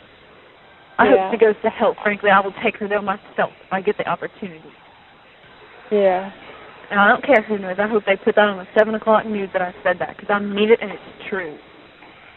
I 0.99 1.07
Yeah. 1.07 1.11
hope 1.30 1.32
she 1.32 1.38
goes 1.38 1.55
to 1.62 1.70
hell. 1.70 1.95
Frankly, 2.03 2.30
I 2.30 2.40
will 2.40 2.55
take 2.62 2.76
her 2.78 2.88
there 2.88 3.03
myself 3.03 3.53
if 3.64 3.72
I 3.72 3.80
get 3.80 3.97
the 3.99 4.09
opportunity. 4.09 4.72
Yeah. 5.90 6.30
And 6.90 7.01
I 7.01 7.09
don't 7.09 7.24
care 7.24 7.43
who 7.43 7.59
knows. 7.59 7.76
I 7.78 7.86
hope 7.88 8.05
they 8.05 8.16
put 8.16 8.34
that 8.36 8.49
on 8.49 8.59
the 8.59 8.66
seven 8.76 8.95
o'clock 8.95 9.24
news 9.26 9.49
that 9.53 9.62
I 9.62 9.72
said 9.82 9.99
that 10.01 10.16
because 10.16 10.30
I 10.30 10.38
mean 10.38 10.70
it 10.70 10.78
and 10.82 10.90
it's 10.90 11.28
true. 11.28 11.57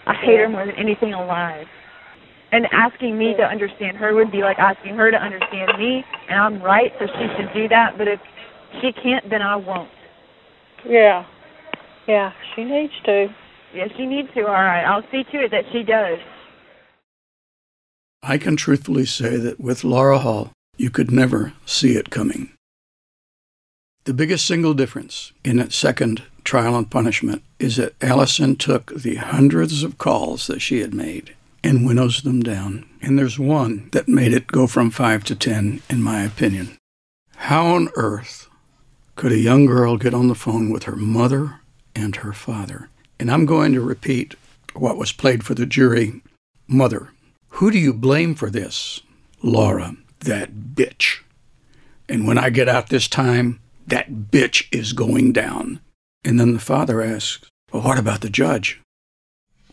I 0.06 0.14
hate 0.14 0.40
her 0.40 0.50
more 0.50 0.66
than 0.66 0.76
anything 0.76 1.14
alive. 1.14 1.68
And 2.52 2.68
asking 2.72 3.18
me 3.18 3.34
to 3.38 3.44
understand 3.44 3.98
her 3.98 4.14
would 4.14 4.32
be 4.32 4.42
like 4.42 4.60
asking 4.60 4.96
her 4.96 5.12
to 5.12 5.18
understand 5.18 5.72
me, 5.78 6.06
and 6.30 6.40
I'm 6.40 6.62
right, 6.62 6.92
so 7.00 7.08
she 7.08 7.28
should 7.36 7.54
do 7.54 7.68
that. 7.70 7.98
But 7.98 8.08
if 8.08 8.20
she 8.82 8.92
can't, 8.94 9.30
then 9.30 9.42
I 9.42 9.56
won't. 9.56 9.90
Yeah. 10.88 11.26
Yeah. 12.08 12.32
She 12.56 12.64
needs 12.64 12.94
to. 13.06 13.28
Yeah, 13.74 13.88
she 13.98 14.06
needs 14.06 14.30
to. 14.36 14.42
All 14.42 14.54
right, 14.54 14.84
I'll 14.84 15.04
see 15.12 15.24
to 15.32 15.44
it 15.44 15.52
that 15.52 15.66
she 15.72 15.84
does. 15.84 16.20
I 18.24 18.38
can 18.38 18.56
truthfully 18.56 19.06
say 19.06 19.38
that 19.38 19.60
with 19.60 19.84
Laura 19.84 20.20
Hall, 20.20 20.52
you 20.78 20.90
could 20.90 21.12
never 21.12 21.54
see 21.66 21.96
it 21.96 22.10
coming. 22.10 22.52
The 24.06 24.14
biggest 24.14 24.46
single 24.46 24.74
difference 24.74 25.34
in 25.44 25.58
that 25.58 25.74
second 25.74 26.24
trial 26.46 26.76
and 26.78 26.90
punishment 26.90 27.44
is 27.60 27.76
that 27.76 27.96
Allison 28.02 28.56
took 28.56 28.94
the 28.94 29.16
hundreds 29.16 29.84
of 29.84 29.98
calls 29.98 30.48
that 30.48 30.62
she 30.62 30.80
had 30.80 30.94
made 30.94 31.36
and 31.64 31.86
winnows 31.86 32.22
them 32.22 32.42
down. 32.42 32.88
And 33.02 33.20
there's 33.20 33.40
one 33.40 33.90
that 33.92 34.08
made 34.08 34.32
it 34.32 34.48
go 34.48 34.68
from 34.68 34.92
five 34.92 35.24
to 35.26 35.36
ten, 35.36 35.82
in 35.90 36.02
my 36.02 36.24
opinion. 36.24 36.78
How 37.36 37.68
on 37.68 37.90
earth 37.96 38.48
could 39.16 39.32
a 39.32 39.38
young 39.38 39.66
girl 39.66 39.98
get 39.98 40.14
on 40.14 40.28
the 40.28 40.36
phone 40.36 40.70
with 40.70 40.84
her 40.84 40.96
mother 40.96 41.60
and 41.96 42.18
her 42.18 42.34
father? 42.34 42.90
And 43.20 43.32
I'm 43.32 43.46
going 43.46 43.74
to 43.74 43.82
repeat 43.82 44.36
what 44.74 44.98
was 44.98 45.12
played 45.12 45.44
for 45.44 45.54
the 45.54 45.66
jury 45.66 46.22
Mother, 46.68 47.10
who 47.50 47.70
do 47.70 47.78
you 47.78 47.94
blame 47.94 48.34
for 48.34 48.50
this? 48.50 49.02
Laura, 49.44 49.96
that 50.22 50.74
bitch. 50.74 51.20
And 52.10 52.26
when 52.28 52.40
I 52.40 52.50
get 52.50 52.68
out 52.68 52.90
this 52.90 53.08
time, 53.08 53.60
that 53.86 54.32
bitch 54.32 54.68
is 54.72 54.94
going 54.94 55.32
down. 55.32 55.80
And 56.26 56.40
then 56.40 56.54
the 56.54 56.60
father 56.60 57.02
asks, 57.02 57.48
Well, 57.72 57.84
what 57.84 58.00
about 58.00 58.22
the 58.22 58.30
judge? 58.30 58.82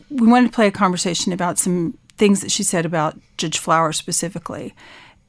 We 0.09 0.27
wanted 0.27 0.47
to 0.47 0.55
play 0.55 0.67
a 0.67 0.71
conversation 0.71 1.33
about 1.33 1.57
some 1.57 1.97
things 2.15 2.41
that 2.41 2.51
she 2.51 2.63
said 2.63 2.85
about 2.85 3.19
Judge 3.37 3.57
Flower 3.57 3.91
specifically. 3.91 4.75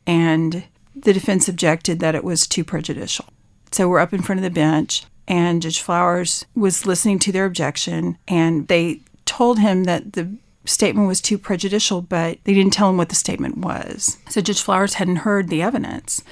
And 0.06 0.64
the 0.94 1.14
defense 1.14 1.48
objected 1.48 1.98
that 2.00 2.14
it 2.14 2.22
was 2.22 2.46
too 2.46 2.62
prejudicial. 2.62 3.24
So 3.72 3.88
we're 3.88 4.00
up 4.00 4.12
in 4.12 4.22
front 4.22 4.38
of 4.38 4.44
the 4.44 4.50
bench, 4.50 5.04
and 5.26 5.62
Judge 5.62 5.80
Flowers 5.80 6.44
was 6.54 6.86
listening 6.86 7.18
to 7.20 7.32
their 7.32 7.46
objection, 7.46 8.18
and 8.28 8.68
they 8.68 9.00
told 9.24 9.58
him 9.58 9.84
that 9.84 10.12
the 10.12 10.36
statement 10.66 11.08
was 11.08 11.20
too 11.20 11.38
prejudicial, 11.38 12.02
but 12.02 12.38
they 12.44 12.54
didn't 12.54 12.72
tell 12.72 12.90
him 12.90 12.96
what 12.96 13.08
the 13.08 13.14
statement 13.14 13.58
was. 13.58 14.18
So 14.28 14.40
Judge 14.40 14.62
Flowers 14.62 14.94
hadn't 14.94 15.16
heard 15.16 15.48
the 15.48 15.62
evidence. 15.62 16.22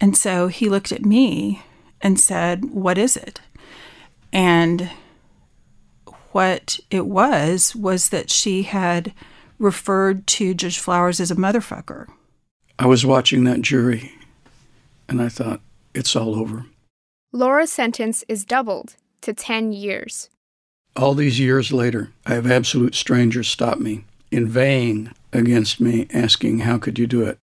And 0.00 0.16
so 0.16 0.48
he 0.48 0.68
looked 0.68 0.92
at 0.92 1.04
me 1.04 1.62
and 2.00 2.18
said, 2.18 2.66
What 2.66 2.98
is 2.98 3.16
it? 3.16 3.40
And 4.32 4.90
what 6.32 6.78
it 6.90 7.06
was 7.06 7.74
was 7.74 8.10
that 8.10 8.30
she 8.30 8.62
had 8.62 9.12
referred 9.58 10.26
to 10.26 10.54
Judge 10.54 10.78
Flowers 10.78 11.20
as 11.20 11.30
a 11.30 11.36
motherfucker. 11.36 12.06
I 12.78 12.86
was 12.86 13.04
watching 13.04 13.44
that 13.44 13.62
jury, 13.62 14.12
and 15.08 15.20
I 15.20 15.28
thought, 15.28 15.60
It's 15.94 16.14
all 16.14 16.36
over. 16.36 16.66
Laura's 17.32 17.72
sentence 17.72 18.24
is 18.28 18.44
doubled 18.44 18.96
to 19.22 19.34
10 19.34 19.72
years. 19.72 20.30
All 20.96 21.14
these 21.14 21.40
years 21.40 21.72
later, 21.72 22.12
I 22.24 22.34
have 22.34 22.50
absolute 22.50 22.94
strangers 22.94 23.48
stop 23.48 23.78
me, 23.78 24.04
inveighing 24.30 25.12
against 25.32 25.80
me, 25.80 26.06
asking, 26.12 26.60
How 26.60 26.78
could 26.78 26.98
you 26.98 27.06
do 27.06 27.22
it? 27.22 27.38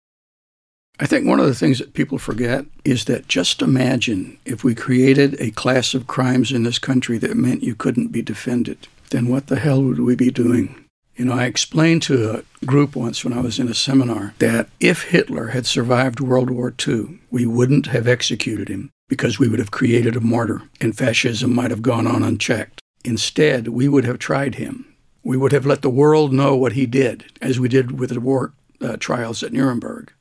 I 1.03 1.07
think 1.07 1.27
one 1.27 1.41
of 1.41 1.47
the 1.47 1.55
things 1.55 1.79
that 1.79 1.95
people 1.95 2.19
forget 2.19 2.67
is 2.85 3.07
that 3.07 3.27
just 3.27 3.63
imagine 3.63 4.39
if 4.45 4.63
we 4.63 4.75
created 4.75 5.35
a 5.41 5.51
class 5.51 5.95
of 5.95 6.07
crimes 6.07 6.53
in 6.53 6.63
this 6.63 6.79
country 6.79 7.17
that 7.19 7.39
meant 7.39 7.63
you 7.63 7.75
couldn't 7.75 8.09
be 8.09 8.21
defended, 8.21 8.87
then 9.09 9.29
what 9.29 9.47
the 9.47 9.59
hell 9.59 9.83
would 9.83 10.01
we 10.01 10.15
be 10.15 10.31
doing? 10.31 10.85
You 11.17 11.25
know, 11.25 11.33
I 11.33 11.47
explained 11.47 12.03
to 12.03 12.45
a 12.61 12.67
group 12.67 12.95
once 12.95 13.25
when 13.25 13.33
I 13.33 13.41
was 13.41 13.59
in 13.59 13.69
a 13.69 13.75
seminar 13.75 14.35
that 14.41 14.69
if 14.79 15.05
Hitler 15.05 15.49
had 15.49 15.65
survived 15.65 16.21
World 16.21 16.51
War 16.51 16.75
II, 16.87 17.19
we 17.31 17.47
wouldn't 17.47 17.87
have 17.87 18.07
executed 18.07 18.69
him 18.69 18.91
because 19.09 19.39
we 19.39 19.49
would 19.49 19.59
have 19.59 19.71
created 19.71 20.17
a 20.17 20.21
martyr 20.21 20.63
and 20.83 20.95
fascism 20.97 21.55
might 21.55 21.71
have 21.71 21.81
gone 21.81 22.07
on 22.07 22.23
unchecked. 22.23 22.79
Instead, 23.07 23.69
we 23.69 23.89
would 23.89 24.05
have 24.05 24.19
tried 24.19 24.57
him. 24.57 24.95
We 25.25 25.39
would 25.39 25.53
have 25.53 25.65
let 25.65 25.81
the 25.81 25.89
world 25.89 26.35
know 26.35 26.57
what 26.57 26.75
he 26.75 26.85
did, 26.85 27.25
as 27.41 27.59
we 27.59 27.71
did 27.71 27.99
with 27.99 28.11
the 28.11 28.21
war 28.21 28.53
uh, 28.83 28.99
trials 28.99 29.43
at 29.43 29.55
Nuremberg. 29.55 30.13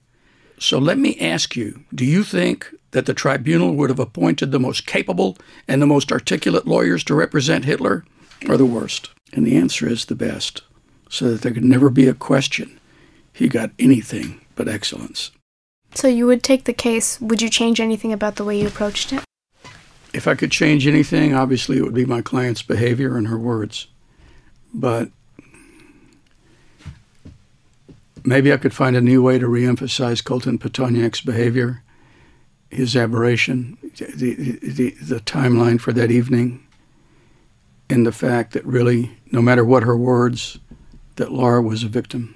So 0.60 0.78
let 0.78 0.98
me 0.98 1.18
ask 1.20 1.56
you 1.56 1.84
do 1.94 2.06
you 2.06 2.24
think 2.24 2.68
that 2.92 3.06
the 3.06 3.14
tribunal 3.14 3.76
would 3.76 3.90
have 3.90 4.00
appointed 4.00 4.52
the 4.52 4.60
most 4.60 4.86
capable 4.86 5.38
and 5.68 5.82
the 5.82 5.88
most 5.88 6.12
articulate 6.12 6.68
lawyers 6.68 7.04
to 7.06 7.16
represent 7.16 7.66
Hitler 7.66 8.04
or 8.48 8.58
the 8.58 8.66
worst? 8.66 9.10
And 9.32 9.46
the 9.46 9.58
answer 9.58 9.88
is 9.88 10.06
the 10.06 10.16
best, 10.16 10.64
so 11.10 11.32
that 11.32 11.42
there 11.42 11.54
could 11.54 11.64
never 11.64 11.90
be 11.90 12.08
a 12.08 12.14
question 12.14 12.80
he 13.32 13.48
got 13.48 13.72
anything 13.80 14.42
but 14.56 14.68
excellence. 14.68 15.32
So 15.96 16.08
you 16.08 16.28
would 16.28 16.44
take 16.44 16.66
the 16.66 16.74
case. 16.74 17.22
Would 17.22 17.42
you 17.42 17.50
change 17.50 17.80
anything 17.80 18.12
about 18.12 18.36
the 18.36 18.44
way 18.44 18.60
you 18.60 18.68
approached 18.68 19.14
it? 19.14 19.24
If 20.14 20.28
I 20.28 20.36
could 20.36 20.52
change 20.52 20.86
anything, 20.86 21.34
obviously 21.34 21.78
it 21.78 21.84
would 21.84 21.94
be 21.94 22.06
my 22.06 22.22
client's 22.22 22.62
behavior 22.62 23.16
and 23.16 23.28
her 23.28 23.38
words. 23.38 23.88
But 24.74 25.12
maybe 28.24 28.52
I 28.52 28.58
could 28.58 28.74
find 28.74 28.96
a 28.96 29.02
new 29.02 29.22
way 29.22 29.40
to 29.40 29.48
reemphasize 29.48 30.24
Colton 30.24 30.58
Pitonyak's 30.58 31.22
behavior, 31.22 31.84
his 32.70 32.96
aberration, 32.96 33.78
the, 33.98 34.60
the, 34.62 34.92
the 35.02 35.20
timeline 35.20 35.80
for 35.80 35.92
that 35.94 36.12
evening, 36.12 36.66
and 37.90 38.06
the 38.06 38.12
fact 38.12 38.54
that 38.54 38.66
really, 38.66 39.18
no 39.32 39.42
matter 39.42 39.66
what 39.66 39.84
her 39.84 39.98
words, 39.98 40.60
that 41.16 41.32
Laura 41.32 41.62
was 41.62 41.84
a 41.84 41.88
victim. 41.88 42.36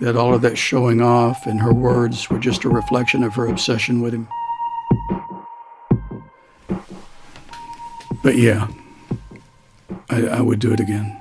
That 0.00 0.16
all 0.16 0.34
of 0.34 0.42
that 0.42 0.58
showing 0.58 1.00
off 1.00 1.46
and 1.46 1.60
her 1.60 1.72
words 1.72 2.28
were 2.28 2.38
just 2.38 2.64
a 2.64 2.68
reflection 2.68 3.22
of 3.22 3.34
her 3.34 3.46
obsession 3.46 4.02
with 4.02 4.12
him. 4.12 4.28
But 8.22 8.36
yeah, 8.36 8.68
I, 10.10 10.26
I 10.26 10.40
would 10.40 10.58
do 10.58 10.72
it 10.72 10.80
again. 10.80 11.20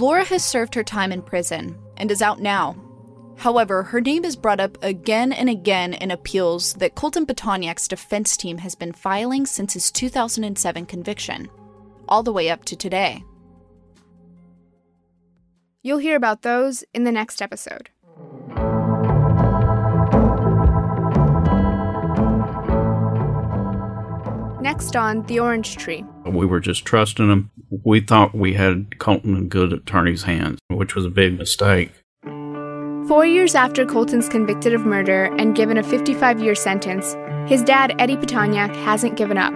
Laura 0.00 0.24
has 0.24 0.42
served 0.42 0.74
her 0.74 0.82
time 0.82 1.12
in 1.12 1.20
prison 1.20 1.78
and 1.98 2.10
is 2.10 2.22
out 2.22 2.40
now. 2.40 2.74
However, 3.36 3.82
her 3.82 4.00
name 4.00 4.24
is 4.24 4.34
brought 4.34 4.58
up 4.58 4.82
again 4.82 5.30
and 5.30 5.50
again 5.50 5.92
in 5.92 6.10
appeals 6.10 6.72
that 6.74 6.94
Colton 6.94 7.26
Pitonyak's 7.26 7.86
defense 7.86 8.34
team 8.34 8.56
has 8.56 8.74
been 8.74 8.94
filing 8.94 9.44
since 9.44 9.74
his 9.74 9.90
2007 9.90 10.86
conviction, 10.86 11.50
all 12.08 12.22
the 12.22 12.32
way 12.32 12.48
up 12.48 12.64
to 12.64 12.76
today. 12.76 13.22
You'll 15.82 15.98
hear 15.98 16.16
about 16.16 16.40
those 16.40 16.82
in 16.94 17.04
the 17.04 17.12
next 17.12 17.42
episode. 17.42 17.90
Next 24.62 24.96
on 24.96 25.26
The 25.26 25.40
Orange 25.40 25.76
Tree. 25.76 26.06
We 26.30 26.46
were 26.46 26.60
just 26.60 26.84
trusting 26.84 27.28
him. 27.28 27.50
We 27.84 28.00
thought 28.00 28.34
we 28.34 28.54
had 28.54 28.98
Colton 28.98 29.36
in 29.36 29.48
good 29.48 29.72
attorney's 29.72 30.22
hands, 30.22 30.58
which 30.68 30.94
was 30.94 31.04
a 31.04 31.10
big 31.10 31.38
mistake. 31.38 31.92
Four 33.08 33.26
years 33.26 33.54
after 33.54 33.84
Colton's 33.84 34.28
convicted 34.28 34.72
of 34.72 34.86
murder 34.86 35.24
and 35.36 35.56
given 35.56 35.76
a 35.76 35.82
55 35.82 36.40
year 36.40 36.54
sentence, 36.54 37.16
his 37.50 37.62
dad, 37.62 37.94
Eddie 37.98 38.16
Pitonyak, 38.16 38.74
hasn't 38.84 39.16
given 39.16 39.36
up. 39.36 39.52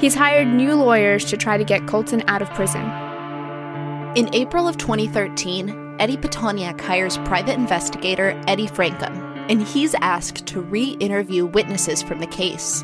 He's 0.00 0.14
hired 0.14 0.48
new 0.48 0.74
lawyers 0.74 1.26
to 1.26 1.36
try 1.36 1.58
to 1.58 1.64
get 1.64 1.86
Colton 1.86 2.22
out 2.26 2.40
of 2.40 2.48
prison. 2.54 2.82
In 4.16 4.34
April 4.34 4.66
of 4.66 4.78
2013, 4.78 5.96
Eddie 5.98 6.16
Pitonyak 6.16 6.80
hires 6.80 7.18
private 7.18 7.58
investigator 7.58 8.40
Eddie 8.48 8.66
Frankum, 8.66 9.14
and 9.50 9.62
he's 9.62 9.94
asked 9.96 10.46
to 10.46 10.62
re 10.62 10.96
interview 11.00 11.44
witnesses 11.44 12.02
from 12.02 12.18
the 12.18 12.26
case. 12.26 12.82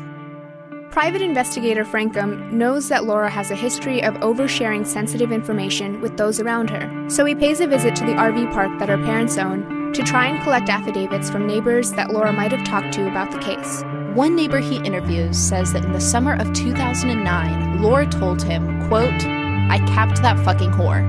Private 0.97 1.21
investigator 1.21 1.85
Frankum 1.85 2.51
knows 2.51 2.89
that 2.89 3.05
Laura 3.05 3.29
has 3.29 3.51
a 3.51 3.55
history 3.55 4.03
of 4.03 4.15
oversharing 4.15 4.83
sensitive 4.83 5.31
information 5.31 6.01
with 6.01 6.17
those 6.17 6.39
around 6.39 6.71
her, 6.71 7.07
so 7.07 7.23
he 7.23 7.35
pays 7.35 7.59
a 7.59 7.67
visit 7.67 7.95
to 7.97 8.03
the 8.03 8.13
RV 8.13 8.51
park 8.51 8.79
that 8.79 8.89
her 8.89 8.97
parents 8.97 9.37
own 9.37 9.93
to 9.93 10.01
try 10.01 10.25
and 10.25 10.41
collect 10.41 10.69
affidavits 10.69 11.29
from 11.29 11.45
neighbors 11.45 11.91
that 11.91 12.09
Laura 12.09 12.33
might 12.33 12.51
have 12.51 12.65
talked 12.65 12.91
to 12.95 13.07
about 13.07 13.29
the 13.29 13.37
case. 13.37 13.83
One 14.15 14.35
neighbor 14.35 14.57
he 14.57 14.77
interviews 14.77 15.37
says 15.37 15.71
that 15.73 15.85
in 15.85 15.91
the 15.91 16.01
summer 16.01 16.33
of 16.33 16.51
2009, 16.53 17.79
Laura 17.79 18.07
told 18.07 18.41
him, 18.41 18.87
quote, 18.87 19.23
I 19.23 19.77
capped 19.85 20.23
that 20.23 20.43
fucking 20.43 20.71
whore. 20.71 21.03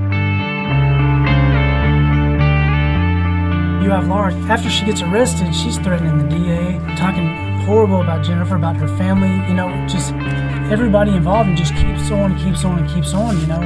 You 3.82 3.89
have 3.89 4.07
Laura, 4.07 4.34
after 4.34 4.68
she 4.68 4.84
gets 4.84 5.01
arrested, 5.01 5.55
she's 5.55 5.78
threatening 5.78 6.18
the 6.18 6.36
DA, 6.36 6.78
talking 6.97 7.47
horrible 7.68 8.00
about 8.00 8.24
Jennifer, 8.24 8.56
about 8.56 8.76
her 8.76 8.88
family, 8.96 9.28
you 9.46 9.52
know, 9.52 9.68
just 9.86 10.14
everybody 10.72 11.14
involved 11.14 11.50
and 11.50 11.56
just 11.56 11.74
keeps 11.74 12.10
on 12.10 12.34
keeps 12.38 12.64
on 12.64 12.88
keeps 12.88 13.12
on, 13.12 13.38
you 13.38 13.46
know. 13.46 13.60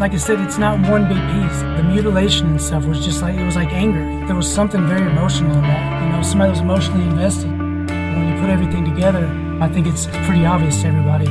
Like 0.00 0.14
I 0.14 0.16
said, 0.16 0.40
it's 0.40 0.56
not 0.56 0.80
one 0.88 1.06
big 1.06 1.20
piece. 1.32 1.60
The 1.76 1.82
mutilation 1.82 2.46
and 2.46 2.60
stuff 2.60 2.86
was 2.86 3.04
just 3.04 3.20
like, 3.20 3.34
it 3.34 3.44
was 3.44 3.54
like 3.54 3.70
anger. 3.70 4.26
There 4.26 4.34
was 4.34 4.50
something 4.50 4.86
very 4.86 5.10
emotional 5.10 5.52
in 5.52 5.60
that, 5.60 6.04
you 6.04 6.08
know, 6.10 6.22
somebody 6.22 6.50
was 6.50 6.60
emotionally 6.60 7.04
invested. 7.04 7.50
And 7.50 8.16
when 8.16 8.34
you 8.34 8.40
put 8.40 8.48
everything 8.48 8.86
together, 8.86 9.26
I 9.60 9.68
think 9.68 9.86
it's 9.86 10.06
pretty 10.06 10.46
obvious 10.46 10.80
to 10.80 10.88
everybody. 10.88 11.26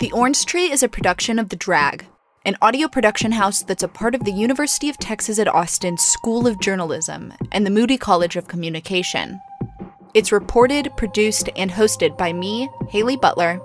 The 0.00 0.10
Orange 0.12 0.46
Tree 0.46 0.72
is 0.72 0.82
a 0.82 0.88
production 0.88 1.38
of 1.38 1.50
The 1.50 1.56
Drag, 1.56 2.06
an 2.50 2.56
audio 2.62 2.88
production 2.88 3.30
house 3.30 3.62
that's 3.62 3.84
a 3.84 3.88
part 3.88 4.12
of 4.12 4.24
the 4.24 4.32
University 4.32 4.88
of 4.88 4.98
Texas 4.98 5.38
at 5.38 5.46
Austin 5.46 5.96
School 5.96 6.48
of 6.48 6.58
Journalism 6.58 7.32
and 7.52 7.64
the 7.64 7.70
Moody 7.70 7.96
College 7.96 8.34
of 8.34 8.48
Communication. 8.48 9.40
It's 10.14 10.32
reported, 10.32 10.90
produced, 10.96 11.48
and 11.54 11.70
hosted 11.70 12.18
by 12.18 12.32
me, 12.32 12.68
Haley 12.88 13.16
Butler, 13.16 13.60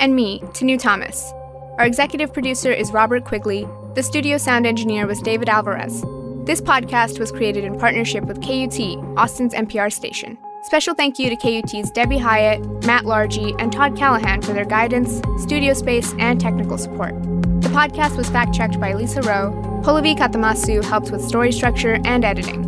and 0.00 0.16
me, 0.16 0.40
Tanu 0.54 0.78
Thomas. 0.78 1.30
Our 1.76 1.84
executive 1.84 2.32
producer 2.32 2.72
is 2.72 2.90
Robert 2.90 3.26
Quigley. 3.26 3.68
The 3.96 4.02
studio 4.02 4.38
sound 4.38 4.66
engineer 4.66 5.06
was 5.06 5.20
David 5.20 5.50
Alvarez. 5.50 6.00
This 6.46 6.62
podcast 6.62 7.18
was 7.18 7.32
created 7.32 7.64
in 7.64 7.78
partnership 7.78 8.24
with 8.24 8.40
KUT, 8.40 8.80
Austin's 9.18 9.52
NPR 9.52 9.92
station. 9.92 10.38
Special 10.62 10.94
thank 10.94 11.18
you 11.18 11.28
to 11.28 11.36
KUT's 11.36 11.90
Debbie 11.90 12.18
Hiott, 12.18 12.86
Matt 12.86 13.04
Largey, 13.04 13.54
and 13.58 13.70
Todd 13.70 13.94
Callahan 13.94 14.40
for 14.40 14.54
their 14.54 14.64
guidance, 14.64 15.20
studio 15.36 15.74
space, 15.74 16.14
and 16.18 16.40
technical 16.40 16.78
support. 16.78 17.14
The 17.62 17.68
podcast 17.68 18.16
was 18.16 18.28
fact 18.28 18.52
checked 18.52 18.80
by 18.80 18.92
Lisa 18.92 19.22
Rowe. 19.22 19.52
Polavi 19.84 20.16
Katamasu 20.16 20.82
helped 20.82 21.12
with 21.12 21.22
story 21.22 21.52
structure 21.52 22.00
and 22.04 22.24
editing. 22.24 22.60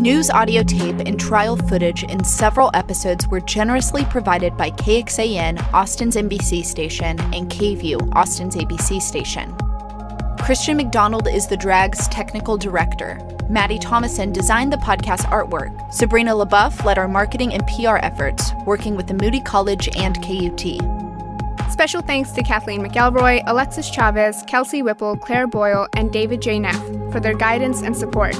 News 0.00 0.30
audio 0.30 0.62
tape 0.62 1.00
and 1.06 1.18
trial 1.18 1.56
footage 1.56 2.04
in 2.04 2.22
several 2.22 2.70
episodes 2.72 3.26
were 3.26 3.40
generously 3.40 4.04
provided 4.04 4.56
by 4.56 4.70
KXAN, 4.70 5.60
Austin's 5.74 6.14
NBC 6.14 6.64
station, 6.64 7.18
and 7.34 7.50
KVUE, 7.50 8.14
Austin's 8.14 8.54
ABC 8.54 9.02
station. 9.02 9.56
Christian 10.38 10.76
McDonald 10.76 11.26
is 11.26 11.48
the 11.48 11.56
drag's 11.56 12.06
technical 12.06 12.56
director. 12.56 13.18
Maddie 13.50 13.80
Thomason 13.80 14.32
designed 14.32 14.72
the 14.72 14.76
podcast 14.76 15.24
artwork. 15.32 15.92
Sabrina 15.92 16.30
LaBeouf 16.30 16.84
led 16.84 16.96
our 16.96 17.08
marketing 17.08 17.54
and 17.54 17.66
PR 17.66 17.96
efforts, 17.96 18.52
working 18.66 18.94
with 18.94 19.08
the 19.08 19.14
Moody 19.14 19.40
College 19.40 19.88
and 19.96 20.14
KUT. 20.22 20.97
Special 21.70 22.02
thanks 22.02 22.32
to 22.32 22.42
Kathleen 22.42 22.80
McElroy, 22.80 23.42
Alexis 23.46 23.88
Chavez, 23.88 24.42
Kelsey 24.46 24.82
Whipple, 24.82 25.16
Claire 25.16 25.46
Boyle, 25.46 25.86
and 25.94 26.12
David 26.12 26.42
J. 26.42 26.58
Neff 26.58 26.82
for 27.12 27.20
their 27.20 27.34
guidance 27.34 27.82
and 27.82 27.96
support. 27.96 28.32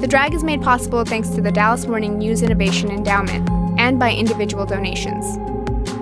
The 0.00 0.06
drag 0.08 0.34
is 0.34 0.44
made 0.44 0.62
possible 0.62 1.04
thanks 1.04 1.28
to 1.30 1.40
the 1.40 1.52
Dallas 1.52 1.86
Morning 1.86 2.18
News 2.18 2.42
Innovation 2.42 2.90
Endowment 2.90 3.48
and 3.78 3.98
by 3.98 4.12
individual 4.12 4.66
donations. 4.66 5.38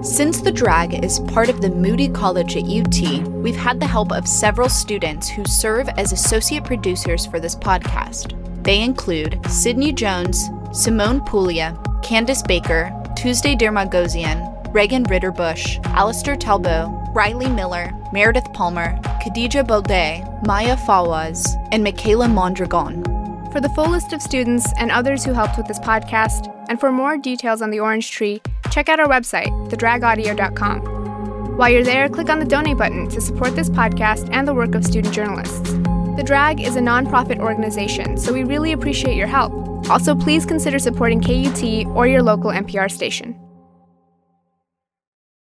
Since 0.02 0.40
the 0.40 0.50
drag 0.50 1.04
is 1.04 1.20
part 1.20 1.50
of 1.50 1.60
the 1.60 1.68
Moody 1.68 2.08
College 2.08 2.56
at 2.56 2.64
UT, 2.64 3.28
we've 3.28 3.54
had 3.54 3.78
the 3.78 3.86
help 3.86 4.10
of 4.10 4.26
several 4.26 4.70
students 4.70 5.28
who 5.28 5.44
serve 5.44 5.88
as 5.90 6.12
associate 6.12 6.64
producers 6.64 7.26
for 7.26 7.38
this 7.38 7.54
podcast. 7.54 8.34
They 8.64 8.82
include 8.82 9.38
Sydney 9.50 9.92
Jones, 9.92 10.48
Simone 10.72 11.20
Puglia, 11.20 11.78
Candace 12.02 12.42
Baker, 12.42 12.90
Tuesday 13.14 13.54
Dermagosian, 13.54 14.49
Reagan 14.72 15.02
Ritterbush, 15.04 15.84
Alistair 15.86 16.36
Talbot, 16.36 16.88
Riley 17.12 17.48
Miller, 17.48 17.90
Meredith 18.12 18.52
Palmer, 18.52 18.96
Khadija 19.20 19.66
Baudet, 19.66 20.46
Maya 20.46 20.76
Fawaz, 20.76 21.56
and 21.72 21.82
Michaela 21.82 22.28
Mondragon. 22.28 23.02
For 23.50 23.60
the 23.60 23.68
full 23.70 23.88
list 23.90 24.12
of 24.12 24.22
students 24.22 24.72
and 24.78 24.92
others 24.92 25.24
who 25.24 25.32
helped 25.32 25.56
with 25.56 25.66
this 25.66 25.80
podcast, 25.80 26.54
and 26.68 26.78
for 26.78 26.92
more 26.92 27.18
details 27.18 27.62
on 27.62 27.70
the 27.70 27.80
Orange 27.80 28.12
Tree, 28.12 28.40
check 28.70 28.88
out 28.88 29.00
our 29.00 29.08
website, 29.08 29.48
thedragaudio.com. 29.70 31.56
While 31.56 31.70
you're 31.70 31.82
there, 31.82 32.08
click 32.08 32.30
on 32.30 32.38
the 32.38 32.44
donate 32.44 32.78
button 32.78 33.08
to 33.08 33.20
support 33.20 33.56
this 33.56 33.68
podcast 33.68 34.28
and 34.32 34.46
the 34.46 34.54
work 34.54 34.76
of 34.76 34.86
student 34.86 35.12
journalists. 35.12 35.72
The 36.16 36.22
Drag 36.24 36.60
is 36.60 36.76
a 36.76 36.80
nonprofit 36.80 37.40
organization, 37.40 38.16
so 38.16 38.32
we 38.32 38.44
really 38.44 38.70
appreciate 38.70 39.16
your 39.16 39.26
help. 39.26 39.52
Also, 39.90 40.14
please 40.14 40.46
consider 40.46 40.78
supporting 40.78 41.20
KUT 41.20 41.86
or 41.96 42.06
your 42.06 42.22
local 42.22 42.52
NPR 42.52 42.88
station. 42.88 43.36